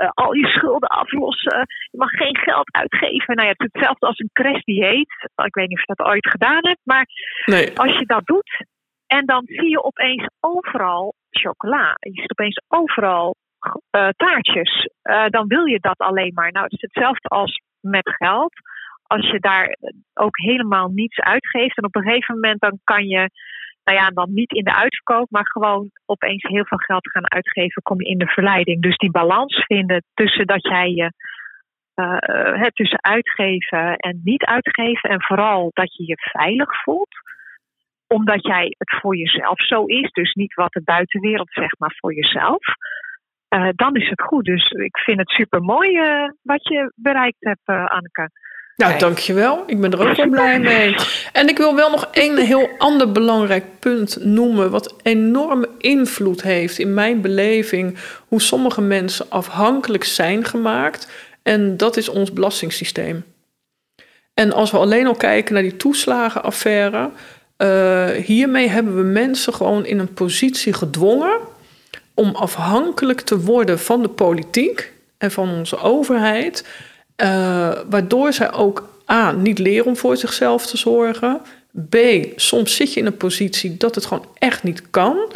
uh, 0.00 0.06
uh, 0.06 0.10
al 0.14 0.34
je 0.34 0.46
schulden 0.46 0.88
aflossen. 0.88 1.58
Je 1.90 1.98
mag 1.98 2.10
geen 2.10 2.36
geld 2.36 2.72
uitgeven. 2.72 3.34
Nou 3.34 3.48
ja, 3.48 3.54
het 3.56 3.60
is 3.60 3.68
hetzelfde 3.72 4.06
als 4.06 4.18
een 4.18 4.30
crash-dieet. 4.32 5.30
Ik 5.44 5.54
weet 5.54 5.68
niet 5.68 5.78
of 5.78 5.86
je 5.86 5.94
dat 5.94 6.06
ooit 6.06 6.28
gedaan 6.28 6.66
hebt. 6.66 6.80
Maar 6.82 7.06
nee. 7.44 7.78
als 7.78 7.98
je 7.98 8.06
dat 8.06 8.26
doet, 8.26 8.64
en 9.06 9.26
dan 9.26 9.42
zie 9.46 9.70
je 9.70 9.82
opeens 9.82 10.26
overal 10.40 11.14
chocola. 11.30 11.96
Je 11.98 12.20
ziet 12.20 12.30
opeens 12.30 12.60
overal 12.68 13.36
uh, 13.96 14.08
taartjes. 14.16 14.88
Uh, 15.02 15.26
dan 15.28 15.46
wil 15.46 15.64
je 15.64 15.80
dat 15.80 15.98
alleen 15.98 16.32
maar. 16.34 16.52
Nou, 16.52 16.64
het 16.64 16.72
is 16.72 16.80
hetzelfde 16.80 17.28
als 17.28 17.60
met 17.80 18.14
geld. 18.16 18.52
Als 19.02 19.30
je 19.30 19.40
daar 19.40 19.76
ook 20.14 20.36
helemaal 20.36 20.88
niets 20.88 21.18
uitgeeft. 21.18 21.76
En 21.76 21.84
op 21.84 21.96
een 21.96 22.02
gegeven 22.02 22.34
moment 22.34 22.60
dan 22.60 22.80
kan 22.84 23.06
je, 23.06 23.30
nou 23.86 23.98
ja, 23.98 24.10
dan 24.10 24.32
niet 24.32 24.52
in 24.52 24.64
de 24.64 24.74
uitverkoop, 24.74 25.30
maar 25.30 25.46
gewoon 25.46 25.90
opeens 26.06 26.42
heel 26.42 26.64
veel 26.64 26.78
geld 26.78 27.10
gaan 27.10 27.30
uitgeven, 27.30 27.82
kom 27.82 28.00
je 28.00 28.08
in 28.08 28.18
de 28.18 28.26
verleiding. 28.26 28.82
Dus 28.82 28.96
die 28.96 29.10
balans 29.10 29.64
vinden 29.66 30.04
tussen 30.14 30.46
dat 30.46 30.62
jij 30.62 30.90
je. 30.90 31.12
Uh, 31.94 32.62
het 32.62 32.74
tussen 32.74 33.02
uitgeven 33.02 33.96
en 33.96 34.20
niet 34.24 34.44
uitgeven. 34.44 35.10
En 35.10 35.22
vooral 35.22 35.70
dat 35.72 35.96
je 35.96 36.06
je 36.06 36.16
veilig 36.16 36.82
voelt 36.82 37.14
omdat 38.06 38.46
jij 38.46 38.74
het 38.78 39.00
voor 39.00 39.16
jezelf 39.16 39.60
zo 39.66 39.84
is, 39.84 40.10
dus 40.10 40.34
niet 40.34 40.54
wat 40.54 40.72
de 40.72 40.82
buitenwereld 40.82 41.52
zegt, 41.52 41.78
maar 41.78 41.96
voor 41.98 42.14
jezelf. 42.14 42.64
Uh, 43.48 43.68
dan 43.74 43.96
is 43.96 44.08
het 44.08 44.22
goed. 44.22 44.44
Dus 44.44 44.70
ik 44.70 44.98
vind 44.98 45.18
het 45.18 45.30
super 45.30 45.62
mooi 45.62 45.98
uh, 45.98 46.28
wat 46.42 46.68
je 46.68 46.92
bereikt 46.94 47.44
hebt, 47.44 47.66
Anneke. 47.66 48.30
Nou, 48.76 48.98
dankjewel. 48.98 49.62
Ik 49.66 49.80
ben 49.80 49.92
er 49.92 50.08
ook 50.08 50.16
wel 50.16 50.28
blij 50.28 50.60
mee. 50.60 50.96
En 51.32 51.48
ik 51.48 51.58
wil 51.58 51.74
wel 51.74 51.90
nog 51.90 52.08
één 52.12 52.38
heel 52.38 52.68
ander 52.78 53.12
belangrijk 53.12 53.64
punt 53.78 54.16
noemen, 54.20 54.70
wat 54.70 54.94
enorme 55.02 55.68
invloed 55.78 56.42
heeft 56.42 56.78
in 56.78 56.94
mijn 56.94 57.20
beleving, 57.20 57.98
hoe 58.28 58.40
sommige 58.40 58.80
mensen 58.80 59.26
afhankelijk 59.28 60.04
zijn 60.04 60.44
gemaakt. 60.44 61.08
En 61.42 61.76
dat 61.76 61.96
is 61.96 62.08
ons 62.08 62.32
belastingssysteem. 62.32 63.24
En 64.34 64.52
als 64.52 64.70
we 64.70 64.78
alleen 64.78 65.06
al 65.06 65.14
kijken 65.14 65.54
naar 65.54 65.62
die 65.62 65.76
toeslagenaffaire, 65.76 67.10
uh, 67.58 68.06
hiermee 68.08 68.68
hebben 68.68 68.96
we 68.96 69.02
mensen 69.02 69.54
gewoon 69.54 69.86
in 69.86 69.98
een 69.98 70.14
positie 70.14 70.72
gedwongen 70.72 71.38
om 72.14 72.34
afhankelijk 72.34 73.20
te 73.20 73.40
worden 73.40 73.78
van 73.78 74.02
de 74.02 74.08
politiek 74.08 74.92
en 75.18 75.30
van 75.30 75.50
onze 75.50 75.78
overheid, 75.78 76.64
uh, 77.22 77.72
waardoor 77.88 78.32
zij 78.32 78.52
ook 78.52 78.88
A. 79.10 79.32
niet 79.32 79.58
leren 79.58 79.86
om 79.86 79.96
voor 79.96 80.16
zichzelf 80.16 80.66
te 80.66 80.76
zorgen, 80.76 81.40
B. 81.88 81.96
soms 82.36 82.76
zit 82.76 82.92
je 82.92 83.00
in 83.00 83.06
een 83.06 83.16
positie 83.16 83.76
dat 83.76 83.94
het 83.94 84.06
gewoon 84.06 84.26
echt 84.38 84.62
niet 84.62 84.82
kan. 84.90 85.32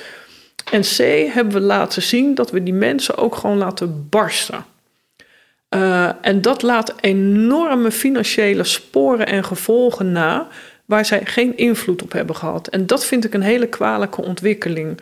En 0.70 0.80
C. 0.80 0.96
hebben 1.32 1.52
we 1.52 1.60
laten 1.60 2.02
zien 2.02 2.34
dat 2.34 2.50
we 2.50 2.62
die 2.62 2.74
mensen 2.74 3.16
ook 3.16 3.34
gewoon 3.34 3.58
laten 3.58 4.06
barsten. 4.08 4.64
Uh, 5.74 6.10
en 6.20 6.40
dat 6.42 6.62
laat 6.62 6.94
enorme 7.00 7.90
financiële 7.90 8.64
sporen 8.64 9.26
en 9.26 9.44
gevolgen 9.44 10.12
na 10.12 10.48
waar 10.84 11.04
zij 11.04 11.20
geen 11.24 11.56
invloed 11.56 12.02
op 12.02 12.12
hebben 12.12 12.36
gehad. 12.36 12.68
En 12.68 12.86
dat 12.86 13.06
vind 13.06 13.24
ik 13.24 13.34
een 13.34 13.42
hele 13.42 13.66
kwalijke 13.66 14.22
ontwikkeling. 14.22 15.00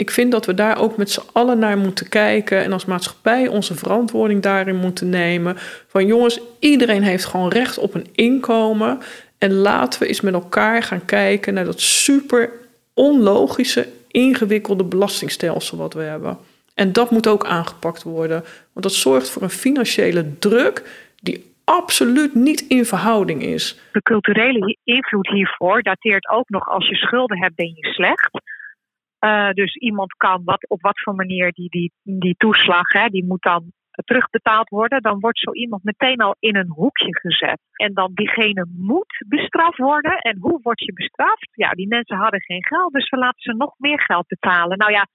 Ik 0.00 0.10
vind 0.10 0.32
dat 0.32 0.46
we 0.46 0.54
daar 0.54 0.78
ook 0.78 0.96
met 0.96 1.10
z'n 1.10 1.28
allen 1.32 1.58
naar 1.58 1.78
moeten 1.78 2.08
kijken 2.08 2.62
en 2.62 2.72
als 2.72 2.84
maatschappij 2.84 3.48
onze 3.48 3.74
verantwoording 3.74 4.42
daarin 4.42 4.76
moeten 4.76 5.08
nemen. 5.08 5.56
Van 5.86 6.06
jongens, 6.06 6.40
iedereen 6.58 7.02
heeft 7.02 7.24
gewoon 7.24 7.48
recht 7.48 7.78
op 7.78 7.94
een 7.94 8.06
inkomen. 8.12 8.98
En 9.38 9.52
laten 9.52 10.00
we 10.00 10.06
eens 10.06 10.20
met 10.20 10.34
elkaar 10.34 10.82
gaan 10.82 11.04
kijken 11.04 11.54
naar 11.54 11.64
dat 11.64 11.80
super 11.80 12.50
onlogische, 12.94 13.88
ingewikkelde 14.10 14.84
belastingstelsel 14.84 15.78
wat 15.78 15.94
we 15.94 16.02
hebben. 16.02 16.38
En 16.74 16.92
dat 16.92 17.10
moet 17.10 17.28
ook 17.28 17.44
aangepakt 17.44 18.02
worden. 18.02 18.44
Want 18.72 18.86
dat 18.86 18.94
zorgt 18.94 19.30
voor 19.30 19.42
een 19.42 19.50
financiële 19.50 20.38
druk 20.38 20.82
die 21.22 21.52
absoluut 21.64 22.34
niet 22.34 22.60
in 22.68 22.84
verhouding 22.84 23.42
is. 23.42 23.80
De 23.92 24.02
culturele 24.02 24.76
invloed 24.84 25.28
hiervoor 25.28 25.82
dateert 25.82 26.28
ook 26.28 26.48
nog 26.48 26.68
als 26.68 26.88
je 26.88 26.94
schulden 26.94 27.38
hebt, 27.38 27.54
ben 27.54 27.72
je 27.74 27.86
slecht. 27.86 28.30
Uh, 29.20 29.50
dus 29.50 29.74
iemand 29.74 30.12
kan 30.12 30.42
wat, 30.44 30.68
op 30.68 30.80
wat 30.80 31.00
voor 31.00 31.14
manier 31.14 31.52
die, 31.52 31.68
die, 31.68 31.92
die 32.02 32.34
toeslag, 32.38 32.92
hè, 32.92 33.08
die 33.08 33.24
moet 33.26 33.42
dan 33.42 33.72
terugbetaald 34.04 34.68
worden. 34.68 35.02
Dan 35.02 35.20
wordt 35.20 35.38
zo 35.38 35.52
iemand 35.52 35.84
meteen 35.84 36.20
al 36.20 36.36
in 36.38 36.56
een 36.56 36.70
hoekje 36.70 37.18
gezet. 37.18 37.60
En 37.72 37.94
dan 37.94 38.10
diegene 38.14 38.66
moet 38.76 39.24
bestraft 39.28 39.76
worden. 39.76 40.18
En 40.18 40.38
hoe 40.38 40.60
word 40.62 40.80
je 40.84 40.92
bestraft? 40.92 41.48
Ja, 41.52 41.70
die 41.70 41.88
mensen 41.88 42.16
hadden 42.16 42.40
geen 42.40 42.64
geld, 42.64 42.92
dus 42.92 43.08
we 43.08 43.16
laten 43.16 43.42
ze 43.42 43.52
nog 43.52 43.74
meer 43.78 44.00
geld 44.00 44.26
betalen. 44.26 44.78
Nou 44.78 44.92
ja, 44.92 45.06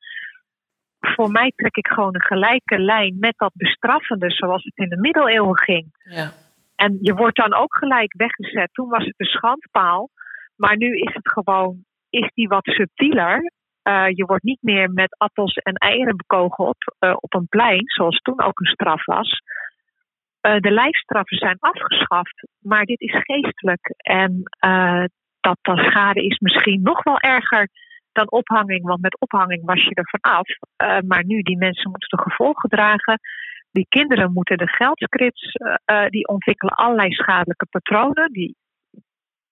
voor 0.99 1.31
mij 1.31 1.51
trek 1.55 1.75
ik 1.75 1.87
gewoon 1.87 2.15
een 2.15 2.21
gelijke 2.21 2.79
lijn 2.79 3.17
met 3.19 3.33
dat 3.37 3.51
bestraffende 3.53 4.31
zoals 4.31 4.63
het 4.63 4.77
in 4.77 4.89
de 4.89 4.97
middeleeuwen 4.97 5.57
ging. 5.57 5.87
Ja. 6.03 6.31
En 6.75 6.97
je 7.01 7.13
wordt 7.13 7.37
dan 7.37 7.53
ook 7.53 7.77
gelijk 7.77 8.13
weggezet. 8.17 8.73
Toen 8.73 8.89
was 8.89 9.05
het 9.05 9.13
een 9.17 9.25
schandpaal. 9.25 10.09
Maar 10.55 10.77
nu 10.77 10.97
is 10.97 11.13
het 11.13 11.29
gewoon, 11.29 11.85
is 12.09 12.31
die 12.33 12.47
wat 12.47 12.65
subtieler. 12.65 13.51
Uh, 13.87 14.07
je 14.09 14.25
wordt 14.25 14.43
niet 14.43 14.61
meer 14.61 14.91
met 14.91 15.15
appels 15.17 15.53
en 15.53 15.73
eieren 15.73 16.17
bekogeld 16.17 16.77
uh, 16.99 17.15
op 17.19 17.33
een 17.33 17.47
plein, 17.47 17.83
zoals 17.85 18.17
toen 18.17 18.41
ook 18.41 18.59
een 18.59 18.71
straf 18.71 19.05
was. 19.05 19.41
Uh, 20.41 20.57
de 20.57 20.71
lijfstraffen 20.71 21.37
zijn 21.37 21.57
afgeschaft, 21.59 22.47
maar 22.59 22.85
dit 22.85 23.01
is 23.01 23.15
geestelijk. 23.21 23.93
En 23.97 24.43
dat 25.39 25.57
de 25.61 25.77
schade 25.77 26.25
is 26.25 26.39
misschien 26.39 26.81
nog 26.81 27.03
wel 27.03 27.19
erger 27.19 27.69
dan 28.11 28.31
ophanging, 28.31 28.85
want 28.85 29.01
met 29.01 29.19
ophanging 29.19 29.65
was 29.65 29.83
je 29.83 29.93
er 29.93 30.19
vanaf. 30.19 30.47
maar 31.05 31.25
nu, 31.25 31.41
die 31.41 31.57
mensen 31.57 31.89
moeten 31.89 32.17
de 32.17 32.23
gevolgen 32.23 32.69
dragen. 32.69 33.19
Die 33.71 33.85
kinderen 33.89 34.33
moeten 34.33 34.57
de 34.57 34.67
geldscripts, 34.67 35.51
die 36.09 36.27
ontwikkelen 36.27 36.73
allerlei 36.73 37.11
schadelijke 37.11 37.65
patronen. 37.65 38.31
Die, 38.31 38.55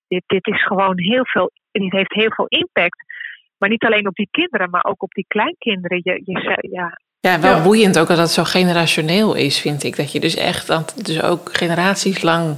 dit, 0.08 0.24
dit 0.26 0.48
is 0.48 0.64
gewoon 0.66 1.00
heel 1.00 1.26
veel, 1.26 1.52
dit 1.72 1.92
heeft 1.92 2.14
heel 2.14 2.32
veel 2.32 2.48
impact. 2.48 3.04
Maar 3.64 3.72
niet 3.72 3.84
alleen 3.84 4.08
op 4.08 4.16
die 4.16 4.28
kinderen, 4.32 4.70
maar 4.70 4.84
ook 4.86 5.04
op 5.04 5.12
die 5.12 5.26
kleinkinderen. 5.28 6.00
Je, 6.04 6.22
je, 6.26 6.68
ja, 6.72 7.00
ja, 7.20 7.40
wel 7.40 7.56
ja. 7.56 7.64
boeiend 7.64 8.00
ook 8.00 8.08
dat 8.08 8.18
het 8.18 8.30
zo 8.30 8.44
generationeel 8.44 9.36
is, 9.36 9.62
vind 9.62 9.84
ik. 9.84 9.96
Dat 9.96 10.12
je 10.12 10.20
dus 10.20 10.36
echt, 10.36 10.68
dus 11.06 11.22
ook 11.22 11.50
generaties 11.54 12.22
lang 12.22 12.58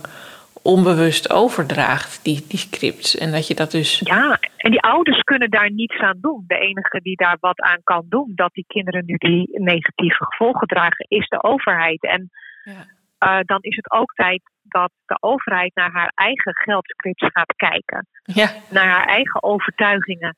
onbewust 0.64 1.32
overdraagt, 1.32 2.24
die, 2.24 2.46
die 2.48 2.60
scripts. 2.60 3.18
En 3.18 3.32
dat 3.32 3.48
je 3.48 3.56
dat 3.56 3.72
dus. 3.72 4.00
Ja, 4.00 4.40
en 4.58 4.72
die 4.72 4.82
ouders 4.82 5.22
kunnen 5.22 5.50
daar 5.50 5.72
niets 5.72 5.98
aan 5.98 6.18
doen. 6.22 6.44
De 6.48 6.58
enige 6.58 7.00
die 7.02 7.16
daar 7.16 7.38
wat 7.40 7.62
aan 7.62 7.84
kan 7.84 8.06
doen, 8.10 8.32
dat 8.36 8.54
die 8.54 8.66
kinderen 8.68 9.06
nu 9.06 9.16
die 9.16 9.50
negatieve 9.52 10.26
gevolgen 10.26 10.68
dragen, 10.68 11.06
is 11.08 11.28
de 11.28 11.44
overheid. 11.44 12.04
En 12.04 12.30
ja. 12.64 13.38
uh, 13.38 13.44
dan 13.44 13.62
is 13.62 13.76
het 13.76 13.92
ook 13.92 14.14
tijd 14.14 14.42
dat 14.62 14.92
de 15.06 15.18
overheid 15.20 15.76
naar 15.76 15.92
haar 15.92 16.12
eigen 16.16 16.56
geldscripts 16.56 17.28
gaat 17.34 17.56
kijken. 17.56 18.08
Ja. 18.24 18.50
Naar 18.70 18.88
haar 18.88 19.08
eigen 19.08 19.44
overtuigingen. 19.44 20.38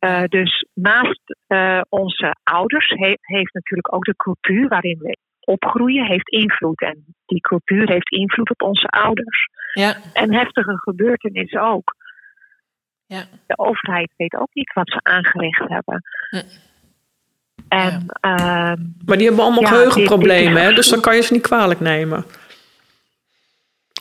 Uh, 0.00 0.24
dus 0.24 0.66
naast 0.74 1.20
uh, 1.48 1.80
onze 1.88 2.36
ouders 2.42 2.88
he 2.88 3.18
heeft 3.20 3.54
natuurlijk 3.54 3.94
ook 3.94 4.04
de 4.04 4.16
cultuur 4.16 4.68
waarin 4.68 4.98
we 4.98 5.18
opgroeien 5.40 6.06
heeft 6.06 6.28
invloed. 6.28 6.80
En 6.80 7.04
die 7.26 7.40
cultuur 7.40 7.88
heeft 7.88 8.10
invloed 8.10 8.50
op 8.50 8.62
onze 8.62 8.86
ouders. 8.86 9.48
Ja. 9.72 9.96
En 10.12 10.34
heftige 10.34 10.78
gebeurtenissen 10.78 11.62
ook. 11.62 11.94
Ja. 13.06 13.24
De 13.46 13.58
overheid 13.58 14.12
weet 14.16 14.34
ook 14.34 14.50
niet 14.52 14.72
wat 14.72 14.88
ze 14.88 15.00
aangericht 15.02 15.68
hebben. 15.68 16.02
Hm. 16.30 16.42
En, 17.68 18.06
ja. 18.20 18.72
uh, 18.72 18.82
maar 19.06 19.16
die 19.16 19.26
hebben 19.26 19.44
allemaal 19.44 19.62
ja, 19.62 19.68
geheugenproblemen, 19.68 20.52
dit, 20.52 20.54
dit 20.54 20.68
hè? 20.68 20.74
dus 20.74 20.88
dan 20.88 21.00
kan 21.00 21.16
je 21.16 21.22
ze 21.22 21.32
niet 21.32 21.42
kwalijk 21.42 21.80
nemen. 21.80 22.24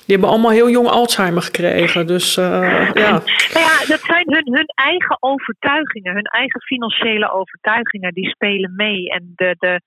Die 0.07 0.15
hebben 0.15 0.29
allemaal 0.29 0.51
heel 0.51 0.69
jong 0.69 0.87
Alzheimer 0.87 1.41
gekregen. 1.41 2.07
Dus 2.07 2.37
uh, 2.37 2.45
ja. 2.93 3.11
Nou 3.53 3.65
ja, 3.69 3.77
dat 3.87 4.01
zijn 4.01 4.25
hun, 4.33 4.53
hun 4.53 4.71
eigen 4.75 5.17
overtuigingen, 5.19 6.13
hun 6.13 6.25
eigen 6.25 6.61
financiële 6.61 7.31
overtuigingen, 7.31 8.13
die 8.13 8.29
spelen 8.29 8.73
mee. 8.75 9.09
En 9.09 9.33
de, 9.35 9.55
de, 9.59 9.81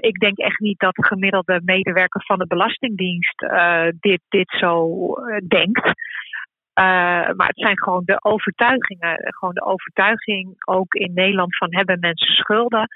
ik 0.00 0.18
denk 0.18 0.38
echt 0.38 0.58
niet 0.58 0.78
dat 0.78 0.94
de 0.94 1.06
gemiddelde 1.06 1.60
medewerker 1.64 2.24
van 2.24 2.38
de 2.38 2.46
Belastingdienst 2.46 3.42
uh, 3.42 3.86
dit, 4.00 4.20
dit 4.28 4.54
zo 4.58 4.88
uh, 5.14 5.36
denkt. 5.48 5.84
maar 7.36 7.46
het 7.46 7.60
zijn 7.60 7.78
gewoon 7.78 8.02
de 8.04 8.24
overtuigingen. 8.24 9.34
Gewoon 9.38 9.54
de 9.54 9.64
overtuiging 9.64 10.54
ook 10.64 10.94
in 10.94 11.12
Nederland 11.14 11.56
van 11.56 11.74
hebben 11.74 12.00
mensen 12.00 12.34
schulden. 12.34 12.88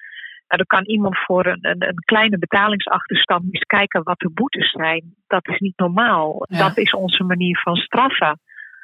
Nou, 0.50 0.64
dan 0.66 0.66
kan 0.66 0.84
iemand 0.84 1.18
voor 1.18 1.46
een, 1.46 1.68
een, 1.68 1.88
een, 1.88 2.02
kleine 2.04 2.38
betalingsachterstand 2.38 3.44
eens 3.50 3.64
kijken 3.64 4.02
wat 4.02 4.18
de 4.18 4.30
boetes 4.30 4.70
zijn. 4.70 5.14
Dat 5.26 5.48
is 5.48 5.58
niet 5.58 5.78
normaal. 5.78 6.46
Ja. 6.48 6.58
Dat 6.58 6.78
is 6.78 6.92
onze 6.92 7.24
manier 7.24 7.60
van 7.60 7.76
straffen. 7.76 8.40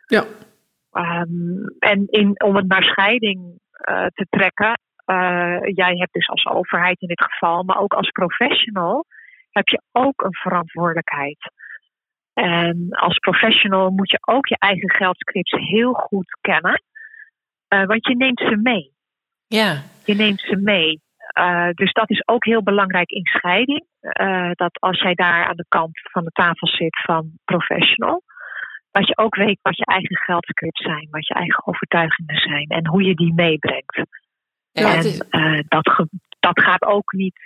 Ja. 0.06 0.24
Um, 0.92 1.76
en 1.78 2.06
in, 2.06 2.42
om 2.42 2.56
het 2.56 2.66
naar 2.66 2.82
scheiding 2.82 3.60
te 4.14 4.26
trekken, 4.30 4.78
uh, 5.06 5.58
jij 5.62 5.96
hebt 5.96 6.12
dus 6.12 6.28
als 6.28 6.46
overheid 6.46 7.00
in 7.00 7.08
dit 7.08 7.22
geval, 7.22 7.62
maar 7.62 7.78
ook 7.78 7.92
als 7.92 8.10
professional, 8.10 9.04
heb 9.50 9.68
je 9.68 9.82
ook 9.92 10.22
een 10.22 10.34
verantwoordelijkheid. 10.34 11.52
En 12.32 12.88
als 12.90 13.18
professional 13.18 13.90
moet 13.90 14.10
je 14.10 14.18
ook 14.20 14.46
je 14.46 14.56
eigen 14.58 14.90
geldscripts 14.90 15.52
heel 15.52 15.92
goed 15.92 16.38
kennen. 16.40 16.82
Uh, 17.68 17.84
want 17.84 18.06
je 18.06 18.16
neemt 18.16 18.38
ze 18.38 18.56
mee. 18.62 18.92
Ja. 19.46 19.82
Je 20.04 20.14
neemt 20.14 20.40
ze 20.40 20.56
mee. 20.56 21.00
Uh, 21.38 21.68
dus 21.70 21.92
dat 21.92 22.10
is 22.10 22.22
ook 22.28 22.44
heel 22.44 22.62
belangrijk 22.62 23.10
in 23.10 23.26
scheiding. 23.26 23.84
Uh, 24.00 24.50
dat 24.52 24.80
als 24.80 25.00
jij 25.00 25.14
daar 25.14 25.46
aan 25.46 25.56
de 25.56 25.64
kant 25.68 26.00
van 26.02 26.24
de 26.24 26.30
tafel 26.30 26.68
zit 26.68 27.02
van 27.02 27.30
professional, 27.44 28.22
dat 28.90 29.06
je 29.06 29.16
ook 29.16 29.34
weet 29.34 29.58
wat 29.62 29.76
je 29.76 29.84
eigen 29.84 30.16
geldscripts 30.16 30.82
zijn, 30.82 31.08
wat 31.10 31.26
je 31.26 31.34
eigen 31.34 31.66
overtuigingen 31.66 32.36
zijn 32.36 32.68
en 32.68 32.86
hoe 32.86 33.02
je 33.02 33.14
die 33.14 33.34
meebrengt. 33.34 34.02
Ja, 34.72 34.94
en 34.94 34.98
is... 34.98 35.22
dat, 35.68 36.06
dat 36.40 36.62
gaat 36.62 36.82
ook 36.82 37.12
niet, 37.12 37.40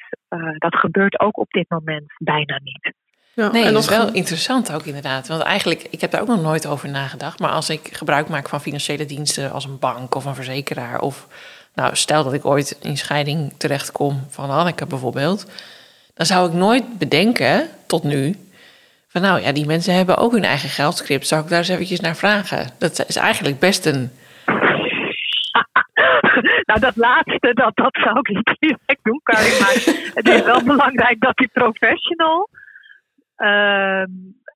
dat 0.58 0.76
gebeurt 0.76 1.20
ook 1.20 1.38
op 1.38 1.50
dit 1.50 1.70
moment 1.70 2.12
bijna 2.18 2.60
niet. 2.62 2.94
Ja, 3.34 3.50
nee, 3.50 3.64
en 3.64 3.72
dat 3.72 3.82
is 3.82 3.88
wel 3.88 4.12
interessant 4.12 4.72
ook 4.72 4.84
inderdaad. 4.84 5.28
Want 5.28 5.42
eigenlijk, 5.42 5.82
ik 5.82 6.00
heb 6.00 6.10
daar 6.10 6.20
ook 6.20 6.26
nog 6.26 6.42
nooit 6.42 6.66
over 6.66 6.90
nagedacht. 6.90 7.40
Maar 7.40 7.50
als 7.50 7.70
ik 7.70 7.88
gebruik 7.92 8.28
maak 8.28 8.48
van 8.48 8.60
financiële 8.60 9.04
diensten 9.04 9.52
als 9.52 9.64
een 9.64 9.78
bank 9.78 10.14
of 10.14 10.24
een 10.24 10.34
verzekeraar... 10.34 11.00
of 11.00 11.26
nou, 11.80 11.96
stel 11.96 12.24
dat 12.24 12.32
ik 12.32 12.44
ooit 12.44 12.78
in 12.82 12.96
scheiding 12.96 13.52
terechtkom 13.58 14.26
van 14.28 14.50
Anneke 14.50 14.86
bijvoorbeeld... 14.86 15.50
dan 16.14 16.26
zou 16.26 16.48
ik 16.48 16.54
nooit 16.54 16.98
bedenken, 16.98 17.68
tot 17.86 18.02
nu... 18.02 18.34
van 19.08 19.20
nou 19.22 19.40
ja, 19.40 19.52
die 19.52 19.66
mensen 19.66 19.94
hebben 19.94 20.16
ook 20.16 20.32
hun 20.32 20.44
eigen 20.44 20.68
geldscript. 20.68 21.26
Zou 21.26 21.42
ik 21.42 21.48
daar 21.48 21.58
eens 21.58 21.68
eventjes 21.68 22.00
naar 22.00 22.16
vragen? 22.16 22.70
Dat 22.78 23.04
is 23.08 23.16
eigenlijk 23.16 23.58
best 23.58 23.86
een... 23.86 24.10
Nou, 26.64 26.80
dat 26.80 26.96
laatste, 26.96 27.52
dat, 27.52 27.76
dat 27.76 27.98
zou 28.02 28.18
ik 28.18 28.28
niet 28.28 28.56
direct 28.58 29.00
doen, 29.02 29.20
Karin. 29.22 29.58
Maar 29.60 29.74
het 30.18 30.28
is 30.28 30.42
wel 30.42 30.62
belangrijk 30.62 31.20
dat 31.20 31.36
die 31.36 31.50
professional 31.52 32.48
uh, 33.38 34.02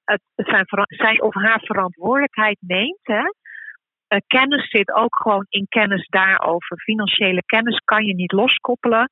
het 0.05 0.21
zijn, 0.35 0.67
zijn 0.87 1.23
of 1.23 1.35
haar 1.35 1.61
verantwoordelijkheid 1.61 2.57
neemt. 2.61 2.99
Hè. 3.03 3.23
Uh, 4.15 4.21
kennis 4.27 4.69
zit 4.71 4.93
ook 4.93 5.17
gewoon 5.23 5.47
in 5.49 5.67
kennis 5.69 6.07
daarover. 6.09 6.81
Financiële 6.81 7.43
kennis 7.47 7.81
kan 7.85 8.05
je 8.05 8.15
niet 8.15 8.33
loskoppelen 8.33 9.11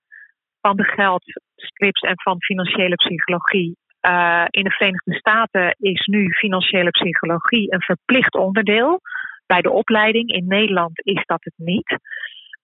van 0.61 0.77
de 0.77 0.85
geldscripts 0.85 2.01
en 2.01 2.21
van 2.23 2.43
financiële 2.43 2.95
psychologie. 2.95 3.77
Uh, 4.09 4.45
in 4.51 4.65
de 4.65 4.71
Verenigde 4.71 5.15
Staten 5.15 5.77
is 5.79 6.07
nu 6.07 6.33
financiële 6.33 6.91
psychologie 6.91 7.73
een 7.73 7.83
verplicht 7.83 8.35
onderdeel 8.35 9.01
bij 9.47 9.61
de 9.61 9.71
opleiding. 9.71 10.31
In 10.31 10.47
Nederland 10.47 10.91
is 11.05 11.23
dat 11.27 11.45
het 11.45 11.55
niet. 11.57 11.97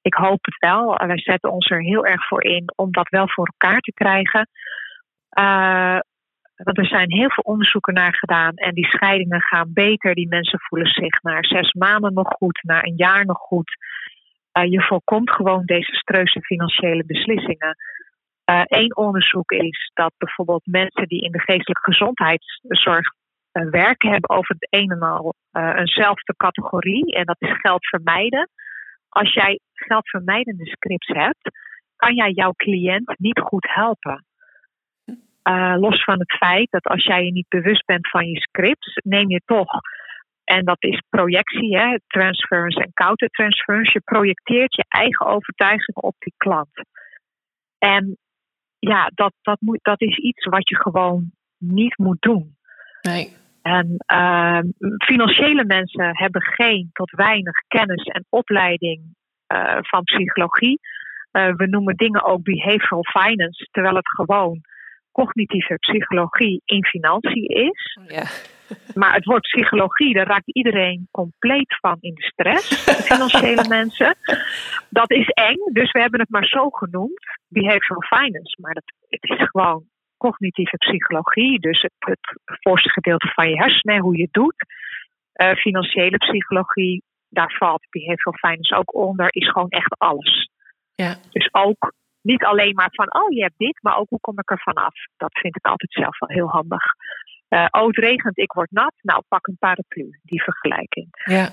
Ik 0.02 0.14
hoop 0.14 0.44
het 0.44 0.58
wel. 0.58 0.96
Wij 1.06 1.18
zetten 1.18 1.52
ons 1.52 1.70
er 1.70 1.82
heel 1.82 2.06
erg 2.06 2.26
voor 2.26 2.44
in 2.44 2.72
om 2.76 2.92
dat 2.92 3.08
wel 3.08 3.28
voor 3.28 3.46
elkaar 3.46 3.80
te 3.80 3.92
krijgen. 3.92 4.48
Uh, 5.38 5.98
want 6.64 6.78
er 6.78 6.86
zijn 6.86 7.12
heel 7.12 7.30
veel 7.30 7.42
onderzoeken 7.42 7.94
naar 7.94 8.14
gedaan 8.14 8.54
en 8.54 8.74
die 8.74 8.86
scheidingen 8.86 9.40
gaan 9.40 9.72
beter. 9.72 10.14
Die 10.14 10.28
mensen 10.28 10.60
voelen 10.60 10.88
zich 10.88 11.22
na 11.22 11.42
zes 11.42 11.72
maanden 11.72 12.12
nog 12.12 12.28
goed, 12.28 12.60
na 12.62 12.84
een 12.84 12.96
jaar 12.96 13.24
nog 13.24 13.38
goed. 13.38 13.76
Uh, 14.52 14.70
je 14.70 14.82
voorkomt 14.82 15.30
gewoon 15.30 15.64
desastreuze 15.64 16.40
financiële 16.40 17.04
beslissingen. 17.06 17.76
Eén 18.44 18.92
uh, 18.96 19.06
onderzoek 19.06 19.50
is 19.50 19.90
dat 19.94 20.12
bijvoorbeeld 20.18 20.66
mensen 20.66 21.08
die 21.08 21.20
in 21.20 21.32
de 21.32 21.40
geestelijke 21.40 21.82
gezondheidszorg 21.82 23.12
uh, 23.52 23.70
werken, 23.70 24.10
hebben 24.10 24.30
over 24.30 24.54
het 24.58 24.66
een 24.70 24.90
en 24.90 25.00
al 25.00 25.34
eenzelfde 25.52 26.34
categorie. 26.36 27.14
En 27.14 27.24
dat 27.24 27.36
is 27.38 27.60
geld 27.60 27.86
vermijden. 27.86 28.48
Als 29.08 29.34
jij 29.34 29.60
geldvermijdende 29.72 30.66
scripts 30.66 31.08
hebt, 31.08 31.50
kan 31.96 32.14
jij 32.14 32.30
jouw 32.30 32.52
cliënt 32.56 33.18
niet 33.18 33.40
goed 33.40 33.66
helpen. 33.70 34.24
Uh, 35.48 35.74
los 35.78 36.04
van 36.04 36.18
het 36.18 36.36
feit 36.36 36.70
dat 36.70 36.84
als 36.84 37.04
jij 37.04 37.24
je 37.24 37.32
niet 37.32 37.48
bewust 37.48 37.84
bent 37.86 38.08
van 38.08 38.26
je 38.26 38.40
scripts, 38.40 39.00
neem 39.04 39.30
je 39.30 39.40
toch, 39.44 39.70
en 40.44 40.64
dat 40.64 40.82
is 40.82 41.02
projectie, 41.08 41.78
hè, 41.78 41.96
transference 42.06 42.80
en 42.80 42.90
countertransference, 42.94 43.92
je 43.92 44.00
projecteert 44.00 44.74
je 44.74 44.84
eigen 44.88 45.26
overtuigingen 45.26 46.02
op 46.02 46.14
die 46.18 46.34
klant. 46.36 46.80
En 47.78 48.18
ja, 48.78 49.10
dat, 49.14 49.32
dat, 49.42 49.60
moet, 49.60 49.78
dat 49.82 50.00
is 50.00 50.16
iets 50.16 50.44
wat 50.44 50.68
je 50.68 50.76
gewoon 50.76 51.30
niet 51.58 51.98
moet 51.98 52.22
doen. 52.22 52.56
Nee. 53.00 53.36
En 53.62 54.04
uh, 54.12 54.60
financiële 55.04 55.64
mensen 55.64 56.16
hebben 56.16 56.42
geen 56.42 56.90
tot 56.92 57.10
weinig 57.10 57.62
kennis 57.66 58.04
en 58.04 58.24
opleiding 58.28 59.02
uh, 59.52 59.78
van 59.80 60.02
psychologie. 60.02 60.80
Uh, 61.32 61.54
we 61.54 61.66
noemen 61.66 61.96
dingen 61.96 62.24
ook 62.24 62.42
behavioral 62.42 63.04
finance, 63.04 63.68
terwijl 63.70 63.94
het 63.94 64.08
gewoon 64.08 64.60
cognitieve 65.12 65.74
psychologie 65.74 66.62
in 66.64 66.84
financiën 66.84 67.48
is. 67.48 67.98
Ja. 68.06 68.24
Maar 68.94 69.14
het 69.14 69.24
woord 69.24 69.42
psychologie, 69.42 70.14
daar 70.14 70.26
raakt 70.26 70.50
iedereen 70.52 71.08
compleet 71.10 71.76
van 71.80 71.96
in 72.00 72.14
de 72.14 72.22
stress. 72.22 72.84
De 72.84 72.92
financiële 72.92 73.68
mensen. 73.78 74.16
Dat 74.90 75.10
is 75.10 75.28
eng, 75.28 75.72
dus 75.72 75.90
we 75.92 76.00
hebben 76.00 76.20
het 76.20 76.30
maar 76.30 76.46
zo 76.46 76.70
genoemd. 76.70 77.20
Behavioral 77.48 78.02
finance. 78.02 78.56
Maar 78.60 78.74
dat, 78.74 78.84
het 79.08 79.22
is 79.22 79.48
gewoon 79.48 79.84
cognitieve 80.16 80.76
psychologie. 80.76 81.60
Dus 81.60 81.82
het, 81.82 81.92
het 81.98 82.38
voorste 82.60 82.88
gedeelte 82.88 83.28
van 83.34 83.48
je 83.48 83.56
hersenen, 83.56 84.00
hoe 84.00 84.16
je 84.16 84.22
het 84.22 84.32
doet. 84.32 84.64
Uh, 85.34 85.54
financiële 85.54 86.16
psychologie, 86.16 87.02
daar 87.28 87.54
valt 87.58 87.86
behavioral 87.90 88.38
finance 88.38 88.74
ook 88.74 88.94
onder, 88.94 89.26
is 89.30 89.50
gewoon 89.50 89.68
echt 89.68 89.98
alles. 89.98 90.50
Ja. 90.94 91.16
Dus 91.30 91.48
ook 91.52 91.92
niet 92.32 92.44
alleen 92.44 92.74
maar 92.74 92.92
van, 92.92 93.14
oh 93.14 93.30
je 93.36 93.42
hebt 93.42 93.58
dit, 93.58 93.82
maar 93.82 93.96
ook 93.96 94.08
hoe 94.08 94.20
kom 94.20 94.38
ik 94.38 94.50
er 94.50 94.62
vanaf. 94.62 94.94
Dat 95.16 95.38
vind 95.38 95.56
ik 95.56 95.66
altijd 95.66 95.92
zelf 95.92 96.18
wel 96.18 96.28
heel 96.28 96.48
handig. 96.48 96.84
Uh, 97.48 97.66
oh, 97.70 97.86
het 97.86 97.96
regent, 97.96 98.38
ik 98.38 98.52
word 98.52 98.70
nat. 98.70 98.94
Nou, 99.02 99.22
pak 99.28 99.46
een 99.46 99.56
paraplu, 99.58 100.18
die 100.22 100.42
vergelijking. 100.42 101.08
Ja. 101.10 101.46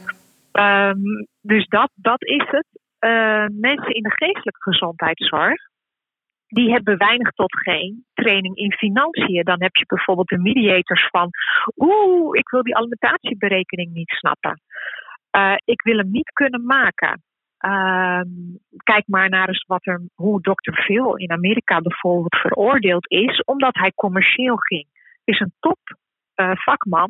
Um, 0.89 1.27
dus 1.41 1.67
dat, 1.67 1.91
dat 1.95 2.23
is 2.23 2.45
het. 2.47 2.67
Uh, 2.99 3.45
mensen 3.51 3.93
in 3.93 4.03
de 4.03 4.15
geestelijke 4.15 4.61
gezondheidszorg, 4.61 5.61
die 6.47 6.71
hebben 6.71 6.97
weinig 6.97 7.29
tot 7.31 7.59
geen 7.59 8.05
training 8.13 8.55
in 8.55 8.71
financiën. 8.73 9.43
Dan 9.43 9.61
heb 9.61 9.75
je 9.75 9.85
bijvoorbeeld 9.85 10.27
de 10.27 10.39
mediators 10.39 11.07
van, 11.07 11.29
oeh, 11.75 12.37
ik 12.37 12.49
wil 12.49 12.63
die 12.63 12.75
alimentatieberekening 12.75 13.93
niet 13.93 14.09
snappen. 14.09 14.61
Uh, 15.37 15.55
ik 15.65 15.81
wil 15.81 15.97
hem 15.97 16.11
niet 16.11 16.31
kunnen 16.33 16.65
maken. 16.65 17.23
Uh, 17.65 18.21
kijk 18.83 19.03
maar 19.07 19.29
naar 19.29 19.47
eens 19.47 19.63
wat 19.67 19.85
er, 19.85 20.01
hoe 20.15 20.41
Dr. 20.41 20.73
Phil 20.73 21.15
in 21.15 21.31
Amerika 21.31 21.81
bijvoorbeeld 21.81 22.35
veroordeeld 22.35 23.09
is, 23.11 23.43
omdat 23.43 23.75
hij 23.75 23.91
commercieel 23.95 24.55
ging. 24.55 24.87
Is 25.23 25.39
een 25.39 25.53
top 25.59 25.79
uh, 26.35 26.51
vakman. 26.53 27.09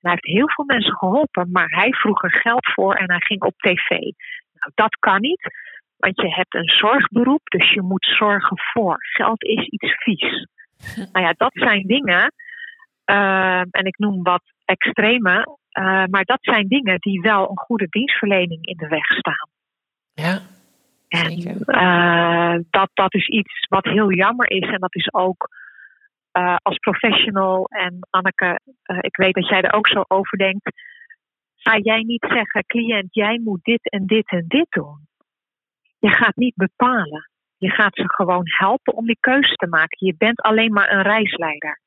En 0.00 0.10
hij 0.10 0.10
heeft 0.10 0.36
heel 0.36 0.50
veel 0.50 0.64
mensen 0.64 0.96
geholpen, 0.96 1.50
maar 1.52 1.68
hij 1.68 1.92
vroeg 1.92 2.22
er 2.22 2.32
geld 2.32 2.72
voor 2.74 2.94
en 2.94 3.10
hij 3.10 3.20
ging 3.20 3.42
op 3.42 3.54
tv. 3.56 3.88
Nou, 3.88 4.72
dat 4.74 4.96
kan 4.98 5.20
niet, 5.20 5.50
want 5.96 6.20
je 6.20 6.34
hebt 6.34 6.54
een 6.54 6.68
zorgberoep, 6.68 7.40
dus 7.44 7.72
je 7.72 7.82
moet 7.82 8.14
zorgen 8.18 8.58
voor. 8.58 8.96
Geld 8.98 9.42
is 9.42 9.66
iets 9.66 9.94
vies. 10.02 10.46
Nou 11.12 11.24
ja, 11.26 11.34
dat 11.36 11.52
zijn 11.52 11.86
dingen, 11.86 12.32
uh, 13.10 13.60
en 13.60 13.84
ik 13.84 13.98
noem 13.98 14.22
wat 14.22 14.42
extreme, 14.64 15.58
uh, 15.78 16.04
maar 16.10 16.24
dat 16.24 16.38
zijn 16.40 16.68
dingen 16.68 16.98
die 16.98 17.20
wel 17.20 17.50
een 17.50 17.58
goede 17.58 17.86
dienstverlening 17.88 18.66
in 18.66 18.76
de 18.76 18.88
weg 18.88 19.04
staan. 19.04 19.48
En 21.10 21.62
uh, 21.66 22.64
dat, 22.70 22.90
dat 22.94 23.14
is 23.14 23.26
iets 23.26 23.66
wat 23.68 23.84
heel 23.84 24.12
jammer 24.12 24.50
is. 24.50 24.68
En 24.68 24.78
dat 24.80 24.94
is 24.94 25.12
ook 25.12 25.48
uh, 26.32 26.56
als 26.62 26.78
professional. 26.78 27.64
En 27.64 27.98
Anneke, 28.10 28.60
uh, 28.84 28.98
ik 29.00 29.16
weet 29.16 29.34
dat 29.34 29.48
jij 29.48 29.62
er 29.62 29.72
ook 29.72 29.88
zo 29.88 30.04
over 30.08 30.38
denkt. 30.38 30.70
Ga 31.56 31.78
jij 31.78 32.02
niet 32.02 32.26
zeggen, 32.28 32.66
cliënt, 32.66 33.14
jij 33.14 33.40
moet 33.44 33.62
dit 33.62 33.90
en 33.90 34.06
dit 34.06 34.30
en 34.30 34.44
dit 34.48 34.66
doen. 34.70 35.08
Je 35.98 36.08
gaat 36.08 36.36
niet 36.36 36.54
bepalen. 36.54 37.30
Je 37.56 37.70
gaat 37.70 37.94
ze 37.94 38.04
gewoon 38.06 38.44
helpen 38.44 38.94
om 38.94 39.06
die 39.06 39.18
keuze 39.20 39.54
te 39.54 39.66
maken. 39.66 40.06
Je 40.06 40.14
bent 40.18 40.40
alleen 40.40 40.72
maar 40.72 40.92
een 40.92 41.02
reisleider. 41.02 41.80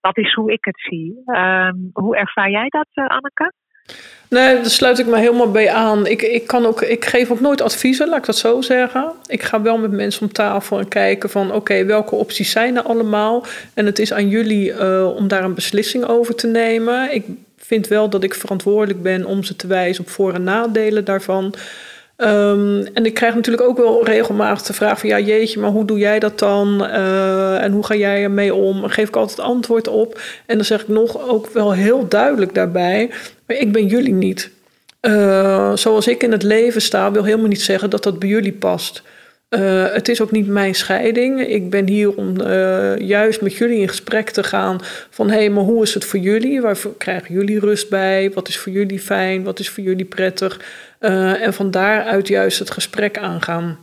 Dat 0.00 0.18
is 0.18 0.34
hoe 0.34 0.52
ik 0.52 0.64
het 0.64 0.80
zie. 0.80 1.22
Um, 1.26 1.90
hoe 1.92 2.16
ervaar 2.16 2.50
jij 2.50 2.68
dat, 2.68 2.88
Anneke? 2.94 3.52
Nee, 4.28 4.54
daar 4.54 4.70
sluit 4.70 4.98
ik 4.98 5.06
me 5.06 5.18
helemaal 5.18 5.50
bij 5.50 5.70
aan. 5.70 6.06
Ik, 6.06 6.22
ik, 6.22 6.46
kan 6.46 6.66
ook, 6.66 6.82
ik 6.82 7.04
geef 7.04 7.30
ook 7.30 7.40
nooit 7.40 7.60
adviezen, 7.60 8.08
laat 8.08 8.18
ik 8.18 8.26
dat 8.26 8.36
zo 8.36 8.60
zeggen. 8.60 9.12
Ik 9.26 9.42
ga 9.42 9.62
wel 9.62 9.78
met 9.78 9.90
mensen 9.90 10.22
om 10.22 10.32
tafel 10.32 10.78
en 10.78 10.88
kijken 10.88 11.30
van... 11.30 11.52
oké, 11.52 11.84
welke 11.84 12.14
opties 12.14 12.50
zijn 12.50 12.76
er 12.76 12.82
allemaal? 12.82 13.46
En 13.74 13.86
het 13.86 13.98
is 13.98 14.12
aan 14.12 14.28
jullie 14.28 14.72
uh, 14.72 15.14
om 15.16 15.28
daar 15.28 15.44
een 15.44 15.54
beslissing 15.54 16.04
over 16.04 16.34
te 16.34 16.46
nemen. 16.46 17.14
Ik 17.14 17.24
vind 17.58 17.88
wel 17.88 18.08
dat 18.08 18.22
ik 18.22 18.34
verantwoordelijk 18.34 19.02
ben 19.02 19.24
om 19.24 19.44
ze 19.44 19.56
te 19.56 19.66
wijzen 19.66 20.04
op 20.04 20.10
voor- 20.10 20.34
en 20.34 20.44
nadelen 20.44 21.04
daarvan... 21.04 21.54
Um, 22.22 22.86
en 22.94 23.06
ik 23.06 23.14
krijg 23.14 23.34
natuurlijk 23.34 23.68
ook 23.68 23.76
wel 23.76 24.04
regelmatig 24.04 24.66
de 24.66 24.72
vraag 24.72 24.98
van 24.98 25.08
ja, 25.08 25.18
jeetje, 25.18 25.60
maar 25.60 25.70
hoe 25.70 25.84
doe 25.84 25.98
jij 25.98 26.18
dat 26.18 26.38
dan? 26.38 26.84
Uh, 26.84 27.62
en 27.62 27.72
hoe 27.72 27.84
ga 27.84 27.94
jij 27.94 28.22
ermee 28.22 28.54
om? 28.54 28.80
Dan 28.80 28.90
geef 28.90 29.08
ik 29.08 29.16
altijd 29.16 29.40
antwoord 29.40 29.88
op. 29.88 30.20
En 30.46 30.56
dan 30.56 30.64
zeg 30.64 30.80
ik 30.80 30.88
nog 30.88 31.28
ook 31.28 31.48
wel 31.52 31.72
heel 31.72 32.08
duidelijk 32.08 32.54
daarbij, 32.54 33.10
maar 33.46 33.56
ik 33.56 33.72
ben 33.72 33.86
jullie 33.86 34.12
niet. 34.12 34.50
Uh, 35.00 35.76
zoals 35.76 36.08
ik 36.08 36.22
in 36.22 36.32
het 36.32 36.42
leven 36.42 36.82
sta, 36.82 37.12
wil 37.12 37.24
helemaal 37.24 37.48
niet 37.48 37.62
zeggen 37.62 37.90
dat 37.90 38.02
dat 38.02 38.18
bij 38.18 38.28
jullie 38.28 38.52
past. 38.52 39.02
Uh, 39.50 39.92
het 39.92 40.08
is 40.08 40.20
ook 40.20 40.30
niet 40.30 40.46
mijn 40.46 40.74
scheiding. 40.74 41.46
Ik 41.46 41.70
ben 41.70 41.88
hier 41.88 42.14
om 42.14 42.42
juist 42.98 43.40
met 43.40 43.54
jullie 43.54 43.80
in 43.80 43.88
gesprek 43.88 44.30
te 44.30 44.42
gaan 44.42 44.80
van 45.10 45.30
hé, 45.30 45.36
hey, 45.36 45.50
maar 45.50 45.64
hoe 45.64 45.82
is 45.82 45.94
het 45.94 46.04
voor 46.04 46.18
jullie? 46.20 46.60
Waar 46.60 46.78
krijgen 46.98 47.34
jullie 47.34 47.60
rust 47.60 47.88
bij? 47.88 48.30
Wat 48.34 48.48
is 48.48 48.58
voor 48.58 48.72
jullie 48.72 49.00
fijn? 49.00 49.42
Wat 49.42 49.58
is 49.58 49.68
voor 49.68 49.84
jullie 49.84 50.04
prettig? 50.04 50.60
Uh, 51.02 51.42
en 51.42 51.54
van 51.54 51.70
daaruit 51.70 52.28
juist 52.28 52.58
het 52.58 52.70
gesprek 52.70 53.18
aangaan. 53.18 53.78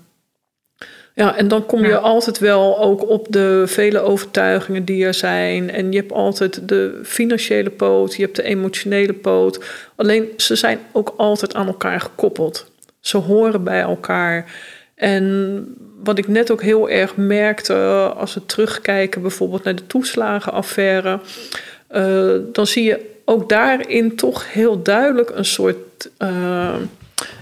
Ja, 1.13 1.35
en 1.35 1.47
dan 1.47 1.65
kom 1.65 1.85
je 1.85 1.97
altijd 1.97 2.39
wel 2.39 2.79
ook 2.79 3.09
op 3.09 3.27
de 3.29 3.63
vele 3.65 3.99
overtuigingen 3.99 4.85
die 4.85 5.05
er 5.05 5.13
zijn. 5.13 5.71
En 5.71 5.91
je 5.91 5.97
hebt 5.97 6.11
altijd 6.11 6.67
de 6.67 6.99
financiële 7.03 7.69
poot, 7.69 8.15
je 8.15 8.23
hebt 8.23 8.35
de 8.35 8.43
emotionele 8.43 9.13
poot. 9.13 9.65
Alleen 9.95 10.27
ze 10.37 10.55
zijn 10.55 10.79
ook 10.91 11.13
altijd 11.17 11.55
aan 11.55 11.67
elkaar 11.67 12.01
gekoppeld. 12.01 12.71
Ze 12.99 13.17
horen 13.17 13.63
bij 13.63 13.81
elkaar. 13.81 14.51
En 14.95 15.65
wat 16.03 16.17
ik 16.17 16.27
net 16.27 16.51
ook 16.51 16.61
heel 16.61 16.89
erg 16.89 17.15
merkte, 17.15 17.73
als 18.15 18.33
we 18.33 18.45
terugkijken 18.45 19.21
bijvoorbeeld 19.21 19.63
naar 19.63 19.75
de 19.75 19.87
toeslagenaffaire, 19.87 21.19
uh, 21.91 22.35
dan 22.51 22.67
zie 22.67 22.83
je 22.83 23.17
ook 23.25 23.49
daarin 23.49 24.15
toch 24.15 24.53
heel 24.53 24.81
duidelijk 24.81 25.29
een 25.29 25.45
soort, 25.45 26.09
uh, 26.19 26.75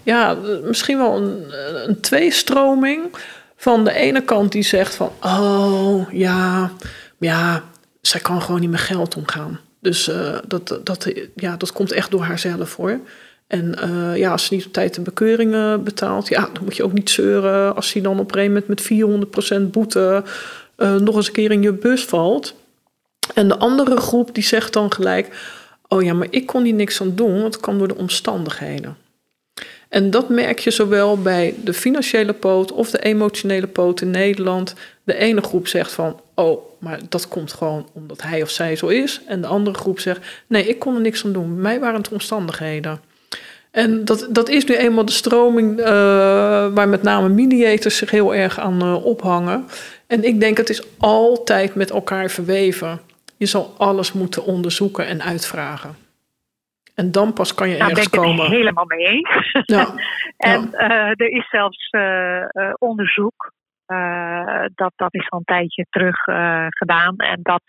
ja, 0.04 0.38
misschien 0.64 0.98
wel 0.98 1.16
een, 1.16 1.46
een 1.88 2.00
tweestroming. 2.00 3.16
Van 3.56 3.84
de 3.84 3.94
ene 3.94 4.24
kant 4.24 4.52
die 4.52 4.64
zegt 4.64 4.96
van, 4.96 5.12
oh 5.22 6.12
ja, 6.12 6.72
ja, 7.20 7.64
zij 8.02 8.20
kan 8.20 8.42
gewoon 8.42 8.60
niet 8.60 8.70
met 8.70 8.80
geld 8.80 9.16
omgaan. 9.16 9.60
Dus 9.80 10.08
uh, 10.08 10.38
dat, 10.48 10.80
dat, 10.84 11.12
ja, 11.36 11.58
dat 11.58 11.72
komt 11.72 11.92
echt 11.92 12.12
door 12.12 12.22
haarzelf 12.22 12.76
hoor. 12.76 13.00
En 13.48 13.76
uh, 13.84 14.18
ja, 14.18 14.32
als 14.32 14.46
ze 14.46 14.54
niet 14.54 14.66
op 14.66 14.74
tijd 14.74 14.96
de 14.96 15.02
bekeuringen 15.02 15.84
betaalt, 15.84 16.28
ja, 16.28 16.50
dan 16.54 16.64
moet 16.64 16.76
je 16.76 16.84
ook 16.84 16.94
niet 16.94 17.10
zeuren 17.10 17.76
als 17.76 17.94
hij 17.94 18.02
dan 18.02 18.20
op 18.20 18.36
een 18.36 18.40
gegeven 18.40 18.64
moment 18.68 19.50
met 19.50 19.68
400% 19.68 19.72
boete 19.72 20.24
uh, 20.78 20.96
nog 20.96 21.16
eens 21.16 21.28
een 21.28 21.34
keer 21.34 21.52
in 21.52 21.62
je 21.62 21.74
bus 21.74 22.06
valt. 22.06 22.56
En 23.34 23.48
de 23.48 23.58
andere 23.58 23.98
groep 23.98 24.36
die 24.36 24.44
zegt 24.44 24.74
dan 24.74 24.94
gelijk: 24.94 25.30
Oh 25.88 26.04
ja, 26.04 26.14
maar 26.14 26.28
ik 26.30 26.46
kon 26.46 26.64
hier 26.64 26.74
niks 26.74 27.02
aan 27.02 27.16
doen, 27.16 27.42
want 27.42 27.54
het 27.54 27.64
kan 27.64 27.78
door 27.78 27.88
de 27.88 27.96
omstandigheden. 27.96 28.98
En 29.90 30.10
dat 30.10 30.30
merk 30.30 30.60
je 30.60 30.72
zowel 30.72 31.22
bij 31.22 31.56
de 31.64 31.74
financiële 31.74 32.34
poot 32.34 32.72
of 32.72 32.90
de 32.90 33.00
emotionele 33.00 33.68
poot 33.68 34.02
in 34.02 34.12
Nederland. 34.12 34.74
De 35.04 35.16
ene 35.16 35.42
groep 35.42 35.68
zegt 35.68 35.92
van, 35.92 36.20
oh, 36.36 36.62
maar 36.80 37.00
dat 37.10 37.28
komt 37.28 37.54
gewoon 37.54 37.88
omdat 37.94 38.22
hij 38.22 38.42
of 38.42 38.50
zij 38.50 38.76
zo 38.76 38.88
is. 38.88 39.22
En 39.28 39.42
de 39.42 39.48
andere 39.48 39.78
groep 39.78 40.00
zegt, 40.00 40.20
nee, 40.48 40.68
ik 40.68 40.80
kon 40.80 40.96
er 40.96 41.02
niks 41.02 41.26
aan 41.26 41.34
doen. 41.34 41.62
Mij 41.62 41.80
waren 41.80 42.00
het 42.00 42.12
omstandigheden. 42.12 43.00
En 43.72 44.06
dat, 44.06 44.28
dat 44.30 44.50
is 44.50 44.66
nu 44.66 44.76
eenmaal 44.76 45.06
de 45.06 45.12
stroming 45.12 45.80
uh, 45.80 45.86
waar 46.74 46.90
met 46.90 47.04
name 47.04 47.30
mediators 47.30 47.98
zich 47.98 48.12
heel 48.12 48.36
erg 48.36 48.60
aan 48.60 48.84
uh, 48.84 49.06
ophangen. 49.06 49.66
En 50.08 50.24
ik 50.24 50.40
denk 50.40 50.58
het 50.58 50.70
is 50.70 50.82
altijd 50.98 51.76
met 51.76 51.92
elkaar 51.92 52.30
verweven. 52.30 53.00
Je 53.38 53.46
zal 53.46 53.74
alles 53.78 54.14
moeten 54.14 54.44
onderzoeken 54.44 55.06
en 55.06 55.24
uitvragen. 55.24 56.07
En 57.00 57.12
dan 57.12 57.34
pas 57.34 57.54
kan 57.54 57.70
je 57.70 57.78
nou, 57.78 57.90
ergens 57.90 58.10
ben 58.10 58.20
ik 58.20 58.28
komen. 58.28 58.46
het 58.46 58.54
helemaal 58.54 58.86
mee 58.86 59.06
eens. 59.06 59.52
Ja. 59.76 59.86
en 60.38 60.70
ja. 60.72 60.90
Uh, 60.90 61.10
er 61.10 61.30
is 61.30 61.50
zelfs 61.50 61.90
onderzoek. 62.78 63.52
dat, 64.76 64.92
dat 64.96 65.14
is 65.14 65.30
al 65.30 65.38
een 65.38 65.44
tijdje 65.44 65.86
terug 65.90 66.18
gedaan. 66.70 67.16
En 67.16 67.40
dat 67.42 67.64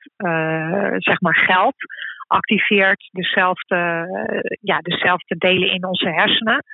zeg 0.98 1.20
maar 1.20 1.36
geld 1.36 1.74
activeert 2.26 3.08
dezelfde, 3.12 4.06
ja, 4.60 4.78
dezelfde 4.78 5.36
delen 5.38 5.70
in 5.70 5.86
onze 5.86 6.08
hersenen. 6.08 6.64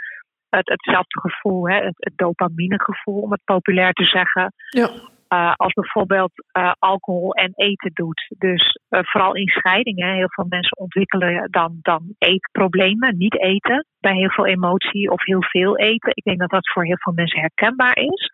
Het, 0.48 0.68
hetzelfde 0.68 1.20
gevoel, 1.20 1.68
hè, 1.68 1.76
het, 1.76 1.96
het 1.96 2.16
dopaminegevoel, 2.16 3.20
om 3.20 3.30
het 3.30 3.44
populair 3.44 3.92
te 3.92 4.04
zeggen. 4.04 4.52
Ja. 4.68 4.88
Uh, 5.34 5.52
als 5.56 5.72
bijvoorbeeld 5.72 6.32
uh, 6.58 6.72
alcohol 6.78 7.32
en 7.34 7.52
eten 7.54 7.90
doet. 7.94 8.34
Dus 8.38 8.78
uh, 8.90 9.00
vooral 9.02 9.34
in 9.34 9.48
scheidingen, 9.48 10.14
heel 10.14 10.30
veel 10.30 10.46
mensen 10.48 10.78
ontwikkelen 10.78 11.50
dan, 11.50 11.78
dan 11.82 12.14
eetproblemen, 12.18 13.16
niet 13.16 13.40
eten, 13.40 13.86
bij 14.00 14.14
heel 14.14 14.30
veel 14.30 14.46
emotie 14.46 15.10
of 15.10 15.24
heel 15.24 15.42
veel 15.42 15.78
eten. 15.78 16.12
Ik 16.14 16.24
denk 16.24 16.38
dat 16.38 16.50
dat 16.50 16.72
voor 16.72 16.84
heel 16.84 16.98
veel 16.98 17.12
mensen 17.12 17.40
herkenbaar 17.40 17.96
is. 17.96 18.30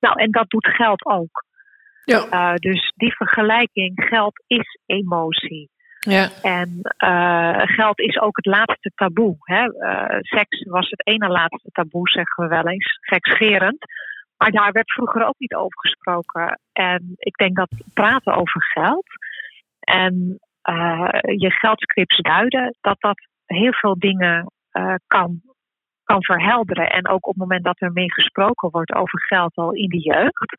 Nou, 0.00 0.20
en 0.20 0.30
dat 0.30 0.50
doet 0.50 0.66
geld 0.66 1.06
ook. 1.06 1.44
Ja. 2.04 2.54
dus 2.54 2.92
die 2.96 3.14
vergelijking, 3.16 4.04
geld 4.08 4.44
is 4.46 4.78
emotie. 4.86 5.70
Ja. 6.08 6.28
En 6.42 6.80
uh, 7.04 7.60
geld 7.64 8.00
is 8.00 8.20
ook 8.20 8.36
het 8.36 8.46
laatste 8.46 8.92
taboe. 8.94 9.36
Hè? 9.38 9.62
Uh, 9.62 10.18
seks 10.20 10.64
was 10.68 10.90
het 10.90 11.06
ene 11.06 11.28
laatste 11.28 11.70
taboe, 11.72 12.08
zeggen 12.08 12.44
we 12.44 12.48
wel 12.48 12.68
eens, 12.68 12.98
seksgerend. 13.00 13.78
Maar 14.42 14.50
daar 14.50 14.72
werd 14.72 14.92
vroeger 14.92 15.26
ook 15.26 15.38
niet 15.38 15.54
over 15.54 15.80
gesproken. 15.80 16.60
En 16.72 17.12
ik 17.16 17.36
denk 17.36 17.56
dat 17.56 17.70
praten 17.94 18.34
over 18.34 18.62
geld 18.62 19.06
en 19.80 20.38
uh, 20.70 21.08
je 21.36 21.50
geldscripts 21.50 22.16
duiden, 22.16 22.76
dat 22.80 23.00
dat 23.00 23.26
heel 23.44 23.72
veel 23.72 23.98
dingen 23.98 24.52
kan, 25.06 25.40
kan 26.04 26.24
verhelderen. 26.24 26.90
En 26.90 27.08
ook 27.08 27.26
op 27.26 27.32
het 27.32 27.42
moment 27.42 27.64
dat 27.64 27.80
er 27.80 27.92
mee 27.92 28.12
gesproken 28.12 28.70
wordt 28.70 28.94
over 28.94 29.22
geld 29.22 29.56
al 29.56 29.72
in 29.72 29.88
de 29.88 30.00
jeugd, 30.00 30.56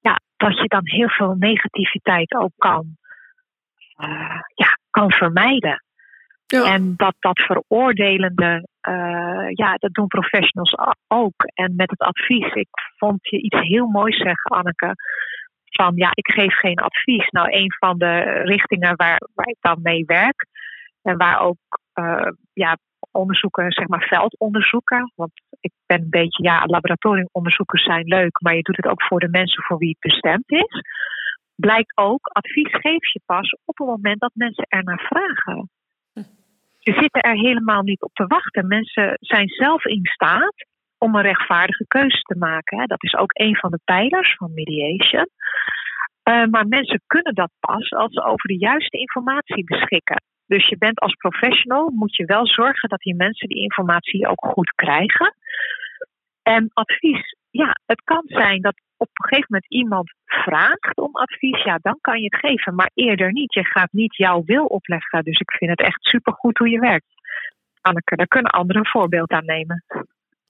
ja, 0.00 0.20
dat 0.36 0.58
je 0.58 0.68
dan 0.68 0.88
heel 0.88 1.08
veel 1.08 1.34
negativiteit 1.38 2.34
ook 2.34 2.52
kan 2.56 2.96
uh, 4.00 4.40
ja, 4.54 4.78
kan 4.90 5.10
vermijden. 5.10 5.84
En 6.50 6.94
dat 6.96 7.14
dat 7.18 7.40
veroordelende, 7.40 8.68
uh, 8.88 9.48
ja, 9.48 9.74
dat 9.74 9.92
doen 9.92 10.06
professionals 10.06 10.74
ook. 11.08 11.44
En 11.54 11.72
met 11.76 11.90
het 11.90 12.00
advies, 12.00 12.52
ik 12.52 12.68
vond 12.96 13.28
je 13.28 13.42
iets 13.42 13.58
heel 13.60 13.86
moois 13.86 14.16
zeggen, 14.16 14.50
Anneke. 14.50 14.94
Van 15.64 15.92
ja, 15.94 16.10
ik 16.14 16.32
geef 16.32 16.54
geen 16.54 16.78
advies. 16.78 17.28
Nou, 17.28 17.48
een 17.50 17.74
van 17.78 17.98
de 17.98 18.20
richtingen 18.44 18.96
waar, 18.96 19.20
waar 19.34 19.48
ik 19.48 19.56
dan 19.60 19.78
mee 19.82 20.04
werk. 20.04 20.46
En 21.02 21.16
waar 21.16 21.40
ook 21.40 21.58
uh, 21.94 22.28
ja, 22.52 22.76
onderzoeken, 23.10 23.72
zeg 23.72 23.88
maar 23.88 24.06
veldonderzoeken. 24.08 25.12
Want 25.14 25.30
ik 25.60 25.72
ben 25.86 26.00
een 26.00 26.10
beetje, 26.10 26.42
ja, 26.42 26.62
laboratoriumonderzoekers 26.66 27.84
zijn 27.84 28.04
leuk, 28.04 28.40
maar 28.40 28.54
je 28.54 28.62
doet 28.62 28.76
het 28.76 28.86
ook 28.86 29.02
voor 29.02 29.20
de 29.20 29.28
mensen 29.28 29.62
voor 29.62 29.78
wie 29.78 29.96
het 29.98 30.12
bestemd 30.12 30.50
is 30.50 30.82
blijkt 31.60 31.96
ook, 31.96 32.26
advies 32.32 32.70
geef 32.70 33.12
je 33.12 33.20
pas 33.26 33.52
op 33.64 33.78
het 33.78 33.86
moment 33.86 34.20
dat 34.20 34.30
mensen 34.34 34.64
er 34.68 34.84
naar 34.84 35.08
vragen. 35.08 35.70
Ze 36.90 37.00
zitten 37.00 37.22
er 37.22 37.36
helemaal 37.36 37.82
niet 37.82 38.02
op 38.02 38.12
te 38.12 38.26
wachten. 38.26 38.66
Mensen 38.66 39.16
zijn 39.20 39.48
zelf 39.48 39.84
in 39.84 40.06
staat 40.06 40.54
om 40.98 41.14
een 41.14 41.22
rechtvaardige 41.22 41.84
keuze 41.86 42.20
te 42.20 42.38
maken. 42.38 42.88
Dat 42.88 43.02
is 43.02 43.14
ook 43.14 43.30
een 43.32 43.56
van 43.56 43.70
de 43.70 43.80
pijlers 43.84 44.34
van 44.34 44.54
mediation. 44.54 45.28
Uh, 46.24 46.44
maar 46.44 46.66
mensen 46.66 47.02
kunnen 47.06 47.34
dat 47.34 47.50
pas 47.60 47.90
als 47.90 48.12
ze 48.12 48.24
over 48.24 48.48
de 48.48 48.58
juiste 48.58 48.98
informatie 48.98 49.64
beschikken. 49.64 50.22
Dus 50.46 50.68
je 50.68 50.78
bent 50.78 50.98
als 50.98 51.14
professional, 51.14 51.90
moet 51.90 52.16
je 52.16 52.24
wel 52.24 52.46
zorgen 52.46 52.88
dat 52.88 52.98
die 52.98 53.14
mensen 53.14 53.48
die 53.48 53.62
informatie 53.62 54.28
ook 54.28 54.44
goed 54.44 54.70
krijgen. 54.74 55.34
En 56.42 56.70
advies, 56.72 57.36
ja, 57.50 57.76
het 57.86 58.00
kan 58.04 58.22
zijn 58.26 58.60
dat 58.60 58.80
op 59.00 59.08
een 59.12 59.28
gegeven 59.28 59.46
moment 59.48 59.72
iemand 59.72 60.12
vraagt 60.24 60.96
om 60.96 61.10
advies, 61.12 61.62
ja, 61.62 61.78
dan 61.82 61.98
kan 62.00 62.18
je 62.18 62.24
het 62.24 62.36
geven. 62.36 62.74
Maar 62.74 62.90
eerder 62.94 63.32
niet. 63.32 63.54
Je 63.54 63.64
gaat 63.64 63.92
niet 63.92 64.16
jouw 64.16 64.42
wil 64.44 64.64
opleggen. 64.64 65.24
Dus 65.24 65.38
ik 65.38 65.50
vind 65.50 65.70
het 65.70 65.80
echt 65.80 66.04
supergoed 66.04 66.58
hoe 66.58 66.68
je 66.68 66.80
werkt. 66.80 67.06
Anneke, 67.80 68.16
daar 68.16 68.26
kunnen 68.26 68.50
anderen 68.50 68.82
een 68.82 68.90
voorbeeld 68.90 69.30
aan 69.30 69.44
nemen. 69.44 69.84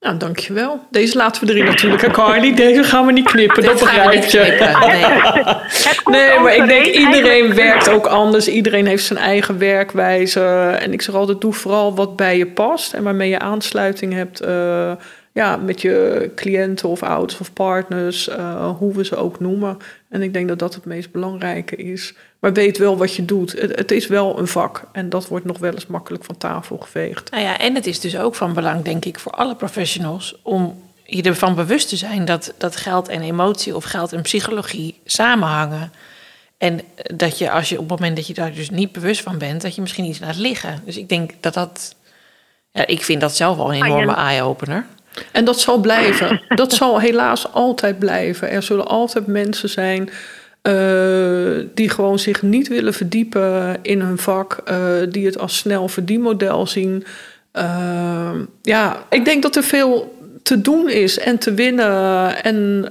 Nou, 0.01 0.17
dankjewel. 0.17 0.87
Deze 0.91 1.17
laten 1.17 1.47
we 1.47 1.53
erin 1.53 1.65
natuurlijk, 1.65 2.13
Carly. 2.13 2.55
Deze 2.55 2.85
gaan 2.85 3.07
we 3.07 3.13
niet 3.13 3.25
knippen, 3.25 3.63
dat 3.63 3.79
begrijp 3.79 4.25
je. 4.25 4.39
Nee, 6.05 6.15
nee 6.29 6.39
maar 6.39 6.55
ik 6.55 6.67
denk 6.67 6.87
iedereen 6.87 7.55
werkt 7.55 7.91
ook 7.91 8.07
anders. 8.07 8.49
Iedereen 8.49 8.87
heeft 8.87 9.05
zijn 9.05 9.19
eigen 9.19 9.59
werkwijze. 9.59 10.41
En 10.81 10.93
ik 10.93 11.03
zeg 11.03 11.15
altijd, 11.15 11.41
doe 11.41 11.53
vooral 11.53 11.95
wat 11.95 12.17
bij 12.17 12.37
je 12.37 12.47
past 12.47 12.93
en 12.93 13.03
waarmee 13.03 13.29
je 13.29 13.39
aansluiting 13.39 14.13
hebt. 14.13 14.43
Uh, 14.43 14.93
ja, 15.33 15.57
met 15.57 15.81
je 15.81 16.31
cliënten 16.35 16.89
of 16.89 17.03
ouders 17.03 17.41
of 17.41 17.53
partners, 17.53 18.29
uh, 18.29 18.77
hoe 18.79 18.93
we 18.93 19.05
ze 19.05 19.17
ook 19.17 19.41
noemen. 19.41 19.77
En 20.09 20.23
ik 20.23 20.33
denk 20.33 20.49
dat 20.49 20.59
dat 20.59 20.75
het 20.75 20.85
meest 20.85 21.11
belangrijke 21.11 21.77
is. 21.77 22.15
Maar 22.41 22.53
weet 22.53 22.79
wel 22.79 22.97
wat 22.97 23.15
je 23.15 23.25
doet. 23.25 23.53
Het, 23.53 23.77
het, 23.79 23.91
is 23.91 24.07
wel 24.07 24.39
een 24.39 24.47
vak 24.47 24.83
en 24.93 25.09
dat 25.09 25.29
wordt 25.29 25.45
nog 25.45 25.59
wel 25.59 25.73
eens 25.73 25.87
makkelijk 25.87 26.25
van 26.25 26.37
tafel 26.37 26.77
geveegd. 26.77 27.31
Nou 27.31 27.43
ja, 27.43 27.59
en 27.59 27.75
het 27.75 27.87
is 27.87 28.01
dus 28.01 28.19
ook 28.19 28.35
van 28.35 28.55
belang, 28.55 28.83
denk 28.83 29.05
ik, 29.05 29.19
voor 29.19 29.33
alle 29.33 29.57
professionals 29.57 30.39
om 30.43 30.83
je 31.05 31.23
ervan 31.23 31.55
bewust 31.55 31.89
te 31.89 31.97
zijn 31.97 32.25
dat, 32.25 32.55
dat 32.59 32.77
geld 32.77 33.09
en 33.09 33.23
emotie 33.23 33.77
of 33.77 33.85
geld 33.85 34.13
en 34.13 34.23
psychologie 34.23 35.01
samenhangen. 35.05 35.93
En 36.59 36.81
dat 37.15 37.39
je 37.39 37.51
als 37.51 37.69
je 37.69 37.79
op 37.79 37.91
het 37.91 37.99
moment 37.99 38.17
dat 38.17 38.27
je 38.27 38.35
daar 38.35 38.53
dus 38.53 38.71
niet 38.71 38.93
bewust 38.93 39.23
van 39.23 39.39
bent, 39.39 39.63
dat 39.63 39.75
je 39.75 39.81
misschien 39.81 40.05
iets 40.05 40.19
laat 40.19 40.37
liggen. 40.37 40.83
Dus 40.85 40.97
ik 40.97 41.09
denk 41.09 41.33
dat 41.41 41.55
dat. 41.55 41.95
Ja, 42.73 42.87
ik 42.87 43.03
vind 43.03 43.21
dat 43.21 43.37
zelf 43.37 43.59
al 43.59 43.75
een 43.75 43.85
enorme 43.85 44.15
eye-opener. 44.15 44.87
En 45.33 45.45
dat 45.45 45.61
zal 45.61 45.79
blijven. 45.79 46.43
Dat 46.49 46.73
zal 46.73 47.01
helaas 47.01 47.53
altijd 47.53 47.99
blijven. 47.99 48.51
Er 48.51 48.63
zullen 48.63 48.87
altijd 48.87 49.27
mensen 49.27 49.69
zijn 49.69 50.11
uh, 50.63 51.65
die 51.75 51.91
gewoon 51.91 52.19
zich 52.19 52.43
niet 52.43 52.69
willen 52.69 52.95
verdiepen 52.95 53.77
in 53.83 54.01
hun 54.01 54.19
vak, 54.19 54.63
uh, 54.69 54.77
die 55.09 55.27
het 55.27 55.39
als 55.39 55.57
snel 55.57 55.89
verdienmodel 55.89 56.67
zien. 56.67 57.05
Uh, 57.55 58.31
ja, 58.63 59.05
ik 59.11 59.25
denk 59.25 59.43
dat 59.43 59.57
er 59.57 59.63
veel 59.63 60.19
te 60.43 60.61
doen 60.61 60.89
is 60.89 61.19
en 61.19 61.39
te 61.39 61.55
winnen. 61.55 62.43
En 62.45 62.89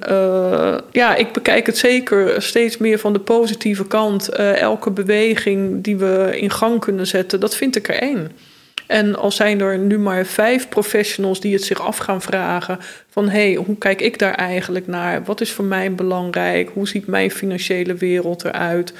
ja, 0.92 1.16
ik 1.16 1.32
bekijk 1.32 1.66
het 1.66 1.78
zeker 1.78 2.42
steeds 2.42 2.78
meer 2.78 3.00
van 3.00 3.14
de 3.14 3.20
positieve 3.20 3.88
kant. 3.88 4.30
Elke 4.30 4.92
beweging 4.92 5.84
die 5.84 5.98
we 5.98 6.30
in 6.34 6.52
gang 6.52 6.80
kunnen 6.80 7.08
zetten, 7.08 7.40
dat 7.40 7.56
vind 7.56 7.76
ik 7.76 7.88
er 7.88 8.00
één. 8.00 8.32
En 8.90 9.16
al 9.16 9.32
zijn 9.32 9.62
er 9.62 9.78
nu 9.78 10.00
maar 10.00 10.26
vijf 10.26 10.70
professionals 10.70 11.40
die 11.40 11.54
het 11.54 11.64
zich 11.64 11.82
af 11.82 11.98
gaan 11.98 12.22
vragen: 12.22 12.78
van 13.10 13.30
hé, 13.30 13.52
hey, 13.52 13.54
hoe 13.54 13.78
kijk 13.78 14.02
ik 14.02 14.20
daar 14.20 14.34
eigenlijk 14.34 14.88
naar? 14.88 15.24
Wat 15.24 15.42
is 15.42 15.52
voor 15.52 15.66
mij 15.66 15.96
belangrijk? 15.96 16.70
Hoe 16.74 16.88
ziet 16.88 17.08
mijn 17.08 17.32
financiële 17.32 17.94
wereld 17.94 18.46
eruit? 18.46 18.94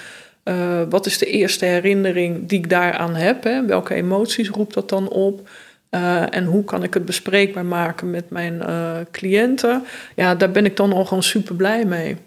Uh, 0.44 0.82
wat 0.90 1.06
is 1.06 1.18
de 1.18 1.26
eerste 1.26 1.66
herinnering 1.66 2.48
die 2.48 2.58
ik 2.58 2.70
daaraan 2.70 3.16
heb? 3.16 3.44
Hè? 3.44 3.66
Welke 3.66 3.94
emoties 3.94 4.50
roept 4.50 4.74
dat 4.74 4.90
dan 4.90 5.08
op? 5.10 5.50
Uh, 5.92 6.36
en 6.36 6.46
hoe 6.46 6.64
kan 6.64 6.84
ik 6.84 6.94
het 6.94 7.06
bespreekbaar 7.06 7.66
maken 7.66 8.10
met 8.10 8.30
mijn 8.30 8.54
uh, 8.54 8.92
cliënten? 9.12 9.84
Ja, 10.16 10.36
daar 10.36 10.52
ben 10.52 10.66
ik 10.66 10.76
dan 10.76 10.94
al 10.94 11.06
gewoon 11.06 11.24
super 11.24 11.56
blij 11.56 11.86
mee. 11.86 12.18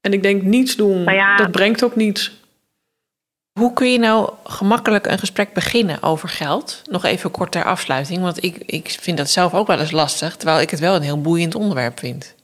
En 0.00 0.12
ik 0.12 0.22
denk 0.22 0.42
niets 0.42 0.76
doen, 0.76 1.04
ja, 1.04 1.36
dat 1.36 1.50
brengt 1.50 1.84
ook 1.84 1.96
niets. 1.96 2.45
Hoe 3.60 3.72
kun 3.72 3.92
je 3.92 3.98
nou 3.98 4.32
gemakkelijk 4.44 5.06
een 5.06 5.18
gesprek 5.18 5.52
beginnen 5.52 6.02
over 6.02 6.28
geld? 6.28 6.82
Nog 6.90 7.04
even 7.04 7.30
kort 7.30 7.52
ter 7.52 7.64
afsluiting, 7.64 8.20
want 8.22 8.44
ik, 8.44 8.56
ik 8.56 8.86
vind 8.88 9.16
dat 9.16 9.28
zelf 9.28 9.54
ook 9.54 9.66
wel 9.66 9.78
eens 9.78 9.90
lastig, 10.02 10.36
terwijl 10.36 10.60
ik 10.60 10.70
het 10.70 10.80
wel 10.80 10.94
een 10.94 11.08
heel 11.08 11.20
boeiend 11.20 11.54
onderwerp 11.54 11.98
vind. 11.98 12.22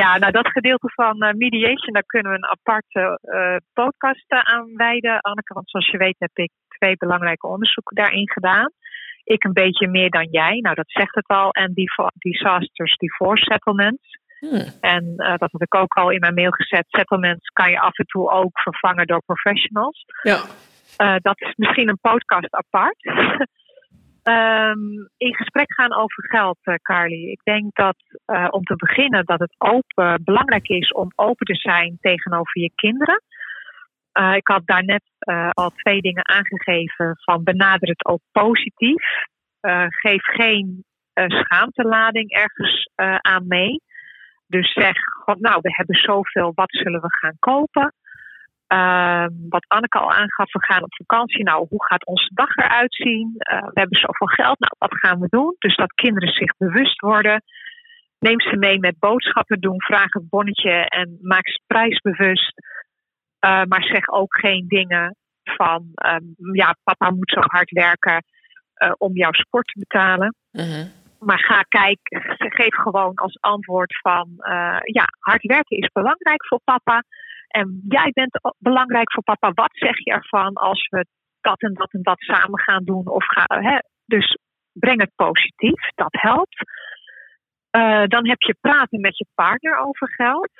Ja, 0.00 0.18
nou 0.18 0.32
dat 0.32 0.48
gedeelte 0.48 0.92
van 0.94 1.24
uh, 1.24 1.32
mediation, 1.32 1.92
daar 1.92 2.06
kunnen 2.06 2.32
we 2.32 2.38
een 2.38 2.52
aparte 2.56 3.18
uh, 3.22 3.56
podcast 3.72 4.24
aan 4.28 4.76
wijden, 4.76 5.20
Anneke. 5.20 5.54
Want 5.54 5.70
zoals 5.70 5.90
je 5.90 5.98
weet 5.98 6.18
heb 6.18 6.30
ik 6.34 6.50
twee 6.68 6.96
belangrijke 6.96 7.46
onderzoeken 7.46 7.96
daarin 7.96 8.30
gedaan. 8.30 8.70
Ik 9.24 9.44
een 9.44 9.52
beetje 9.52 9.88
meer 9.88 10.10
dan 10.10 10.28
jij, 10.30 10.58
nou 10.60 10.74
dat 10.74 10.90
zegt 10.90 11.14
het 11.14 11.26
al. 11.26 11.50
En 11.50 11.72
disasters 12.18 12.96
divorce 12.96 13.44
settlements. 13.44 14.20
Hmm. 14.48 14.66
En 14.80 15.04
uh, 15.16 15.36
dat 15.36 15.50
had 15.50 15.62
ik 15.62 15.74
ook 15.74 15.94
al 15.94 16.10
in 16.10 16.20
mijn 16.20 16.34
mail 16.34 16.50
gezet. 16.50 16.84
Settlements 16.88 17.48
kan 17.48 17.70
je 17.70 17.80
af 17.80 17.98
en 17.98 18.06
toe 18.06 18.30
ook 18.30 18.60
vervangen 18.60 19.06
door 19.06 19.22
professionals. 19.22 20.04
Ja. 20.22 20.40
Uh, 20.98 21.16
dat 21.18 21.40
is 21.40 21.52
misschien 21.56 21.88
een 21.88 21.98
podcast 22.00 22.54
apart. 22.54 22.96
um, 24.22 25.08
in 25.26 25.34
gesprek 25.34 25.74
gaan 25.74 25.94
over 25.94 26.24
geld, 26.28 26.58
uh, 26.62 26.74
Carly. 26.74 27.30
Ik 27.30 27.40
denk 27.42 27.74
dat 27.74 27.96
om 28.50 28.62
te 28.62 28.76
beginnen 28.76 29.24
dat 29.24 29.38
het 29.38 29.54
open, 29.58 30.24
belangrijk 30.24 30.68
is 30.68 30.92
om 30.92 31.12
open 31.16 31.46
te 31.46 31.54
zijn 31.54 31.98
tegenover 32.00 32.60
je 32.60 32.70
kinderen. 32.74 33.22
ik 34.34 34.48
had 34.48 34.62
daarnet 34.64 35.02
al 35.50 35.70
twee 35.70 36.00
dingen 36.00 36.28
aangegeven 36.28 37.12
van 37.14 37.44
benader 37.44 37.88
het 37.88 38.04
ook 38.04 38.20
positief. 38.32 39.04
geef 39.88 40.22
geen 40.22 40.84
schaamtelading 41.14 42.30
ergens 42.30 42.90
aan 43.20 43.46
mee. 43.46 43.80
Dus 44.52 44.72
zeg, 44.72 44.96
nou, 45.38 45.58
we 45.60 45.70
hebben 45.72 45.96
zoveel, 45.96 46.52
wat 46.54 46.70
zullen 46.70 47.00
we 47.00 47.08
gaan 47.10 47.36
kopen? 47.38 47.94
Uh, 48.68 49.26
wat 49.48 49.64
Anneke 49.68 49.98
al 49.98 50.12
aangaf, 50.12 50.52
we 50.52 50.64
gaan 50.64 50.82
op 50.82 50.94
vakantie. 50.94 51.42
Nou, 51.42 51.66
hoe 51.68 51.84
gaat 51.84 52.06
onze 52.06 52.30
dag 52.34 52.56
eruit 52.56 52.94
zien? 52.94 53.34
Uh, 53.52 53.58
we 53.60 53.80
hebben 53.80 53.98
zoveel 53.98 54.26
geld, 54.26 54.58
nou, 54.58 54.74
wat 54.78 54.98
gaan 54.98 55.20
we 55.20 55.26
doen? 55.28 55.56
Dus 55.58 55.76
dat 55.76 55.92
kinderen 55.92 56.32
zich 56.32 56.56
bewust 56.56 57.00
worden. 57.00 57.42
Neem 58.18 58.40
ze 58.40 58.56
mee 58.56 58.78
met 58.78 58.98
boodschappen 58.98 59.60
doen, 59.60 59.82
vraag 59.82 60.12
het 60.12 60.28
bonnetje 60.28 60.88
en 60.88 61.18
maak 61.20 61.48
ze 61.48 61.60
prijsbewust. 61.66 62.52
Uh, 63.44 63.62
maar 63.64 63.82
zeg 63.82 64.08
ook 64.08 64.38
geen 64.38 64.64
dingen 64.68 65.16
van, 65.44 65.90
ehm, 65.94 66.24
ja, 66.52 66.76
papa 66.84 67.10
moet 67.10 67.30
zo 67.30 67.40
hard 67.40 67.70
werken 67.70 68.24
eh, 68.74 68.92
om 68.98 69.16
jouw 69.16 69.32
sport 69.32 69.66
te 69.66 69.78
betalen. 69.78 70.34
Uh 70.52 71.01
maar 71.24 71.38
ga 71.38 71.62
kijken, 71.62 72.22
geef 72.58 72.74
gewoon 72.74 73.14
als 73.14 73.40
antwoord 73.40 73.98
van 74.00 74.28
uh, 74.38 74.78
ja, 74.82 75.06
hard 75.18 75.42
werken 75.42 75.76
is 75.76 75.90
belangrijk 75.92 76.46
voor 76.46 76.60
papa. 76.64 77.04
En 77.48 77.82
jij 77.88 78.10
bent 78.12 78.40
belangrijk 78.58 79.12
voor 79.12 79.22
papa. 79.22 79.50
Wat 79.52 79.70
zeg 79.72 80.04
je 80.04 80.10
ervan 80.12 80.54
als 80.54 80.86
we 80.90 81.06
dat 81.40 81.60
en 81.60 81.74
dat 81.74 81.92
en 81.92 82.02
dat 82.02 82.20
samen 82.20 82.60
gaan 82.60 82.84
doen? 82.84 83.08
Of 83.08 83.24
ga, 83.26 83.44
hè? 83.60 83.78
Dus 84.04 84.38
breng 84.72 85.00
het 85.00 85.12
positief, 85.16 85.88
dat 85.94 86.12
helpt. 86.20 86.70
Uh, 87.76 88.04
dan 88.06 88.28
heb 88.28 88.40
je 88.40 88.56
praten 88.60 89.00
met 89.00 89.18
je 89.18 89.26
partner 89.34 89.76
over 89.78 90.12
geld. 90.14 90.50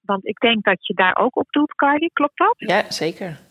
Want 0.00 0.26
ik 0.26 0.38
denk 0.38 0.64
dat 0.64 0.86
je 0.86 0.94
daar 0.94 1.16
ook 1.16 1.36
op 1.36 1.50
doet, 1.50 1.74
Carly. 1.74 2.10
Klopt 2.12 2.38
dat? 2.38 2.54
Ja, 2.56 2.90
zeker 2.90 3.50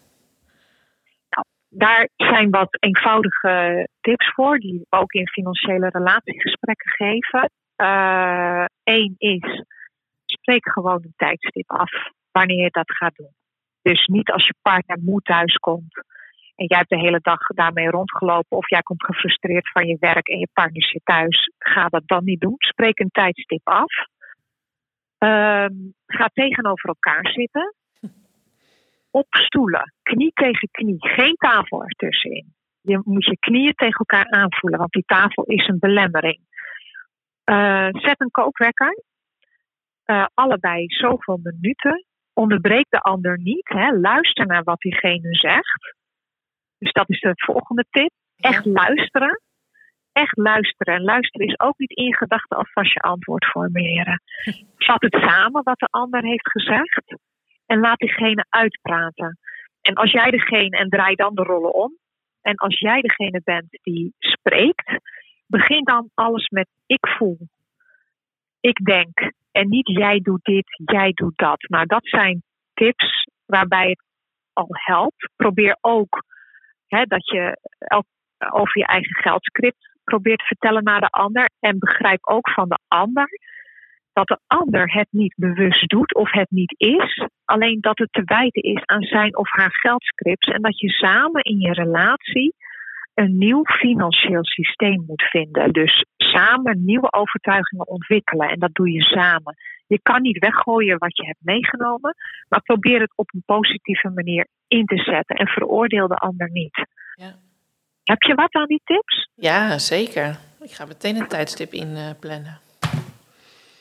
daar 1.74 2.10
zijn 2.16 2.50
wat 2.50 2.78
eenvoudige 2.80 3.88
tips 4.02 4.34
voor, 4.34 4.58
die 4.58 4.80
we 4.80 4.98
ook 4.98 5.12
in 5.12 5.28
financiële 5.28 5.90
relatiegesprekken 5.90 6.92
geven. 6.92 7.52
Eén 8.84 9.16
uh, 9.18 9.34
is, 9.34 9.64
spreek 10.26 10.72
gewoon 10.72 11.04
een 11.04 11.14
tijdstip 11.16 11.72
af 11.72 11.92
wanneer 12.32 12.64
je 12.64 12.70
dat 12.70 12.92
gaat 12.92 13.16
doen. 13.16 13.34
Dus 13.82 14.06
niet 14.06 14.32
als 14.32 14.46
je 14.46 14.56
partner 14.62 15.00
moe 15.02 15.22
thuis 15.22 15.56
komt 15.56 16.04
en 16.56 16.66
jij 16.68 16.78
hebt 16.78 16.90
de 16.90 17.00
hele 17.00 17.20
dag 17.22 17.40
daarmee 17.40 17.90
rondgelopen 17.90 18.58
of 18.58 18.70
jij 18.70 18.82
komt 18.82 19.04
gefrustreerd 19.04 19.72
van 19.72 19.88
je 19.88 19.98
werk 20.00 20.28
en 20.28 20.40
je 20.40 20.48
partner 20.54 20.84
zit 20.84 21.06
thuis, 21.06 21.52
ga 21.58 21.88
dat 21.88 22.04
dan 22.06 22.24
niet 22.24 22.40
doen. 22.40 22.56
Spreek 22.58 23.00
een 23.00 23.12
tijdstip 23.12 23.68
af. 23.68 23.94
Uh, 25.20 25.66
ga 26.06 26.30
tegenover 26.34 26.90
elkaar 26.90 27.28
zitten 27.32 27.76
op 29.12 29.28
stoelen, 29.30 29.94
knie 30.04 30.32
tegen 30.34 30.70
knie, 30.72 30.96
geen 30.98 31.36
tafel 31.36 31.84
ertussenin. 31.84 32.54
Je 32.82 33.02
moet 33.04 33.26
je 33.26 33.40
knieën 33.40 33.74
tegen 33.74 33.98
elkaar 33.98 34.30
aanvoelen, 34.30 34.80
want 34.80 34.92
die 34.92 35.06
tafel 35.06 35.44
is 35.44 35.68
een 35.68 35.80
belemmering. 35.80 36.40
Uh, 37.46 37.88
zet 37.92 38.22
een 38.22 38.32
kookwekker, 38.32 39.04
uh, 40.06 40.26
allebei 40.34 40.86
zoveel 40.88 41.40
minuten. 41.44 42.06
Onderbreek 42.34 42.86
de 42.90 43.00
ander 43.00 43.40
niet, 43.40 43.70
hè. 43.70 43.92
luister 43.92 44.46
naar 44.46 44.64
wat 44.64 44.80
diegene 44.80 45.36
zegt. 45.36 45.96
Dus 46.78 46.92
dat 46.92 47.10
is 47.10 47.20
de 47.20 47.34
volgende 47.36 47.86
tip. 47.90 48.12
Echt 48.36 48.66
luisteren. 48.66 49.42
Echt 50.12 50.38
luisteren. 50.38 50.96
En 50.96 51.04
luisteren 51.04 51.48
is 51.48 51.60
ook 51.60 51.78
niet 51.78 51.92
in 51.92 52.16
gedachten 52.16 52.58
alvast 52.58 52.94
je 52.94 53.00
antwoord 53.00 53.46
formuleren. 53.46 54.22
Vat 54.78 55.02
het 55.02 55.18
samen 55.24 55.64
wat 55.64 55.80
de 55.80 55.88
ander 55.90 56.24
heeft 56.24 56.52
gezegd 56.52 57.16
en 57.72 57.80
laat 57.80 57.98
diegene 57.98 58.46
uitpraten. 58.50 59.38
En 59.82 59.94
als 59.94 60.12
jij 60.12 60.32
degene, 60.32 60.78
en 60.78 60.90
draai 60.90 61.16
dan 61.16 61.36
de 61.36 61.44
rollen 61.44 61.74
om. 61.74 61.98
En 62.42 62.56
als 62.56 62.80
jij 62.80 63.02
degene 63.02 63.42
bent 63.44 63.68
die 63.70 64.14
spreekt, 64.20 65.00
begin 65.48 65.84
dan 65.84 66.10
alles 66.14 66.48
met 66.48 66.68
ik 66.86 67.08
voel. 67.08 67.38
Ik 68.60 68.86
denk. 68.86 69.32
En 69.52 69.68
niet 69.68 69.88
jij 69.88 70.20
doet 70.20 70.44
dit, 70.44 70.66
jij 70.86 71.12
doet 71.12 71.38
dat. 71.38 71.70
Maar 71.70 71.86
dat 71.86 72.08
zijn 72.08 72.44
tips 72.74 73.28
waarbij 73.46 73.90
het 73.90 74.04
al 74.54 74.68
helpt. 74.70 75.30
Probeer 75.36 75.78
ook 75.82 76.24
hè, 76.88 77.04
dat 77.04 77.30
je 77.30 77.58
over 78.52 78.80
je 78.80 78.86
eigen 78.86 79.16
geldscript 79.16 80.00
probeert 80.04 80.40
te 80.40 80.46
vertellen 80.46 80.84
naar 80.84 81.02
de 81.02 81.10
ander. 81.10 81.50
En 81.60 81.80
begrijp 81.80 82.28
ook 82.28 82.50
van 82.50 82.70
de 82.70 82.80
ander 82.88 83.28
dat 84.14 84.28
de 84.28 84.40
ander 84.48 84.94
het 84.94 85.08
niet 85.12 85.34
bewust 85.36 85.90
doet 85.90 86.16
of 86.16 86.32
het 86.32 86.50
niet 86.50 86.74
is, 86.78 87.28
alleen 87.46 87.78
dat 87.82 87.98
het 87.98 88.12
te 88.12 88.22
wijten 88.26 88.62
is 88.62 88.86
aan 88.86 89.04
zijn 89.04 89.38
of 89.38 89.50
haar 89.50 89.72
geldscripts 89.72 90.48
en 90.48 90.62
dat 90.62 90.80
je 90.80 90.90
samen 90.90 91.44
in 91.44 91.60
je 91.60 91.74
relatie 91.74 92.54
een 93.14 93.38
nieuw 93.38 93.64
financieel 93.64 94.46
systeem 94.46 95.04
moet 95.08 95.24
vinden. 95.24 95.72
Dus 95.72 96.06
samen 96.18 96.86
nieuwe 96.86 97.14
overtuigingen 97.14 97.88
ontwikkelen 97.88 98.50
en 98.50 98.60
dat 98.60 98.74
doe 98.74 98.92
je 98.92 99.02
samen. 99.02 99.56
Je 99.88 100.00
kan 100.02 100.22
niet 100.22 100.40
weggooien 100.40 100.98
wat 100.98 101.18
je 101.18 101.26
hebt 101.26 101.40
meegenomen, 101.42 102.16
maar 102.50 102.62
probeer 102.62 103.00
het 103.00 103.14
op 103.16 103.34
een 103.34 103.44
positieve 103.46 104.10
manier 104.10 104.48
in 104.68 104.86
te 104.86 104.98
zetten 104.98 105.36
en 105.36 105.48
veroordeel 105.48 106.08
de 106.08 106.16
ander 106.16 106.50
niet. 106.52 106.86
Ja. 107.16 107.36
Heb 108.04 108.22
je 108.22 108.36
wat 108.36 108.54
aan 108.54 108.68
die 108.68 108.82
tips? 108.84 109.30
Ja, 109.36 109.78
zeker. 109.78 110.38
Ik 110.62 110.72
ga 110.72 110.86
meteen 110.86 111.16
een 111.16 111.28
tijdstip 111.28 111.72
inplannen. 111.72 112.60
Uh, 112.64 112.71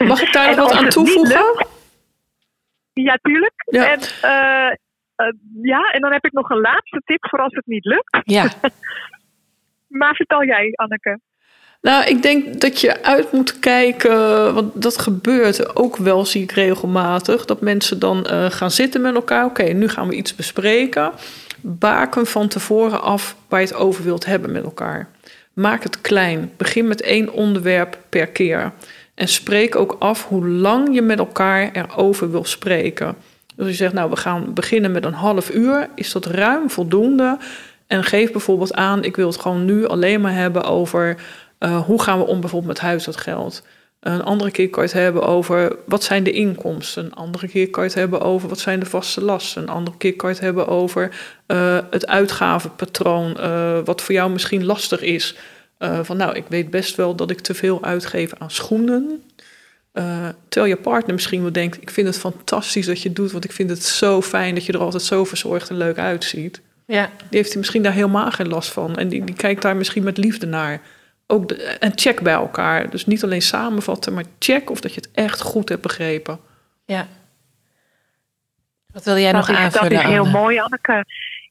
Mag 0.07 0.23
ik 0.23 0.33
daar 0.33 0.57
nog 0.57 0.69
wat 0.69 0.73
aan 0.73 0.89
toevoegen? 0.89 1.67
Ja, 2.93 3.19
tuurlijk. 3.23 3.53
Ja. 3.65 3.91
En, 3.91 3.99
uh, 4.01 5.27
uh, 5.27 5.33
ja, 5.63 5.91
en 5.93 6.01
dan 6.01 6.13
heb 6.13 6.25
ik 6.25 6.33
nog 6.33 6.51
een 6.51 6.61
laatste 6.61 7.03
tip 7.05 7.29
voor 7.29 7.39
als 7.39 7.55
het 7.55 7.67
niet 7.67 7.85
lukt. 7.85 8.21
Ja. 8.25 8.51
maar 10.01 10.15
vertel 10.15 10.45
jij, 10.45 10.71
Anneke. 10.75 11.21
Nou, 11.81 12.05
ik 12.05 12.23
denk 12.23 12.61
dat 12.61 12.81
je 12.81 13.03
uit 13.03 13.33
moet 13.33 13.59
kijken, 13.59 14.55
want 14.55 14.83
dat 14.83 14.99
gebeurt 14.99 15.77
ook 15.77 15.97
wel, 15.97 16.25
zie 16.25 16.43
ik 16.43 16.53
regelmatig, 16.53 17.45
dat 17.45 17.61
mensen 17.61 17.99
dan 17.99 18.27
uh, 18.31 18.51
gaan 18.51 18.71
zitten 18.71 19.01
met 19.01 19.15
elkaar. 19.15 19.45
Oké, 19.45 19.63
nu 19.63 19.89
gaan 19.89 20.09
we 20.09 20.15
iets 20.15 20.35
bespreken. 20.35 21.13
Baken 21.61 22.27
van 22.27 22.49
tevoren 22.49 23.03
af 23.03 23.37
waar 23.49 23.61
je 23.61 23.67
het 23.67 23.77
over 23.77 24.05
wilt 24.05 24.25
hebben 24.25 24.53
met 24.53 24.65
elkaar. 24.65 25.09
Maak 25.53 25.83
het 25.83 26.01
klein. 26.01 26.53
Begin 26.57 26.89
met 26.89 27.03
één 27.03 27.33
onderwerp 27.33 27.99
per 28.09 28.27
keer. 28.27 28.73
En 29.21 29.29
spreek 29.29 29.77
ook 29.77 29.97
af 29.99 30.27
hoe 30.27 30.49
lang 30.49 30.95
je 30.95 31.03
met 31.03 31.19
elkaar 31.19 31.71
erover 31.73 32.31
wil 32.31 32.45
spreken. 32.45 33.17
Dus 33.57 33.67
je 33.67 33.75
zegt, 33.75 33.93
nou, 33.93 34.11
we 34.11 34.17
gaan 34.17 34.55
beginnen 34.55 34.93
met 34.93 35.05
een 35.05 35.13
half 35.13 35.51
uur. 35.55 35.89
Is 35.95 36.13
dat 36.13 36.27
ruim 36.27 36.71
voldoende? 36.71 37.39
En 37.87 38.05
geef 38.05 38.33
bijvoorbeeld 38.33 38.75
aan, 38.75 39.05
ik 39.05 39.17
wil 39.17 39.27
het 39.27 39.41
gewoon 39.41 39.65
nu 39.65 39.87
alleen 39.87 40.21
maar 40.21 40.35
hebben 40.35 40.65
over 40.65 41.17
eh, 41.59 41.81
hoe 41.81 42.03
gaan 42.03 42.19
we 42.19 42.27
om 42.27 42.41
bijvoorbeeld 42.41 42.73
met 42.73 42.83
huishoudgeld? 42.83 43.63
Een 44.01 44.23
andere 44.23 44.51
keer 44.51 44.71
kan 44.71 44.83
je 44.83 44.89
het 44.89 44.99
hebben 44.99 45.23
over 45.23 45.77
wat 45.87 46.03
zijn 46.03 46.25
de 46.25 46.33
inkomsten. 46.33 47.05
Een 47.05 47.15
andere 47.15 47.49
keer 47.49 47.71
kan 47.71 47.83
je 47.83 47.89
het 47.89 47.99
hebben 47.99 48.21
over 48.21 48.49
wat 48.49 48.59
zijn 48.59 48.81
de 48.81 48.87
vaste 48.87 49.25
lasten. 49.25 49.63
Een 49.63 49.69
andere 49.69 49.97
keer 49.97 50.17
kan 50.17 50.29
je 50.29 50.35
het 50.35 50.45
hebben 50.45 50.69
over 50.69 51.11
uh, 51.47 51.79
het 51.91 52.07
uitgavenpatroon, 52.07 53.37
uh, 53.41 53.79
wat 53.85 54.03
voor 54.03 54.15
jou 54.15 54.31
misschien 54.31 54.65
lastig 54.65 55.01
is. 55.01 55.37
Uh, 55.83 55.99
van 56.03 56.17
nou, 56.17 56.35
ik 56.35 56.45
weet 56.49 56.71
best 56.71 56.97
wel 56.97 57.15
dat 57.15 57.31
ik 57.31 57.41
te 57.41 57.55
veel 57.55 57.83
uitgeef 57.85 58.33
aan 58.39 58.51
schoenen. 58.51 59.23
terwijl 60.49 60.75
je 60.75 60.77
partner 60.77 61.15
misschien 61.15 61.43
wel 61.43 61.53
denkt, 61.53 61.83
ik 61.83 61.91
vind 61.91 62.07
het 62.07 62.19
fantastisch 62.19 62.87
dat 62.87 63.03
je 63.03 63.09
het 63.09 63.17
doet, 63.17 63.33
want 63.33 63.45
ik 63.45 63.53
vind 63.53 63.71
het 63.71 63.83
zo 63.85 64.23
fijn 64.23 64.55
dat 64.55 64.67
je 64.67 64.73
er 64.73 64.81
altijd 64.81 65.03
zo 65.03 65.25
verzorgd 65.25 65.71
en 65.71 65.77
leuk 65.77 65.99
uitziet. 65.99 66.61
Ja. 66.87 67.11
Die 67.19 67.39
heeft 67.39 67.49
hij 67.49 67.59
misschien 67.59 67.83
daar 67.83 67.93
helemaal 67.93 68.31
geen 68.31 68.49
last 68.49 68.73
van. 68.73 68.97
En 68.97 69.09
die, 69.09 69.25
die 69.25 69.35
kijkt 69.35 69.63
daar 69.63 69.77
misschien 69.77 70.03
met 70.03 70.17
liefde 70.17 70.47
naar 70.47 70.81
ook 71.27 71.49
de, 71.49 71.55
en 71.63 71.93
check 71.95 72.23
bij 72.23 72.33
elkaar. 72.33 72.91
Dus 72.91 73.07
niet 73.07 73.25
alleen 73.25 73.43
samenvatten, 73.43 74.15
maar 74.15 74.25
check 74.39 74.71
of 74.71 74.81
dat 74.81 74.95
je 74.95 75.01
het 75.01 75.11
echt 75.15 75.41
goed 75.41 75.69
hebt 75.69 75.83
begrepen. 75.83 76.41
Ja. 76.85 77.07
Wat 78.93 79.05
wil 79.05 79.17
jij 79.17 79.33
nog 79.33 79.49
is, 79.49 79.57
aanvullen? 79.57 79.91
Dat 79.91 80.01
is 80.01 80.09
heel 80.09 80.25
mooi, 80.25 80.59
Anneke. 80.59 81.05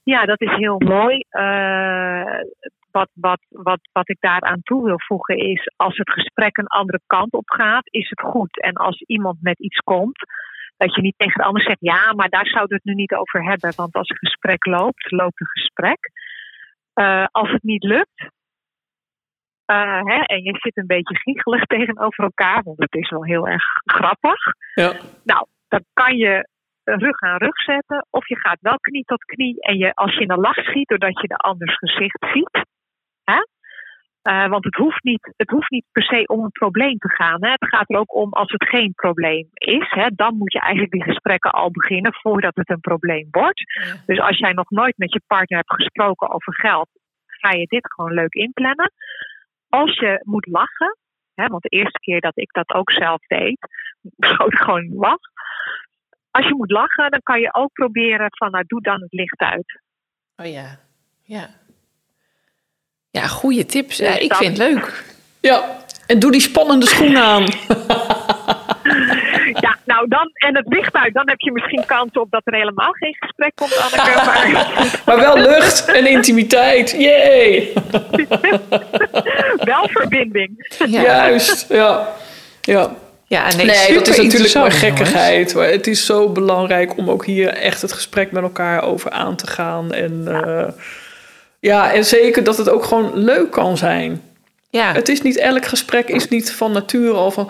Ja, 0.03 0.25
dat 0.25 0.41
is 0.41 0.51
heel 0.55 0.79
mooi. 0.79 1.23
Uh, 1.31 2.41
wat, 2.91 3.09
wat, 3.13 3.39
wat, 3.49 3.79
wat 3.91 4.09
ik 4.09 4.17
daaraan 4.19 4.61
toe 4.61 4.83
wil 4.83 4.99
voegen 4.99 5.37
is, 5.37 5.71
als 5.75 5.97
het 5.97 6.11
gesprek 6.11 6.57
een 6.57 6.67
andere 6.67 7.01
kant 7.05 7.33
op 7.33 7.49
gaat, 7.49 7.87
is 7.91 8.09
het 8.09 8.21
goed. 8.21 8.61
En 8.61 8.73
als 8.73 9.01
iemand 9.01 9.37
met 9.41 9.59
iets 9.59 9.77
komt, 9.77 10.17
dat 10.77 10.95
je 10.95 11.01
niet 11.01 11.17
tegen 11.17 11.37
de 11.37 11.47
ander 11.47 11.61
zegt, 11.61 11.79
ja, 11.79 12.13
maar 12.13 12.29
daar 12.29 12.47
zouden 12.47 12.69
we 12.69 12.81
het 12.83 12.95
nu 12.95 13.01
niet 13.01 13.13
over 13.13 13.43
hebben. 13.43 13.73
Want 13.75 13.93
als 13.93 14.09
een 14.09 14.17
gesprek 14.17 14.65
loopt, 14.65 15.11
loopt 15.11 15.41
een 15.41 15.47
gesprek. 15.47 16.11
Uh, 16.95 17.25
als 17.31 17.51
het 17.51 17.63
niet 17.63 17.83
lukt, 17.83 18.21
uh, 19.71 20.01
hè, 20.03 20.19
en 20.23 20.43
je 20.43 20.57
zit 20.59 20.77
een 20.77 20.87
beetje 20.87 21.17
giechelig 21.17 21.65
tegenover 21.75 22.23
elkaar, 22.23 22.63
want 22.63 22.79
het 22.79 22.95
is 22.95 23.09
wel 23.09 23.25
heel 23.25 23.47
erg 23.47 23.63
grappig. 23.85 24.41
Ja. 24.73 24.93
Nou, 25.23 25.45
dan 25.67 25.83
kan 25.93 26.17
je 26.17 26.47
rug 26.83 27.21
aan 27.21 27.37
rug 27.37 27.61
zetten, 27.61 28.07
of 28.09 28.27
je 28.27 28.39
gaat 28.39 28.57
wel 28.61 28.79
knie 28.79 29.03
tot 29.03 29.23
knie 29.25 29.61
en 29.61 29.77
je, 29.77 29.93
als 29.93 30.13
je 30.13 30.21
in 30.21 30.31
een 30.31 30.39
lach 30.39 30.63
schiet 30.63 30.87
doordat 30.87 31.21
je 31.21 31.27
de 31.27 31.35
anders 31.35 31.77
gezicht 31.77 32.25
ziet. 32.33 32.67
Hè? 33.29 33.41
Uh, 34.23 34.49
want 34.49 34.63
het 34.63 34.75
hoeft, 34.75 35.03
niet, 35.03 35.33
het 35.37 35.49
hoeft 35.49 35.69
niet 35.69 35.85
per 35.91 36.03
se 36.03 36.23
om 36.25 36.43
een 36.43 36.51
probleem 36.51 36.97
te 36.97 37.09
gaan. 37.09 37.43
Hè. 37.43 37.51
Het 37.51 37.67
gaat 37.67 37.89
er 37.89 37.97
ook 37.97 38.15
om 38.15 38.33
als 38.33 38.51
het 38.51 38.69
geen 38.69 38.93
probleem 38.93 39.47
is. 39.53 39.87
Hè, 39.89 40.07
dan 40.15 40.37
moet 40.37 40.53
je 40.53 40.59
eigenlijk 40.59 40.91
die 40.91 41.03
gesprekken 41.03 41.51
al 41.51 41.71
beginnen 41.71 42.13
voordat 42.13 42.55
het 42.55 42.69
een 42.69 42.79
probleem 42.79 43.27
wordt. 43.31 43.63
Dus 44.05 44.19
als 44.19 44.37
jij 44.37 44.51
nog 44.51 44.69
nooit 44.69 44.97
met 44.97 45.13
je 45.13 45.21
partner 45.27 45.57
hebt 45.57 45.73
gesproken 45.73 46.29
over 46.29 46.55
geld, 46.55 46.87
ga 47.25 47.51
je 47.51 47.65
dit 47.65 47.93
gewoon 47.93 48.13
leuk 48.13 48.33
inplannen 48.33 48.91
als 49.69 49.99
je 49.99 50.21
moet 50.23 50.47
lachen, 50.47 50.97
hè, 51.33 51.47
want 51.47 51.63
de 51.63 51.69
eerste 51.69 51.99
keer 51.99 52.21
dat 52.21 52.37
ik 52.37 52.51
dat 52.51 52.73
ook 52.73 52.91
zelf 52.91 53.21
deed, 53.27 53.57
schoot 54.29 54.53
ik 54.53 54.59
gewoon 54.59 54.93
lach. 54.93 55.19
Als 56.31 56.47
je 56.47 56.55
moet 56.55 56.71
lachen, 56.71 57.11
dan 57.11 57.21
kan 57.23 57.39
je 57.39 57.53
ook 57.53 57.73
proberen 57.73 58.27
van, 58.29 58.51
nou 58.51 58.63
doe 58.67 58.81
dan 58.81 59.01
het 59.01 59.13
licht 59.13 59.39
uit. 59.39 59.81
Oh 60.35 60.45
ja, 60.45 60.79
ja. 61.23 61.47
Ja, 63.19 63.27
goede 63.27 63.65
tips. 63.65 63.97
Ja, 63.97 64.17
ik 64.17 64.33
vind 64.35 64.57
het 64.57 64.67
leuk. 64.67 65.03
Ja, 65.39 65.77
en 66.05 66.19
doe 66.19 66.31
die 66.31 66.41
spannende 66.41 66.87
schoenen 66.87 67.21
aan. 67.21 67.45
Ja, 69.53 69.77
nou 69.85 70.07
dan, 70.07 70.31
en 70.33 70.55
het 70.55 70.65
licht 70.67 70.93
uit, 70.93 71.13
dan 71.13 71.29
heb 71.29 71.39
je 71.39 71.51
misschien 71.51 71.85
kans 71.85 72.11
op 72.13 72.31
dat 72.31 72.41
er 72.45 72.53
helemaal 72.53 72.91
geen 72.91 73.15
gesprek 73.19 73.51
komt, 73.55 73.77
Anneke. 73.77 74.21
Maar, 74.25 75.01
maar 75.05 75.17
wel 75.17 75.37
lucht 75.37 75.85
en 75.85 76.07
intimiteit, 76.07 76.91
yay! 76.91 77.73
wel 79.71 79.87
verbinding. 79.87 80.75
Ja. 80.85 81.01
Juist, 81.01 81.65
ja. 81.69 82.07
ja. 82.61 82.95
Ja, 83.27 83.55
nee, 83.55 83.65
nee 83.65 83.93
dat 83.93 84.07
is 84.07 84.17
natuurlijk 84.17 84.53
maar 84.53 84.71
gekkigheid. 84.71 85.55
Maar 85.55 85.69
het 85.69 85.87
is 85.87 86.05
zo 86.05 86.29
belangrijk 86.29 86.97
om 86.97 87.09
ook 87.09 87.25
hier 87.25 87.49
echt 87.49 87.81
het 87.81 87.93
gesprek 87.93 88.31
met 88.31 88.43
elkaar 88.43 88.83
over 88.83 89.11
aan 89.11 89.35
te 89.35 89.47
gaan. 89.47 89.93
En 89.93 90.21
ja, 90.25 90.45
uh, 90.47 90.67
ja 91.59 91.93
en 91.93 92.03
zeker 92.03 92.43
dat 92.43 92.57
het 92.57 92.69
ook 92.69 92.83
gewoon 92.83 93.17
leuk 93.17 93.51
kan 93.51 93.77
zijn. 93.77 94.21
Ja. 94.71 94.93
Het 94.93 95.09
is 95.09 95.21
niet, 95.21 95.37
elk 95.37 95.65
gesprek 95.65 96.07
is 96.07 96.27
niet 96.27 96.55
van 96.55 96.71
nature 96.71 97.13
al 97.13 97.31
van... 97.31 97.49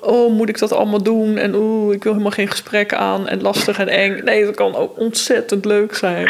oh, 0.00 0.32
moet 0.32 0.48
ik 0.48 0.58
dat 0.58 0.72
allemaal 0.72 1.02
doen? 1.02 1.36
En 1.36 1.54
oeh, 1.54 1.94
ik 1.94 2.02
wil 2.02 2.12
helemaal 2.12 2.32
geen 2.32 2.48
gesprek 2.48 2.94
aan 2.94 3.28
en 3.28 3.42
lastig 3.42 3.78
en 3.78 3.88
eng. 3.88 4.24
Nee, 4.24 4.44
dat 4.44 4.54
kan 4.54 4.74
ook 4.74 4.98
ontzettend 4.98 5.64
leuk 5.64 5.94
zijn. 5.94 6.26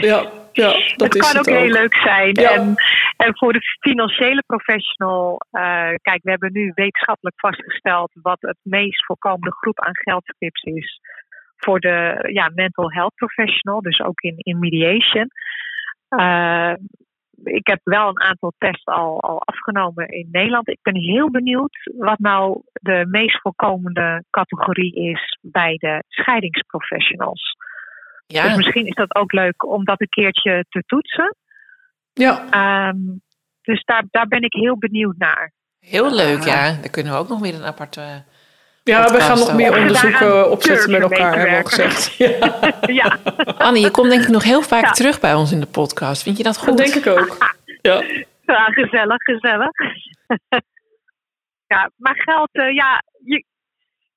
Ja, 0.00 0.30
ja 0.52 0.72
dat 0.96 1.12
het 1.12 1.18
kan 1.18 1.38
ook, 1.38 1.46
heel 1.46 1.68
leuk 1.68 1.94
zijn. 1.94 2.34
En, 2.34 2.74
en 3.16 3.36
voor 3.36 3.52
de 3.52 3.60
financiële 3.80 4.42
professional... 4.46 5.40
Uh, 5.52 5.94
kijk, 6.02 6.22
we 6.22 6.30
hebben 6.30 6.52
nu 6.52 6.72
wetenschappelijk 6.74 7.40
vastgesteld... 7.40 8.10
wat 8.22 8.40
het 8.40 8.58
meest 8.62 9.04
voorkomende 9.04 9.56
groep 9.56 9.80
aan 9.80 9.96
geldtips 9.96 10.62
is... 10.62 11.00
voor 11.56 11.80
de 11.80 12.28
ja, 12.32 12.50
mental 12.54 12.92
health 12.92 13.14
professional, 13.14 13.80
dus 13.80 14.00
ook 14.00 14.20
in, 14.20 14.34
in 14.36 14.58
mediation... 14.58 15.30
Uh, 16.10 16.72
ik 17.42 17.66
heb 17.66 17.80
wel 17.82 18.08
een 18.08 18.20
aantal 18.20 18.52
tests 18.58 18.84
al, 18.84 19.20
al 19.20 19.42
afgenomen 19.42 20.08
in 20.08 20.28
Nederland. 20.30 20.68
Ik 20.68 20.82
ben 20.82 20.96
heel 20.96 21.30
benieuwd 21.30 21.90
wat 21.96 22.18
nou 22.18 22.62
de 22.72 23.06
meest 23.08 23.40
voorkomende 23.40 24.24
categorie 24.30 24.94
is 24.94 25.38
bij 25.40 25.76
de 25.76 26.04
scheidingsprofessionals. 26.08 27.56
Ja. 28.26 28.42
Dus 28.42 28.56
misschien 28.56 28.86
is 28.86 28.94
dat 28.94 29.14
ook 29.14 29.32
leuk 29.32 29.66
om 29.66 29.84
dat 29.84 30.00
een 30.00 30.08
keertje 30.08 30.64
te 30.68 30.82
toetsen. 30.86 31.36
Ja. 32.12 32.88
Um, 32.88 33.20
dus 33.62 33.84
daar, 33.84 34.04
daar 34.10 34.28
ben 34.28 34.42
ik 34.42 34.52
heel 34.52 34.78
benieuwd 34.78 35.16
naar. 35.16 35.52
Heel 35.80 36.14
leuk, 36.14 36.42
ja. 36.42 36.72
Daar 36.72 36.90
kunnen 36.90 37.12
we 37.12 37.18
ook 37.18 37.28
nog 37.28 37.40
weer 37.40 37.54
een 37.54 37.64
aparte 37.64 38.24
ja, 38.90 39.12
we 39.12 39.20
gaan 39.20 39.38
nog 39.38 39.54
meer 39.54 39.76
onderzoeken 39.76 40.50
opzetten 40.50 40.90
met 40.90 41.00
elkaar, 41.00 41.38
hebben 41.38 41.58
we 41.58 41.68
gezegd. 41.68 41.98
Ja. 42.18 42.52
ja. 43.00 43.18
Annie, 43.58 43.82
je 43.82 43.90
komt 43.90 44.10
denk 44.10 44.22
ik 44.22 44.28
nog 44.28 44.44
heel 44.44 44.62
vaak 44.62 44.94
terug 44.94 45.20
bij 45.20 45.34
ons 45.34 45.52
in 45.52 45.60
de 45.60 45.66
podcast. 45.66 46.22
Vind 46.22 46.36
je 46.36 46.42
dat 46.42 46.58
goed? 46.58 46.66
Dat 46.66 46.76
denk 46.76 46.94
ik 46.94 47.06
ook. 47.06 47.36
Ja, 47.82 48.02
ja 48.46 48.64
gezellig, 48.64 49.22
gezellig. 49.22 49.70
ja, 51.66 51.90
maar 51.96 52.16
geld, 52.16 52.48
uh, 52.52 52.74
ja, 52.74 53.02
je, 53.24 53.44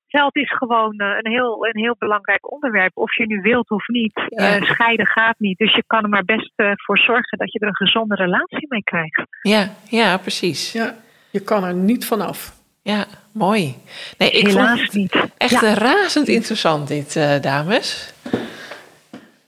geld 0.08 0.36
is 0.36 0.52
gewoon 0.52 0.94
uh, 0.98 1.08
een, 1.20 1.32
heel, 1.32 1.66
een 1.66 1.82
heel 1.82 1.96
belangrijk 2.00 2.52
onderwerp. 2.52 2.98
Of 2.98 3.16
je 3.16 3.26
nu 3.26 3.42
wilt 3.42 3.70
of 3.70 3.88
niet. 3.88 4.18
Uh, 4.30 4.62
scheiden 4.62 5.08
gaat 5.08 5.40
niet. 5.40 5.58
Dus 5.58 5.76
je 5.76 5.84
kan 5.88 6.04
er 6.04 6.10
maar 6.10 6.26
best 6.26 6.54
voor 6.56 6.98
zorgen 6.98 7.38
dat 7.38 7.52
je 7.52 7.60
er 7.60 7.68
een 7.68 7.76
gezonde 7.76 8.16
relatie 8.16 8.66
mee 8.70 8.84
krijgt. 8.84 9.24
Ja, 9.42 9.70
ja 9.90 10.18
precies. 10.18 10.72
Ja, 10.72 10.96
je 11.32 11.44
kan 11.44 11.64
er 11.64 11.74
niet 11.74 12.06
vanaf. 12.06 12.63
Ja, 12.84 13.06
mooi. 13.32 13.76
Nee, 14.18 14.32
ik 14.32 14.48
Helaas 14.48 14.68
vond 14.68 14.82
het 14.82 14.94
niet. 14.94 15.16
echt 15.38 15.62
ja. 15.62 15.74
razend 15.74 16.28
interessant 16.28 16.88
dit, 16.88 17.16
uh, 17.16 17.40
dames. 17.42 18.14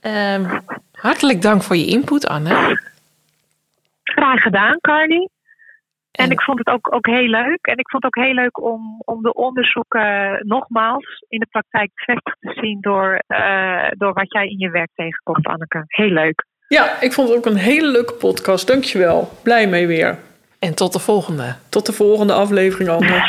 Um, 0.02 0.62
hartelijk 0.92 1.42
dank 1.42 1.64
voor 1.64 1.76
je 1.76 1.86
input, 1.86 2.28
Anne. 2.28 2.80
Graag 4.04 4.42
gedaan, 4.42 4.78
Carly. 4.82 5.30
En, 6.12 6.26
en 6.26 6.32
ik 6.32 6.42
vond 6.42 6.58
het 6.58 6.68
ook, 6.68 6.94
ook 6.96 7.06
heel 7.06 7.28
leuk. 7.28 7.60
En 7.62 7.78
ik 7.78 7.90
vond 7.90 8.04
het 8.04 8.16
ook 8.16 8.26
heel 8.26 8.34
leuk 8.34 8.62
om, 8.62 9.02
om 9.06 9.22
de 9.22 9.34
onderzoeken 9.34 10.40
nogmaals 10.48 11.24
in 11.30 11.40
de 11.40 11.48
praktijk 11.50 11.92
bevestigd 11.94 12.38
te 12.40 12.60
zien 12.62 12.82
door, 12.82 13.24
uh, 13.28 13.88
door 13.98 14.14
wat 14.14 14.32
jij 14.34 14.48
in 14.48 14.60
je 14.60 14.70
werk 14.70 14.90
tegenkomt, 14.96 15.48
Anneke. 15.48 15.84
Heel 15.88 16.10
leuk. 16.10 16.46
Ja, 16.68 17.02
ik 17.02 17.14
vond 17.14 17.28
het 17.28 17.38
ook 17.38 17.46
een 17.46 17.56
hele 17.56 17.88
leuke 17.88 18.14
podcast. 18.14 18.68
Dankjewel. 18.68 19.30
Blij 19.44 19.68
mee 19.68 19.88
weer. 19.88 20.18
En 20.60 20.74
tot 20.74 20.94
de 20.94 21.00
volgende. 21.00 21.56
Tot 21.70 21.86
de 21.86 21.94
volgende 21.94 22.34
aflevering, 22.34 22.90
Anne. 22.90 23.16